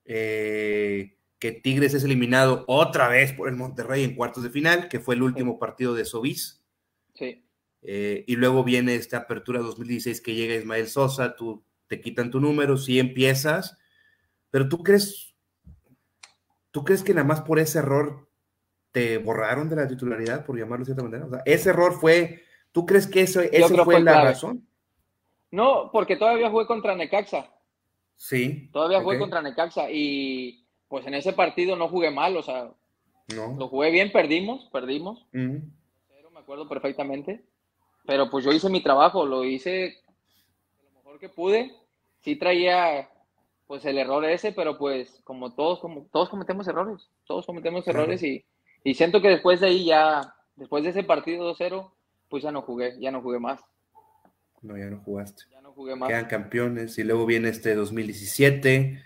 [0.05, 4.99] eh, que Tigres es eliminado otra vez por el Monterrey en cuartos de final, que
[4.99, 6.63] fue el último partido de Sobis.
[7.15, 7.43] Sí.
[7.83, 12.39] Eh, y luego viene esta apertura 2016 que llega Ismael Sosa, tú te quitan tu
[12.39, 13.77] número, sí empiezas,
[14.49, 15.35] pero tú crees,
[16.71, 18.29] tú crees que nada más por ese error
[18.93, 21.25] te borraron de la titularidad, por llamarlo de cierta manera.
[21.25, 24.65] O sea, ese error fue, ¿tú crees que eso, ese fue, la razón?
[25.51, 27.51] No, porque todavía jugué contra Necaxa.
[28.15, 28.69] Sí.
[28.71, 32.71] Todavía jugué contra Necaxa y pues en ese partido no jugué mal, o sea,
[33.35, 33.57] no.
[33.59, 35.25] lo jugué bien, perdimos, perdimos.
[35.33, 37.43] Pero me acuerdo perfectamente.
[38.05, 40.01] Pero pues yo hice mi trabajo, lo hice
[40.85, 41.80] lo mejor que pude.
[42.21, 43.09] Sí traía
[43.67, 48.21] pues el error ese, pero pues como todos, como todos cometemos errores, todos cometemos errores
[48.21, 48.43] y,
[48.83, 51.89] y siento que después de ahí ya, después de ese partido 2-0,
[52.27, 53.61] pues ya no jugué, ya no jugué más.
[54.61, 55.43] No, ya no jugaste.
[55.51, 56.09] Ya no jugué más.
[56.09, 59.01] Quedan campeones y luego viene este 2017,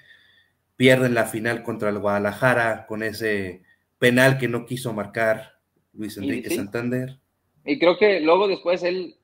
[0.76, 3.64] pierden la final contra el Guadalajara con ese
[4.00, 5.60] penal que no quiso marcar
[5.94, 7.20] Luis Enrique Santander.
[7.66, 9.16] Y creo que luego después él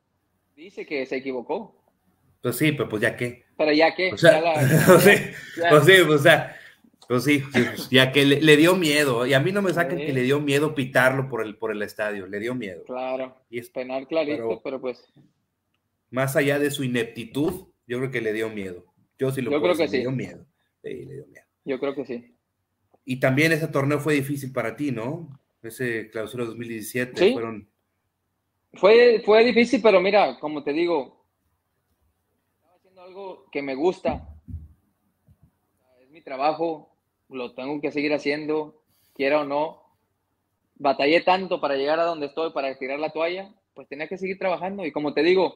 [0.56, 1.76] dice que se equivocó.
[2.42, 3.46] Pues sí, pero pues ya qué.
[3.62, 4.12] Pero ya qué.
[4.12, 4.42] O sea,
[4.86, 5.12] pues sí,
[5.70, 6.58] pues sí, o sea,
[7.08, 9.26] pues sí, pues ya que le, dio miedo.
[9.26, 11.82] Y a mí no me sacan que le dio miedo pitarlo por el, por el
[11.82, 12.84] estadio, le dio miedo.
[12.86, 13.36] Claro.
[13.50, 15.12] Y es penal clarito, pero, pues.
[16.10, 18.86] Más allá de su ineptitud, yo creo que le dio miedo.
[19.18, 19.98] Yo sí lo yo creo que sí.
[19.98, 20.46] Le dio miedo.
[20.84, 21.46] Sí, le dio miedo.
[21.64, 22.36] Yo creo que sí.
[23.06, 25.40] Y también ese torneo fue difícil para ti, ¿no?
[25.64, 27.34] Ese clausura 2017 ¿Sí?
[27.34, 27.72] fueron
[28.74, 31.21] fue, fue difícil, pero mira, como te digo,
[33.52, 34.28] que me gusta.
[36.02, 36.96] Es mi trabajo,
[37.30, 38.82] lo tengo que seguir haciendo,
[39.14, 39.84] quiera o no.
[40.76, 44.38] Batallé tanto para llegar a donde estoy, para tirar la toalla, pues tenía que seguir
[44.40, 44.86] trabajando.
[44.86, 45.56] Y como te digo,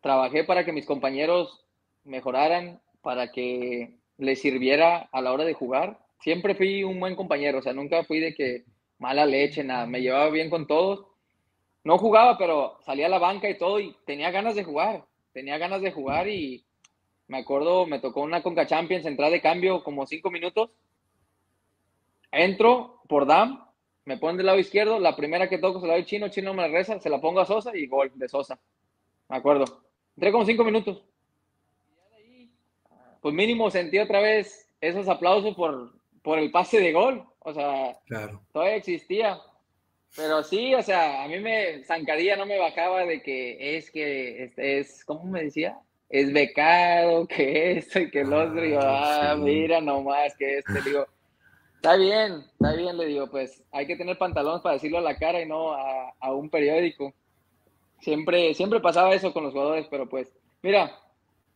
[0.00, 1.64] trabajé para que mis compañeros
[2.04, 5.98] mejoraran, para que les sirviera a la hora de jugar.
[6.20, 8.64] Siempre fui un buen compañero, o sea, nunca fui de que
[8.98, 11.06] mala leche, nada, me llevaba bien con todos
[11.84, 15.58] no jugaba, pero salía a la banca y todo y tenía ganas de jugar, tenía
[15.58, 16.64] ganas de jugar y
[17.28, 20.70] me acuerdo, me tocó una Conca Champions, entrada de cambio como cinco minutos,
[22.30, 23.64] entro por Dam,
[24.04, 26.68] me ponen del lado izquierdo, la primera que toco se la doy chino, chino me
[26.68, 28.58] reza, se la pongo a Sosa y gol de Sosa,
[29.28, 29.64] me acuerdo.
[30.16, 31.02] Entré como cinco minutos.
[33.20, 37.98] Pues mínimo sentí otra vez esos aplausos por, por el pase de gol, o sea,
[38.52, 39.40] todavía existía.
[40.14, 44.44] Pero sí, o sea, a mí me, zancadilla no me bajaba de que es que
[44.44, 45.80] es, es ¿cómo me decía?
[46.14, 48.62] Es becado, que esto y que el otro.
[48.62, 50.80] digo, ah, ah mira nomás que este.
[50.82, 51.08] Digo,
[51.74, 55.18] está bien, está bien, le digo, pues hay que tener pantalones para decirlo a la
[55.18, 57.12] cara y no a, a un periódico.
[57.98, 60.32] Siempre, siempre pasaba eso con los jugadores, pero pues,
[60.62, 60.96] mira,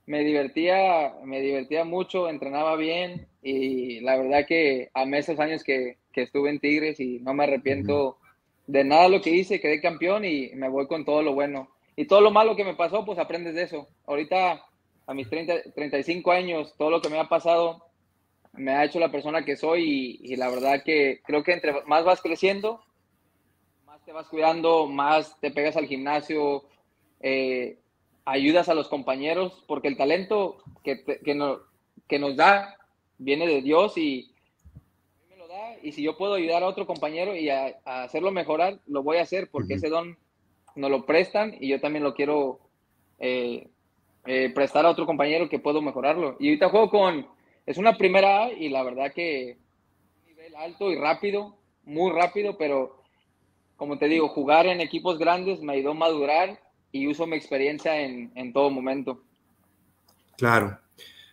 [0.06, 5.98] me divertía, me divertía mucho, entrenaba bien y la verdad que a esos años que,
[6.12, 8.18] que estuve en Tigres y no me arrepiento
[8.66, 11.68] de nada lo que hice, quedé campeón y me voy con todo lo bueno.
[11.98, 13.88] Y todo lo malo que me pasó, pues aprendes de eso.
[14.06, 14.64] Ahorita,
[15.04, 17.86] a mis 30, 35 años, todo lo que me ha pasado
[18.52, 22.04] me ha hecho la persona que soy y, la verdad que creo que entre más
[22.04, 22.84] vas creciendo,
[23.84, 26.66] más te vas cuidando, más te pegas al gimnasio,
[27.18, 27.80] eh,
[28.24, 31.58] ayudas a los compañeros, porque el talento que, que, no,
[32.06, 32.76] que nos da
[33.18, 34.30] viene de Dios y,
[35.82, 39.22] y si yo puedo ayudar a otro compañero y a, hacerlo mejorar, lo voy a
[39.22, 40.16] hacer porque ese don
[40.78, 42.60] nos lo prestan y yo también lo quiero
[43.18, 43.68] eh,
[44.26, 46.36] eh, prestar a otro compañero que puedo mejorarlo.
[46.38, 47.26] Y ahorita juego con,
[47.66, 49.58] es una primera A y la verdad que
[50.26, 53.02] nivel alto y rápido, muy rápido, pero
[53.76, 56.60] como te digo, jugar en equipos grandes me ayudó a madurar
[56.92, 59.22] y uso mi experiencia en, en todo momento.
[60.36, 60.78] Claro,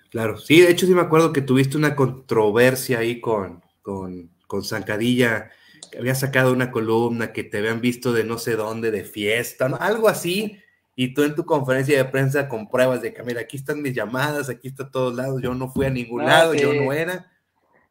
[0.09, 0.37] claro.
[0.37, 5.51] Sí, de hecho sí me acuerdo que tuviste una controversia ahí con, con, con Zancadilla,
[5.95, 9.67] que había sacado una columna, que te habían visto de no sé dónde, de fiesta,
[9.79, 10.61] algo así,
[10.93, 13.93] y tú en tu conferencia de prensa con pruebas de que, mira, aquí están mis
[13.93, 17.31] llamadas, aquí está todos lados, yo no fui a ningún ah, lado, yo no era.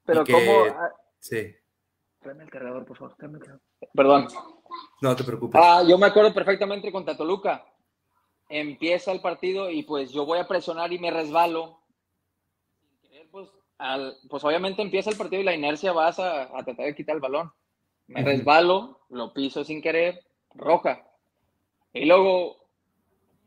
[0.05, 0.65] Pero cómo...
[0.69, 1.57] Ah, sí.
[2.21, 3.63] Tráeme el cargador, por favor, tráeme el cargador.
[3.95, 4.29] Perdón.
[5.01, 5.59] No te preocupes.
[5.63, 7.65] Ah, yo me acuerdo perfectamente con Tatoluca.
[8.51, 11.81] Empieza el partido y pues yo voy a presionar y me resbalo.
[13.31, 13.49] Pues
[14.29, 17.51] pues obviamente empieza el partido y la inercia vas a, tratar de quitar el balón.
[18.07, 20.23] Me resbalo, lo piso sin querer,
[20.55, 21.07] roja.
[21.93, 22.69] Y luego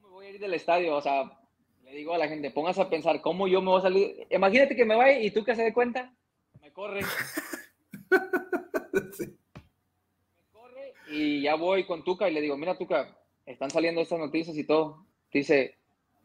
[0.01, 1.39] me voy a ir del estadio, o sea,
[1.83, 4.27] le digo a la gente, póngase a pensar cómo yo me voy a salir.
[4.29, 6.13] Imagínate que me vaya y tú que se dé cuenta,
[6.61, 7.01] me corre.
[8.91, 14.19] Me corre y ya voy con Tuca y le digo, mira Tuca, están saliendo estas
[14.19, 15.05] noticias y todo.
[15.31, 15.77] Dice,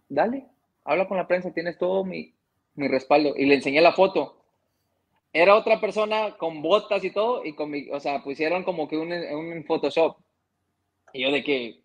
[0.09, 0.47] dale,
[0.85, 2.35] habla con la prensa, tienes todo mi,
[2.75, 3.35] mi respaldo.
[3.37, 4.42] Y le enseñé la foto.
[5.33, 8.99] Era otra persona con botas y todo, y con mi, o sea, pusieron como que
[8.99, 10.19] un, un Photoshop.
[11.15, 11.83] Y yo de que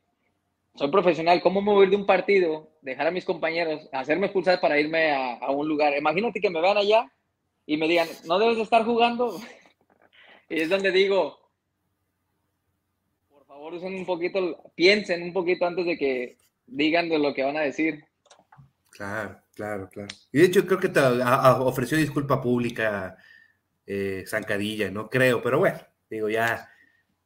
[0.75, 5.11] soy profesional, ¿cómo ir de un partido, dejar a mis compañeros, hacerme expulsar para irme
[5.11, 5.97] a, a un lugar?
[5.97, 7.11] Imagínate que me vean allá
[7.65, 9.39] y me digan, no debes de estar jugando.
[10.49, 11.39] y es donde digo,
[13.29, 16.37] por favor, usen un poquito, piensen un poquito antes de que
[16.67, 18.03] digan de lo que van a decir.
[18.91, 20.13] Claro, claro, claro.
[20.31, 23.17] Y de hecho creo que te ofreció disculpa pública
[23.87, 26.69] eh, Zancadilla, no creo, pero bueno, digo, ya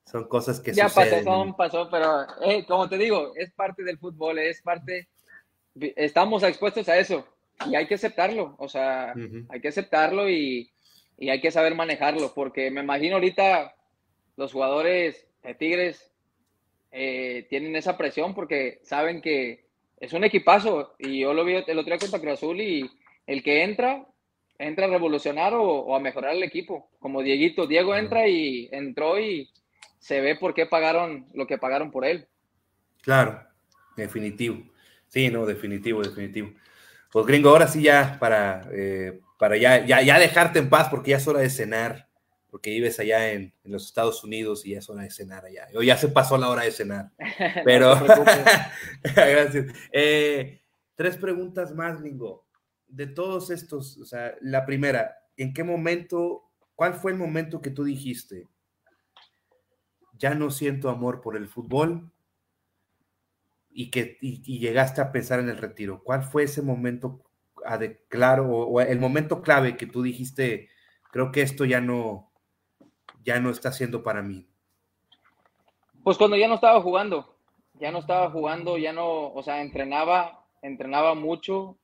[0.05, 3.97] son cosas que ya pasó, son, pasó, pero eh, como te digo, es parte del
[3.97, 5.09] fútbol, es parte,
[5.75, 7.27] estamos expuestos a eso
[7.65, 9.13] y hay que aceptarlo, o sea,
[9.49, 10.71] hay que aceptarlo y,
[11.17, 13.75] y, hay que saber manejarlo, porque me imagino ahorita
[14.37, 16.11] los jugadores de Tigres
[16.91, 19.65] eh, tienen esa presión porque saben que
[19.97, 22.89] es un equipazo y yo lo vi el otro día contra Cruz Azul y
[23.27, 24.05] el que entra,
[24.61, 29.49] entra a revolucionar o, a mejorar el equipo, como Dieguito, Diego entra y entró y
[29.99, 32.27] se ve por qué pagaron lo que pagaron por él.
[33.01, 33.41] Claro,
[33.95, 34.63] definitivo.
[35.07, 36.53] Sí, no, definitivo, definitivo.
[37.11, 41.11] Pues gringo, ahora sí ya para, eh, para ya, ya, ya, dejarte en paz porque
[41.11, 42.07] ya es hora de cenar,
[42.49, 45.67] porque vives allá en, en, los Estados Unidos y ya es hora de cenar allá.
[45.75, 47.11] O ya se pasó la hora de cenar.
[47.65, 47.95] Pero,
[49.03, 49.65] gracias.
[49.91, 50.61] Eh,
[50.95, 52.45] tres preguntas más, gringo.
[52.91, 56.43] De todos estos, o sea, la primera, ¿en qué momento,
[56.75, 58.47] cuál fue el momento que tú dijiste,
[60.21, 62.11] ya no siento amor por el fútbol
[63.71, 66.03] y que y, llegaste a pensar en el retiro.
[66.03, 67.23] ¿Cuál fue ese momento
[68.07, 70.69] claro o, el momento clave que tú dijiste,
[71.11, 72.31] creo que esto ya no
[73.23, 74.47] ya no está siendo para mí?
[76.03, 77.35] Pues cuando ya no estaba jugando,
[77.79, 81.77] ya no estaba jugando, ya no, o sea, entrenaba, entrenaba mucho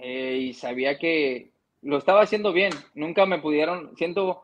[0.00, 1.50] eh, y sabía que
[1.82, 2.72] lo estaba haciendo bien.
[2.94, 4.42] Nunca me pudieron, siento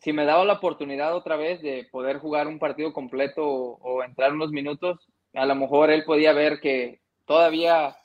[0.00, 4.32] si me daba la oportunidad otra vez de poder jugar un partido completo o, entrar
[4.32, 4.98] unos minutos,
[5.34, 7.96] a lo mejor él podía ver que todavía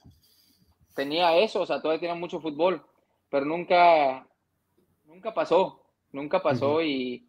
[0.94, 2.84] tenía eso, o sea, todavía tenía mucho fútbol,
[3.30, 4.28] pero nunca,
[5.06, 5.82] nunca pasó,
[6.12, 7.26] nunca pasó y,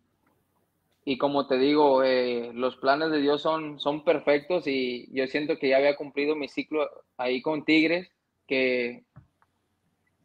[1.05, 5.59] y como te digo, eh, los planes de Dios son, son perfectos y yo siento
[5.59, 8.11] que ya había cumplido mi ciclo ahí con Tigres,
[8.49, 9.06] que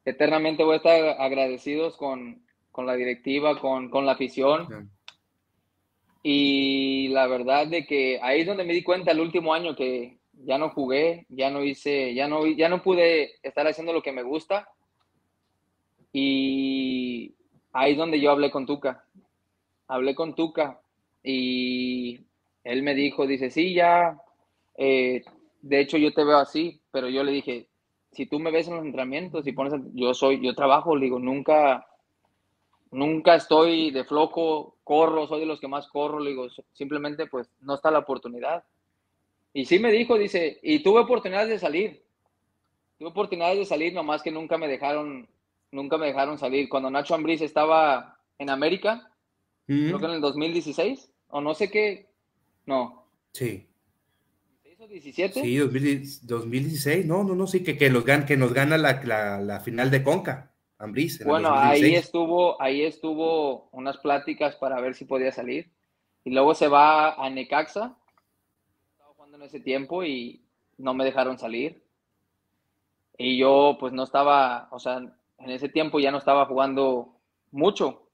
[0.05, 4.91] eternamente voy a estar agradecidos con, con la directiva, con, con la afición.
[6.23, 10.19] Y la verdad de que ahí es donde me di cuenta el último año que
[10.33, 14.11] ya no jugué, ya no hice, ya no, ya no pude estar haciendo lo que
[14.11, 14.69] me gusta.
[16.13, 17.35] Y
[17.73, 19.05] ahí es donde yo hablé con Tuca.
[19.87, 20.81] Hablé con Tuca
[21.23, 22.19] y
[22.63, 24.19] él me dijo, dice, sí, ya,
[24.77, 25.23] eh,
[25.61, 27.67] de hecho yo te veo así, pero yo le dije,
[28.11, 31.19] si tú me ves en los entrenamientos y pones, yo soy, yo trabajo, le digo,
[31.19, 31.87] nunca,
[32.91, 37.49] nunca estoy de flojo, corro, soy de los que más corro, le digo, simplemente pues
[37.61, 38.63] no está la oportunidad.
[39.53, 42.03] Y sí me dijo, dice, y tuve oportunidades de salir,
[42.97, 45.27] tuve oportunidades de salir, nomás que nunca me dejaron,
[45.71, 46.67] nunca me dejaron salir.
[46.69, 49.11] Cuando Nacho Ambriz estaba en América,
[49.65, 52.09] creo que en el 2016, o no sé qué,
[52.65, 53.05] no.
[53.33, 53.70] Sí.
[54.87, 55.41] ¿17?
[55.41, 59.91] Sí, 2016, no, no, no, sí, que, que, los que nos gana la, la final
[59.91, 60.51] de Conca
[61.25, 65.71] bueno, ahí estuvo, ahí estuvo unas pláticas para ver si podía salir.
[66.23, 67.95] Y luego se va a Necaxa.
[68.93, 70.41] Estaba jugando en ese tiempo y
[70.77, 71.83] no me dejaron salir.
[73.17, 77.15] Y yo pues no estaba, o sea, en ese tiempo ya no estaba jugando
[77.51, 78.07] mucho.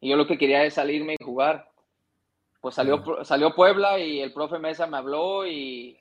[0.00, 1.72] Y yo lo que quería es salirme y jugar.
[2.66, 5.96] Pues salió, salió Puebla y el profe Mesa me habló y,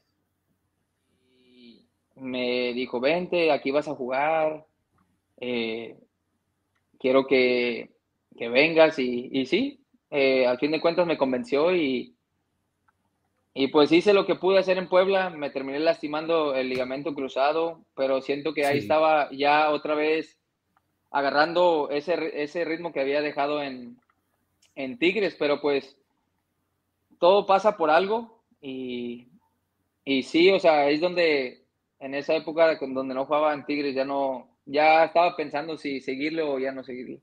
[1.29, 4.65] y me dijo, vente, aquí vas a jugar
[5.39, 5.95] eh,
[6.99, 7.91] quiero que,
[8.31, 12.15] vengas y, y sí, eh, al fin de cuentas me convenció y,
[13.53, 17.85] y pues hice lo que pude hacer en Puebla, me terminé lastimando el ligamento cruzado,
[17.95, 20.39] pero siento que ahí estaba ya otra vez
[21.11, 23.99] agarrando ese, ese ritmo que había dejado en,
[24.73, 25.95] en Tigres, pero pues
[27.25, 29.29] todo pasa por algo y,
[30.03, 31.65] y sí, o sea, es donde
[31.99, 36.43] en esa época donde no jugaba en Tigres ya no, ya estaba pensando si seguirle
[36.43, 37.21] o ya no seguirle.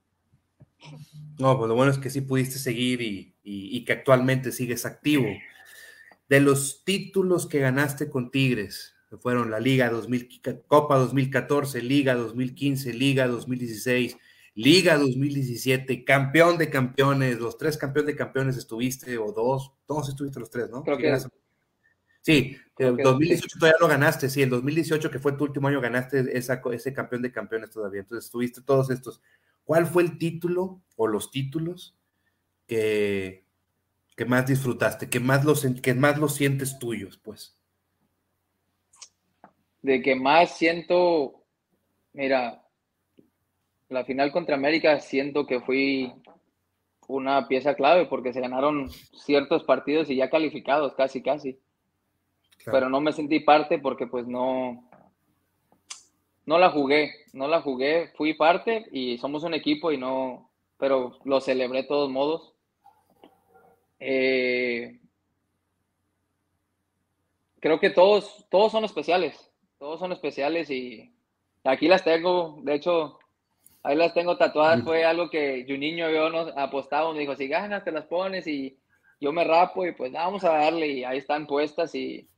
[1.39, 3.01] No, pues lo bueno es que sí pudiste seguir
[3.45, 5.29] y, que actualmente sigues activo.
[6.29, 12.17] De los títulos que ganaste con Tigres, que fueron la Liga 2000, Copa 2014, Liga
[12.17, 14.19] 2015, Liga 2016,
[14.55, 20.41] Liga 2017, campeón de campeones, los tres campeones de campeones estuviste, o dos, todos estuviste
[20.41, 20.83] los tres, ¿no?
[20.83, 21.19] Creo que
[22.23, 26.39] Sí, El 2018 todavía lo ganaste, sí, el 2018 que fue tu último año ganaste
[26.39, 29.21] esa, ese campeón de campeones todavía, entonces tuviste todos estos.
[29.65, 31.97] ¿Cuál fue el título o los títulos
[32.69, 33.45] que,
[34.17, 37.59] que más disfrutaste, que más, los, que más los sientes tuyos, pues?
[39.81, 41.45] De que más siento,
[42.13, 42.63] mira,
[43.93, 46.13] la final contra América siento que fui
[47.09, 51.59] una pieza clave porque se ganaron ciertos partidos y ya calificados, casi, casi.
[52.65, 54.89] Pero no me sentí parte porque pues no,
[56.47, 61.19] no la jugué, no la jugué, fui parte y somos un equipo y no, pero
[61.25, 62.55] lo celebré de todos modos.
[63.99, 65.01] Eh,
[67.61, 71.13] creo que todos, todos son especiales, todos son especiales y
[71.65, 73.19] aquí las tengo, de hecho,
[73.83, 77.49] ahí las tengo tatuadas, fue algo que Juninho y yo nos apostamos, me dijo, si
[77.49, 78.79] ganas te las pones y
[79.21, 82.29] yo me rapo y pues vamos a darle y ahí están puestas y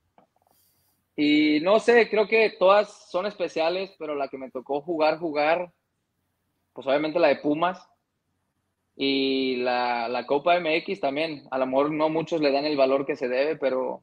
[1.17, 5.73] y no sé, creo que todas son especiales, pero la que me tocó jugar, jugar,
[6.73, 7.89] pues obviamente la de Pumas
[8.97, 11.47] y la, la Copa MX también.
[11.53, 14.03] A lo mejor no muchos le dan el valor que se debe, pero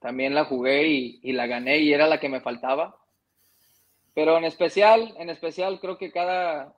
[0.00, 2.96] también la jugué y, y, la gané y era la que me faltaba.
[4.20, 6.76] Pero en especial, en especial creo que cada,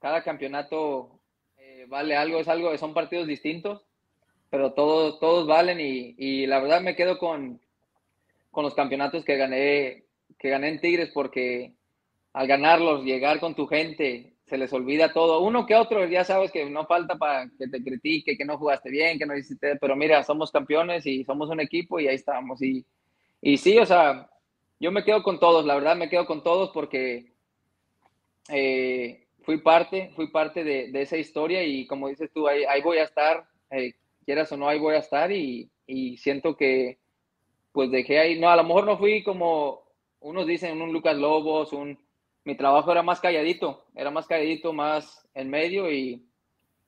[0.00, 1.20] cada campeonato
[1.58, 3.84] eh, vale algo, es algo, son partidos distintos,
[4.48, 7.60] pero todos, todos valen y, y la verdad me quedo con,
[8.50, 10.04] con los campeonatos que gané,
[10.38, 11.74] que gané en Tigres, porque
[12.32, 15.42] al ganarlos, llegar con tu gente, se les olvida todo.
[15.42, 18.88] Uno que otro, ya sabes que no falta para que te critique, que no jugaste
[18.88, 22.62] bien, que no hiciste, pero mira, somos campeones y somos un equipo y ahí estamos.
[22.62, 22.86] Y,
[23.42, 24.30] y sí, o sea,
[24.80, 27.32] yo me quedo con todos, la verdad me quedo con todos porque
[28.48, 32.98] eh, fui parte, fui parte de, esa historia y como dices tú, ahí, ahí voy
[32.98, 33.94] a estar, eh,
[34.24, 36.98] quieras o no, ahí voy a estar y, y siento que
[37.72, 39.82] pues dejé ahí, no, a lo mejor no fui como
[40.20, 41.98] unos dicen, un Lucas Lobos, un,
[42.44, 46.26] mi trabajo era más calladito, era más calladito, más en medio y,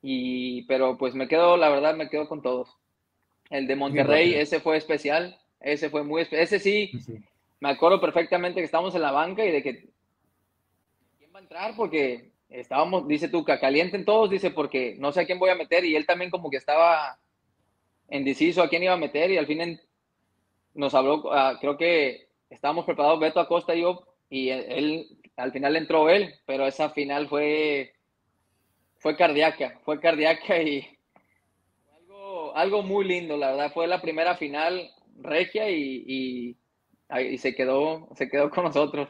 [0.03, 2.77] y, pero pues me quedo, la verdad, me quedo con todos.
[3.51, 6.91] El de Monterrey, ese fue especial, ese fue muy especial, ese sí,
[7.61, 9.89] me acuerdo perfectamente que estábamos en la banca y de que,
[11.19, 11.77] ¿quién va a entrar?
[11.77, 15.85] Porque estábamos, dice que calienten todos, dice, porque no sé a quién voy a meter
[15.85, 17.19] y él también como que estaba
[18.11, 19.81] indeciso a quién iba a meter y al fin
[20.75, 25.77] nos habló, ah, creo que estábamos preparados Beto Acosta y yo, y él, al final
[25.77, 27.93] entró él, pero esa final fue,
[28.99, 30.87] fue cardíaca, fue cardíaca y
[31.97, 36.57] algo, algo muy lindo, la verdad, fue la primera final regia y, y,
[37.39, 39.09] se, quedó, se quedó con nosotros.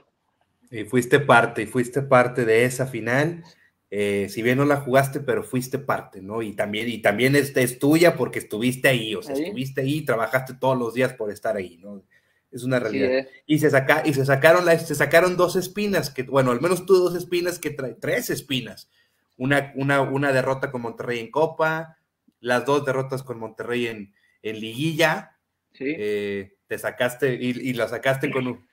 [0.71, 3.43] Y fuiste parte, y fuiste parte de esa final.
[3.91, 6.43] Eh, si bien no la jugaste, pero fuiste parte, ¿no?
[6.43, 10.05] Y también, y también es, es tuya porque estuviste ahí, o sea, estuviste ahí y
[10.05, 12.05] trabajaste todos los días por estar ahí, ¿no?
[12.53, 13.27] Es una realidad.
[13.47, 16.87] Y, se saca, y se sacaron la, se sacaron dos espinas, que, bueno, al menos
[16.87, 18.91] tú dos espinas que trae, tres espinas.
[19.37, 21.97] Una, una, una derrota con Monterrey en Copa,
[22.39, 25.37] las dos derrotas con Monterrey en, en Liguilla.
[25.73, 25.95] Sí.
[25.97, 28.65] Eh, te sacaste, y, y la sacaste con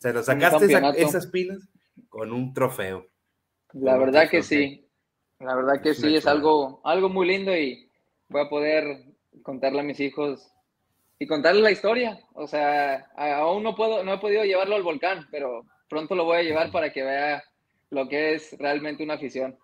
[0.00, 0.66] se la sacaste
[0.96, 1.70] esas espinas
[2.08, 3.06] con un trofeo.
[3.72, 4.84] La verdad que sí.
[5.38, 7.88] La verdad que sí, es algo, algo muy lindo y
[8.28, 9.04] voy a poder
[9.44, 10.52] contarle a mis hijos
[11.20, 12.18] y contarles la historia.
[12.34, 16.38] O sea, aún no puedo, no he podido llevarlo al volcán, pero pronto lo voy
[16.38, 17.44] a llevar para que vea
[17.90, 19.56] lo que es realmente una afición.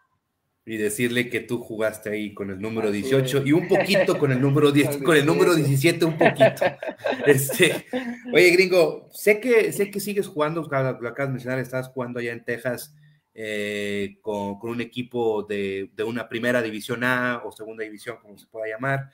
[0.65, 4.41] Y decirle que tú jugaste ahí con el número 18 y un poquito con el
[4.41, 6.63] número 10, con el número 17 un poquito.
[7.27, 7.85] Este,
[8.33, 12.33] oye, gringo, sé que, sé que sigues jugando, lo acabas de mencionar, estás jugando allá
[12.33, 12.95] en Texas
[13.35, 18.69] eh, con, un equipo de, una primera división A o segunda división, como se pueda
[18.69, 19.11] llamar,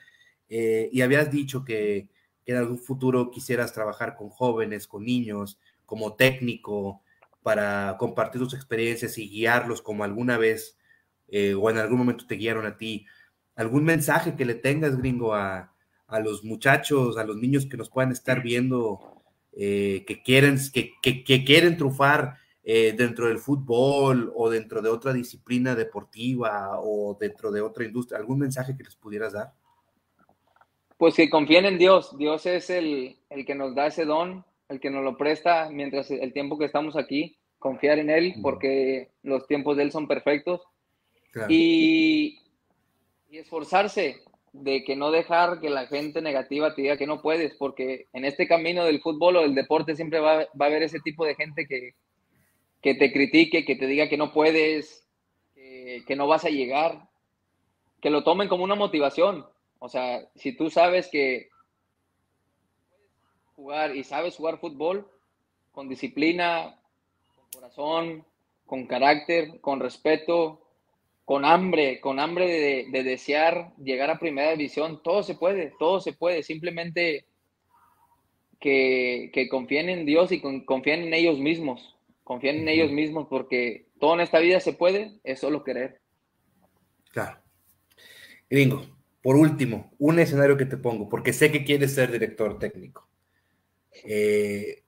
[0.49, 2.09] eh, y habías dicho que,
[2.45, 7.03] en algún futuro quisieras trabajar con jóvenes, con niños, como técnico,
[7.43, 10.78] para compartir tus experiencias y guiarlos como alguna vez
[11.31, 13.05] eh, o en algún momento te guiaron a ti.
[13.55, 15.73] ¿Algún mensaje que le tengas, gringo, a,
[16.23, 21.77] los muchachos, a los niños que nos puedan estar viendo, que, quieren, que, que quieren
[21.77, 22.37] trufar
[22.71, 28.19] eh, dentro del fútbol o dentro de otra disciplina deportiva o dentro de otra industria?
[28.19, 29.53] ¿Algún mensaje que les pudieras dar?
[30.97, 32.15] Pues que confíen en Dios.
[32.15, 36.11] Dios es el, el que nos da ese don, el que nos lo presta mientras
[36.11, 37.39] el tiempo que estamos aquí.
[37.57, 40.61] Confiar en Él porque los tiempos de Él son perfectos.
[41.47, 42.39] Y,
[43.29, 47.53] y esforzarse de que no dejar que la gente negativa te diga que no puedes,
[47.55, 50.99] porque en este camino del fútbol o del deporte siempre va, va a haber ese
[50.99, 51.93] tipo de gente que,
[52.81, 55.07] que te critique, que te diga que no puedes,
[55.55, 57.07] que, no vas a llegar,
[58.01, 59.45] que lo tomen como una motivación.
[59.79, 61.49] O sea, si tú sabes que
[63.55, 65.09] jugar y sabes jugar fútbol
[65.71, 66.79] con disciplina,
[67.35, 68.25] con corazón,
[68.65, 70.61] con carácter, con respeto,
[71.29, 76.13] con hambre, con hambre de, desear llegar a primera división, todo se puede, todo se
[76.13, 77.27] puede, simplemente
[78.59, 84.15] que, confíen en Dios y confíen en ellos mismos, confíen en ellos mismos porque todo
[84.15, 86.01] en esta vida se puede, es solo querer.
[87.11, 87.37] Claro.
[88.49, 88.81] Gringo,
[89.21, 93.07] por último, un escenario que te pongo, porque sé que quieres ser director técnico.
[94.03, 94.81] Eh,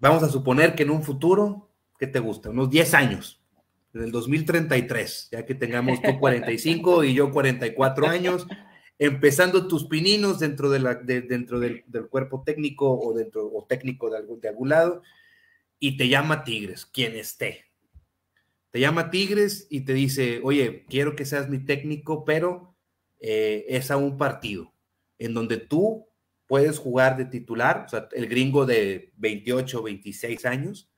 [0.00, 2.50] vamos a suponer que en un futuro, ¿qué te gusta?
[2.50, 3.41] Unos 10 años,
[3.94, 8.46] en el 2033, ya que tengamos tú 45 y yo 44 años,
[8.98, 14.18] empezando tus pininos dentro, de la, dentro del, cuerpo técnico o, dentro, o técnico de
[14.18, 15.02] algún, de algún lado,
[15.78, 17.66] y te llama Tigres, quien esté.
[18.70, 22.74] Te llama Tigres y te dice, oye, quiero que seas mi técnico, pero
[23.20, 24.72] eh, es a un partido
[25.18, 26.08] en donde tú
[26.46, 30.90] puedes jugar de titular, o sea, el gringo de 28, 26 años,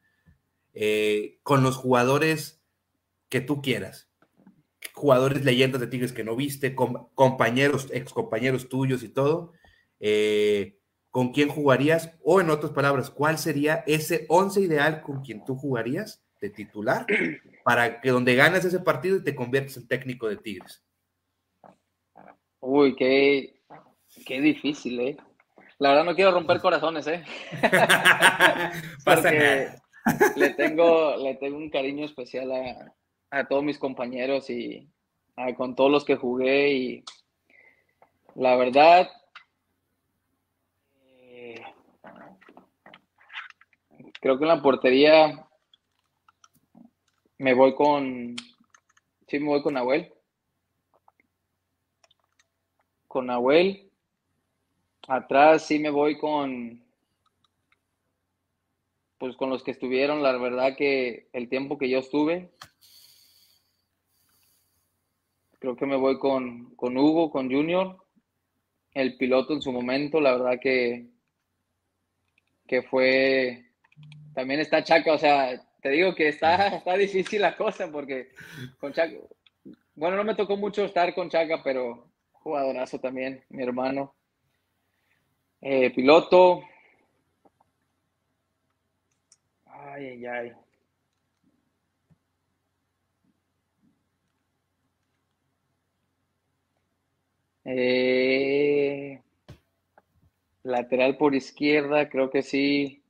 [0.73, 2.64] eh, con los jugadores
[3.35, 4.09] que tú quieras.
[4.93, 9.51] Jugadores leyendas de Tigres que no viste, compañeros, ex compañeros tuyos y todo.
[9.99, 10.79] Eh,
[11.11, 12.17] ¿Con quién jugarías?
[12.23, 17.07] O en otras palabras, ¿cuál sería ese once ideal con quien tú jugarías de titular
[17.65, 20.85] para que donde ganes ese partido y te conviertas en técnico de Tigres?
[22.61, 23.61] Uy, qué,
[24.25, 25.17] qué difícil, ¿eh?
[25.81, 27.25] La verdad no quiero romper corazones, ¿eh?
[29.05, 29.71] Porque
[30.37, 32.95] le tengo, le tengo un cariño especial a,
[33.49, 34.89] todos mis compañeros y
[35.57, 37.05] con todos los que jugué y
[38.37, 39.11] la verdad
[40.97, 41.61] eh,
[44.21, 45.49] creo que en la portería
[47.39, 48.37] me voy con
[49.27, 50.13] sí me voy con Nahuel.
[53.09, 53.85] Con Nahuel
[55.07, 56.83] Atrás sí me voy con,
[59.19, 62.51] pues con los que estuvieron, la verdad que el tiempo que yo estuve,
[65.65, 67.97] creo que me voy con, con Hugo, con Junior,
[68.93, 71.09] el piloto en su momento, la verdad que,
[72.67, 73.71] que fue,
[74.35, 78.29] también está Chaca, o sea, te digo que está, está difícil la cosa porque
[78.79, 79.15] con Chaca,
[79.95, 84.15] bueno, no me tocó mucho estar con Chaca, pero jugadorazo también, mi hermano.
[85.63, 86.63] Eh, piloto.
[89.65, 90.64] Ay, ay, ay.
[97.65, 99.21] Eh,
[100.63, 103.03] lateral por izquierda, creo que sí.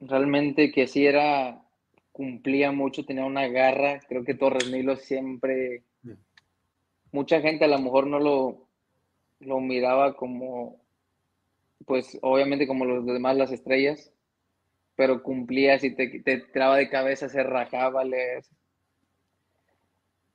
[0.00, 1.62] Realmente que sí era,
[2.12, 4.00] cumplía mucho, tenía una garra.
[4.08, 5.82] Creo que Torres Nilo siempre
[7.12, 8.68] mucha gente a lo mejor no lo,
[9.40, 10.80] lo miraba como,
[11.86, 14.12] pues obviamente como los demás las estrellas,
[14.96, 18.50] pero cumplía, si te, te traba de cabeza, se rajaba, les...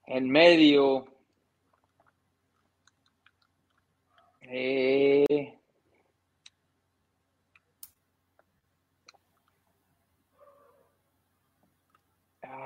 [0.06, 1.06] En medio.
[4.42, 5.26] Eh,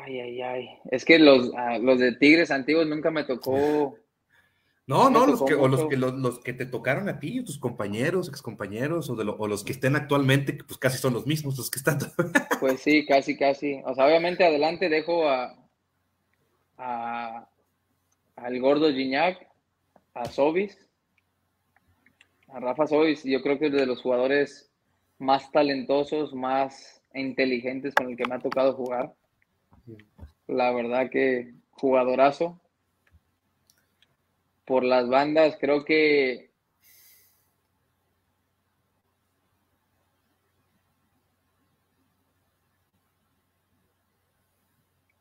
[0.07, 0.69] Ay, ay, ay.
[0.89, 3.95] Es que los, ah, los de Tigres antiguos nunca me tocó.
[4.89, 8.29] No, no, los que, o los que, los, que te tocaron a ti, tus compañeros,
[8.29, 11.69] excompañeros, o, de o los que estén actualmente, que pues casi son los mismos los
[11.69, 11.99] que están.
[12.61, 13.81] pues sí, casi, casi.
[13.83, 15.57] O sea, obviamente adelante dejo a,
[16.77, 17.47] a
[18.37, 19.47] al gordo Gignac,
[20.13, 20.77] a Sobis,
[22.49, 24.71] a Rafa Sobis, yo creo que es de los jugadores
[25.17, 29.13] más talentosos, más inteligentes con el que me ha tocado jugar.
[30.47, 32.61] La verdad que jugadorazo.
[34.65, 36.46] Por las bandas, creo que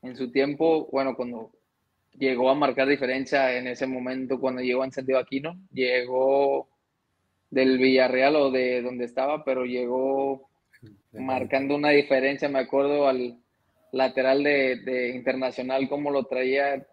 [0.07, 1.53] en su tiempo, bueno, cuando
[2.19, 6.69] llegó a marcar diferencia en ese momento, cuando llegó a Encendido Aquino, llegó
[7.51, 10.49] del Villarreal o de donde estaba, pero llegó
[11.13, 13.39] marcando una diferencia, me acuerdo, al,
[13.97, 16.87] lateral de, Internacional, cómo lo traía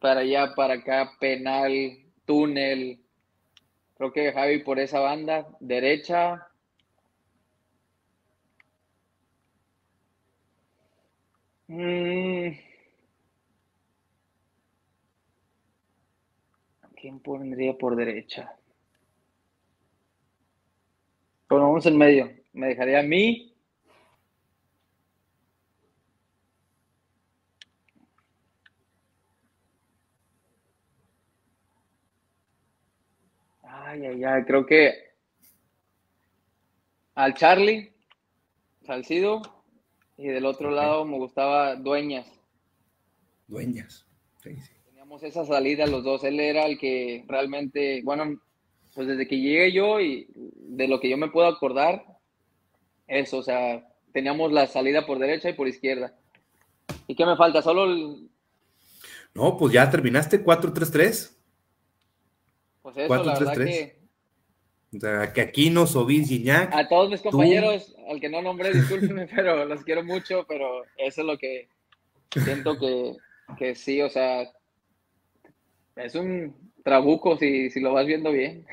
[0.00, 3.00] para allá, para acá, penal, túnel.
[3.96, 6.47] Creo que Javi por esa banda, derecha.
[11.68, 12.56] Mm.
[16.96, 18.56] ¿Quién pondría por derecha?
[21.48, 22.30] Bueno, vamos en medio.
[22.52, 23.54] Me dejaría a mí
[33.62, 34.92] Ay, ay, ay, creo que
[37.14, 37.92] al Charlie,
[38.82, 39.57] Salcido,
[40.18, 42.26] y del otro lado me gustaba Dueñas.
[43.46, 44.04] Dueñas,
[44.84, 46.24] Teníamos esa salida los dos.
[46.24, 48.40] Él era el que realmente, bueno,
[48.94, 52.04] pues desde que llegué yo y de lo que yo me puedo acordar,
[53.06, 56.14] eso, o sea, teníamos la salida por derecha y por izquierda.
[57.06, 57.62] ¿Y qué me falta?
[57.62, 58.28] Solo el...
[59.34, 61.36] No, pues ya terminaste 4-3-3.
[62.82, 63.68] Pues eso, 4, la 3, verdad 3.
[63.68, 63.97] que...
[64.94, 66.74] O sea, que aquí no Sobis Gignac.
[66.74, 71.20] A todos mis compañeros, al que no nombré, discúlpenme, pero los quiero mucho, pero eso
[71.20, 71.68] es lo que
[72.30, 73.16] siento que,
[73.58, 74.50] que sí, o sea,
[75.96, 76.54] es un
[76.84, 78.64] trabuco si, si lo vas viendo bien.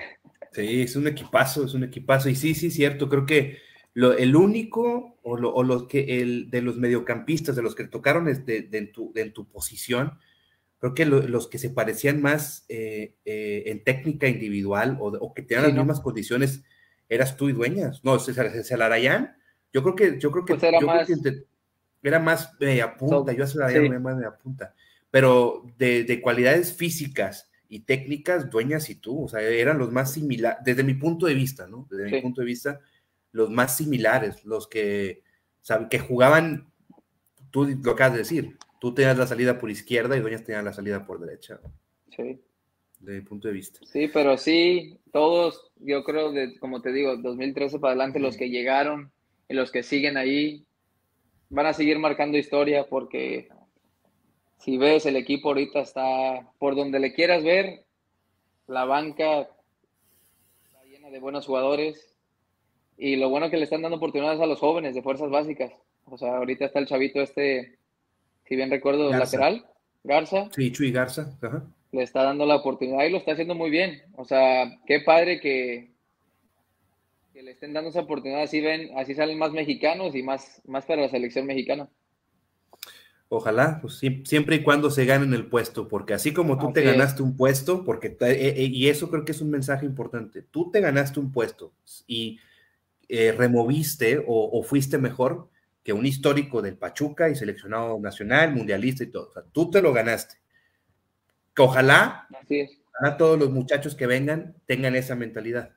[0.51, 2.29] Sí, es un equipazo, es un equipazo.
[2.29, 3.57] Y sí, sí, cierto, creo que
[3.93, 7.85] lo, el único o, lo, o los que el de los mediocampistas, de los que
[7.85, 10.17] tocaron de, de, en, tu, de en, tu, posición,
[10.85, 15.33] creo que lo, los que se parecían más eh, eh, en técnica individual o, o
[15.33, 15.83] que tenían sí, las ¿no?
[15.83, 16.63] mismas condiciones
[17.09, 18.03] eras tú y dueñas.
[18.03, 19.35] No, Celarayán,
[19.73, 21.07] yo creo que, yo creo que, pues era, yo más...
[21.07, 21.45] creo que
[22.03, 23.89] era más media punta, so, yo a Celarayán sí.
[23.89, 24.75] más media punta,
[25.09, 30.13] pero de, de, cualidades físicas y técnicas, dueñas y tú, o sea, eran los más
[30.13, 31.87] similares, desde mi punto de vista, ¿no?
[31.89, 32.15] Desde sí.
[32.15, 32.79] mi punto de vista,
[33.31, 35.23] los más similares, los que,
[35.67, 36.71] o que jugaban,
[37.49, 40.71] tú lo acabas de decir, tú tenías la salida por izquierda y Dueñas tenían la
[40.71, 41.59] salida por derecha.
[42.15, 42.39] Sí.
[42.99, 43.79] De mi punto de vista.
[43.83, 48.51] Sí, pero sí, todos, yo creo, de, como te digo, 2013 para adelante, los que
[48.51, 49.11] llegaron
[49.49, 50.67] y los que siguen ahí,
[51.49, 53.49] van a seguir marcando historia porque
[54.59, 57.85] si ves el equipo ahorita está por donde le quieras ver,
[58.67, 59.49] la banca
[60.61, 62.15] está llena de buenos jugadores
[62.99, 65.73] y lo bueno que le están dando oportunidades a los jóvenes de fuerzas básicas.
[66.03, 67.74] O sea, ahorita está el chavito este,
[68.47, 69.37] si bien recuerdo, Garza.
[69.37, 69.65] lateral,
[70.03, 70.49] Garza.
[70.55, 71.37] Sí, Chuy Garza.
[71.41, 71.65] Ajá.
[71.91, 74.03] Le está dando la oportunidad y lo está haciendo muy bien.
[74.15, 75.91] O sea, qué padre que,
[77.33, 78.43] que le estén dando esa oportunidad.
[78.43, 81.89] Así ven, así salen más mexicanos y más, más para la selección mexicana.
[83.27, 87.23] Ojalá, pues siempre y cuando se ganen el puesto, porque así como tú te ganaste
[87.23, 90.79] un puesto, porque eh, eh, y eso creo que es un mensaje importante, tú te
[90.79, 91.73] ganaste un puesto
[92.05, 92.39] y
[93.09, 95.49] eh, removiste o, o, fuiste mejor
[95.85, 99.29] que un histórico del Pachuca y seleccionado nacional, mundialista y todo.
[99.29, 100.37] O sea, tú te lo ganaste.
[101.55, 102.27] Que ojalá,
[103.03, 105.75] a todos los muchachos que vengan tengan esa mentalidad.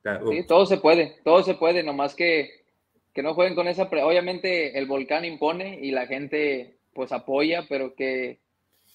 [0.00, 2.66] O sea, sí, todo se puede, todo se puede, nomás que,
[3.14, 3.88] que no jueguen con esa...
[3.88, 8.38] Pre Obviamente el volcán impone y la gente pues apoya, pero que,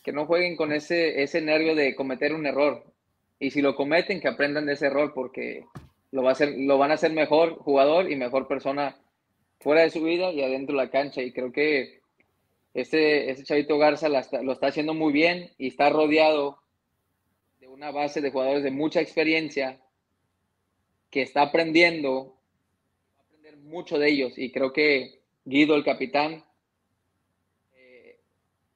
[0.04, 2.84] que no jueguen con ese, ese nervio de cometer un error.
[3.40, 5.66] Y si lo cometen, que aprendan de ese error, porque
[6.12, 8.98] lo, va a hacer, lo van a hacer mejor jugador y mejor persona
[9.62, 11.22] fuera de su vida y adentro de la cancha.
[11.22, 12.02] Y creo que
[12.74, 16.60] este, este chavito Garza lo está haciendo muy bien y está rodeado
[17.60, 19.80] de una base de jugadores de mucha experiencia
[21.10, 22.38] que está aprendiendo,
[23.18, 24.34] va a aprender mucho de ellos.
[24.38, 26.44] Y creo que Guido, el capitán,
[27.76, 28.18] eh,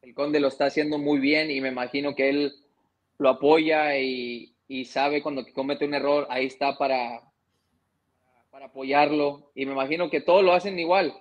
[0.02, 2.54] el conde lo está haciendo muy bien y me imagino que él
[3.18, 7.25] lo apoya y, y sabe cuando comete un error, ahí está para,
[8.56, 9.52] para apoyarlo.
[9.54, 11.14] Y me imagino que todos lo hacen igual,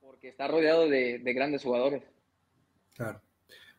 [0.00, 2.02] porque está rodeado de, de, grandes jugadores.
[2.94, 3.20] Claro,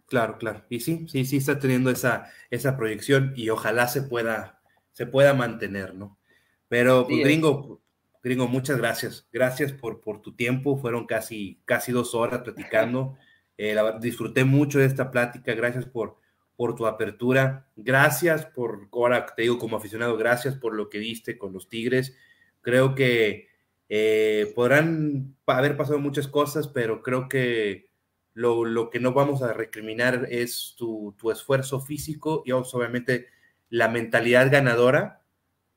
[0.05, 0.65] claro, claro.
[0.69, 5.33] Y sí, sí, sí está teniendo esa, esa proyección y ojalá se pueda, se pueda
[5.33, 6.19] mantener, ¿no?
[6.67, 7.81] Pero, pues, sí, gringo,
[8.21, 9.27] gringo, muchas gracias.
[9.33, 10.77] Gracias por, por tu tiempo.
[10.77, 13.17] Fueron casi, casi dos horas platicando.
[13.57, 15.53] Eh, la, disfruté mucho de esta plática.
[15.53, 16.17] Gracias por,
[16.57, 17.69] por tu apertura.
[17.77, 22.17] Gracias por, ahora te digo como aficionado, gracias por lo que diste con los Tigres.
[22.65, 23.47] Creo que
[23.89, 27.89] eh, podrán haber pasado muchas cosas, pero creo que
[28.33, 33.27] lo, lo que no vamos a recriminar es tu, tu, esfuerzo físico y obviamente
[33.69, 35.21] la mentalidad ganadora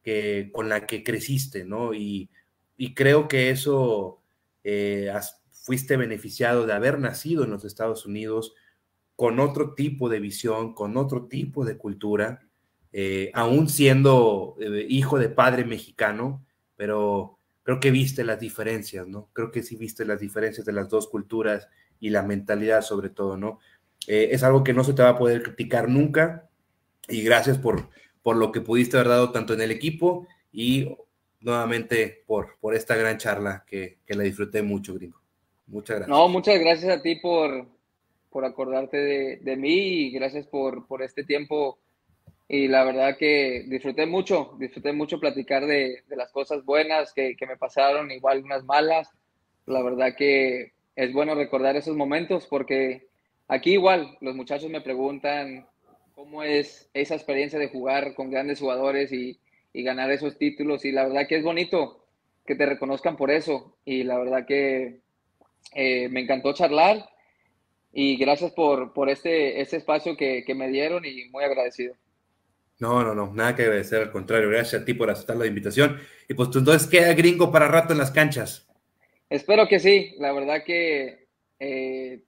[0.03, 1.93] que, con la que creciste, ¿no?
[1.93, 2.31] Y,
[2.79, 4.23] y creo que eso
[4.65, 5.13] eh,
[5.51, 8.55] fuiste beneficiado de haber nacido en los Estados Unidos
[9.15, 12.49] con otro tipo de visión, con otro tipo de cultura,
[12.93, 14.57] eh, aún siendo
[14.89, 16.47] hijo de padre mexicano,
[16.79, 19.29] pero creo que viste las diferencias, ¿no?
[19.35, 21.69] Creo que sí viste las diferencias de las dos culturas
[22.01, 23.59] y la mentalidad sobre todo, ¿no?
[24.07, 26.49] Eh, es algo que no se te va a poder criticar nunca
[27.09, 27.91] y gracias por,
[28.23, 30.97] por lo que pudiste haber dado tanto en el equipo y
[31.41, 35.21] nuevamente por, por esta gran charla que, que la disfruté mucho, gringo.
[35.67, 36.17] Muchas gracias.
[36.17, 37.67] No, muchas gracias a ti por,
[38.31, 41.79] por acordarte de, de, mí y gracias por, por este tiempo
[42.49, 47.37] y la verdad que disfruté mucho, disfruté mucho platicar de, de las cosas buenas que,
[47.37, 49.11] que, me pasaron, igual unas malas.
[49.67, 53.07] La verdad que es bueno recordar esos momentos porque
[53.49, 55.67] aquí igual los muchachos me preguntan
[56.15, 59.39] cómo es esa experiencia de jugar con grandes jugadores y,
[59.75, 60.87] y ganar esos títulos.
[60.87, 62.07] Y la verdad que es bonito
[62.47, 63.77] que te reconozcan por eso.
[63.85, 65.01] Y la verdad que
[65.75, 67.09] eh, me encantó charlar
[67.93, 71.95] y gracias por, por este, este espacio que, que, me dieron y muy agradecido.
[72.81, 75.99] No, no, no, nada que agradecer, al contrario, gracias a ti por aceptar la invitación.
[76.29, 78.69] Y pues entonces queda gringo para rato en las canchas.
[79.29, 81.27] Espero que sí, la verdad que
[81.59, 82.23] eh,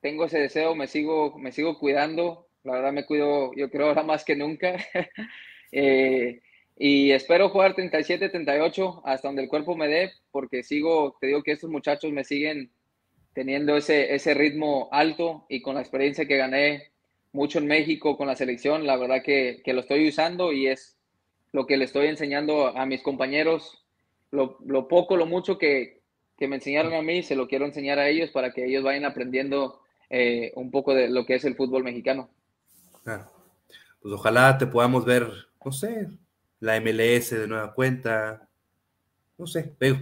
[0.00, 4.02] tengo ese deseo, me sigo, me sigo cuidando, la verdad me cuido, yo creo ahora
[4.02, 4.76] más que nunca.
[5.72, 6.42] eh,
[6.76, 11.42] y espero jugar 37, 38 hasta donde el cuerpo me dé, porque sigo, te digo
[11.42, 12.70] que estos muchachos me siguen
[13.32, 16.90] teniendo ese, ese ritmo alto y con la experiencia que gané
[17.32, 20.98] mucho en México con la selección, la verdad que, que lo estoy usando y es
[21.52, 23.84] lo que le estoy enseñando a mis compañeros,
[24.30, 26.02] lo, lo poco, lo mucho que,
[26.36, 29.04] que, me enseñaron a mí, se lo quiero enseñar a ellos para que ellos vayan
[29.04, 32.30] aprendiendo eh, un poco de lo que es el fútbol mexicano.
[33.02, 33.30] Claro.
[34.00, 35.28] Pues ojalá te podamos ver,
[35.64, 36.08] no sé,
[36.60, 38.48] la MLS de nueva cuenta.
[39.36, 39.98] No sé, veo.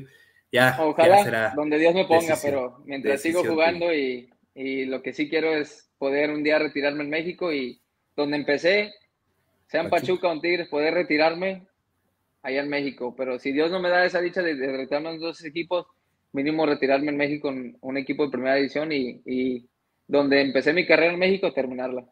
[0.50, 5.12] Ya, Ojalá, será donde Dios me ponga, pero mientras sigo jugando y, y, lo que
[5.12, 7.80] sí quiero es poder un día retirarme en México y
[8.16, 8.92] donde empecé,
[9.66, 11.66] sea en Pachuca o en Tigres, poder retirarme
[12.42, 13.14] allá en México.
[13.16, 15.86] Pero si Dios no me da esa dicha de, de retirarme en dos equipos,
[16.32, 19.68] mínimo retirarme en México en un equipo de primera división y, y
[20.06, 22.06] donde empecé mi carrera en México, terminarla.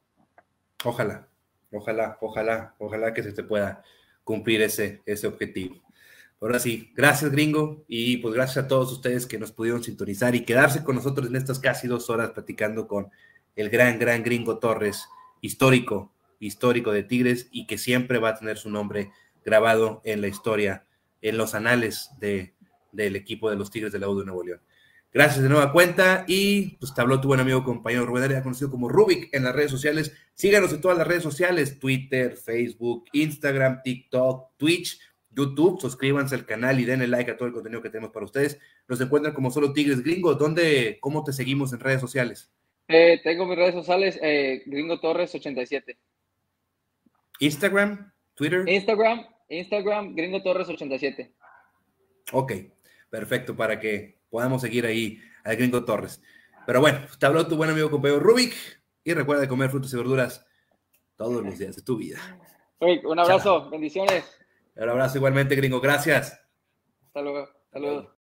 [0.85, 1.29] Ojalá,
[1.73, 3.83] ojalá, ojalá, ojalá que se te pueda
[4.23, 5.77] cumplir ese, ese objetivo.
[6.41, 10.45] Ahora sí, gracias gringo y pues gracias a todos ustedes que nos pudieron sintonizar y
[10.45, 13.11] quedarse con nosotros en estas casi dos horas platicando con
[13.57, 15.09] el gran, gran gringo Torres,
[15.41, 19.11] histórico, histórico de Tigres y que siempre va a tener su nombre
[19.45, 20.87] grabado en la historia,
[21.23, 22.55] en los anales de,
[22.93, 24.61] del equipo de los Tigres de la U de Nuevo León.
[25.13, 28.71] Gracias de nueva cuenta y pues te habló tu buen amigo compañero Rubén ya conocido
[28.71, 30.13] como Rubik en las redes sociales.
[30.35, 35.01] Síganos en todas las redes sociales, Twitter, Facebook, Instagram, TikTok, Twitch,
[35.31, 35.81] YouTube.
[35.81, 38.59] Suscríbanse al canal y denle like a todo el contenido que tenemos para ustedes.
[38.89, 40.35] Nos encuentran como solo Tigres Gringo.
[40.35, 42.51] ¿Dónde, cómo te seguimos en redes sociales?
[42.89, 45.99] Eh, tengo mis redes sociales, eh, Gringo Torres 87.
[47.41, 48.69] Instagram, Twitter.
[48.69, 51.35] Instagram, Instagram, Gringo Torres 87.
[52.33, 52.53] Ok,
[53.11, 56.23] perfecto, para que podamos seguir ahí al Gringo Torres.
[56.67, 58.55] Pero bueno, te habló tu buen amigo compañero Rubik
[59.05, 60.47] y recuerda comer frutas y verduras
[61.17, 62.19] todos los días de tu vida.
[62.81, 64.25] un abrazo, bendiciones.
[64.77, 65.81] Un abrazo igualmente, gringo.
[65.81, 66.39] Gracias.
[67.07, 67.49] Hasta luego.
[67.67, 68.16] Hasta luego.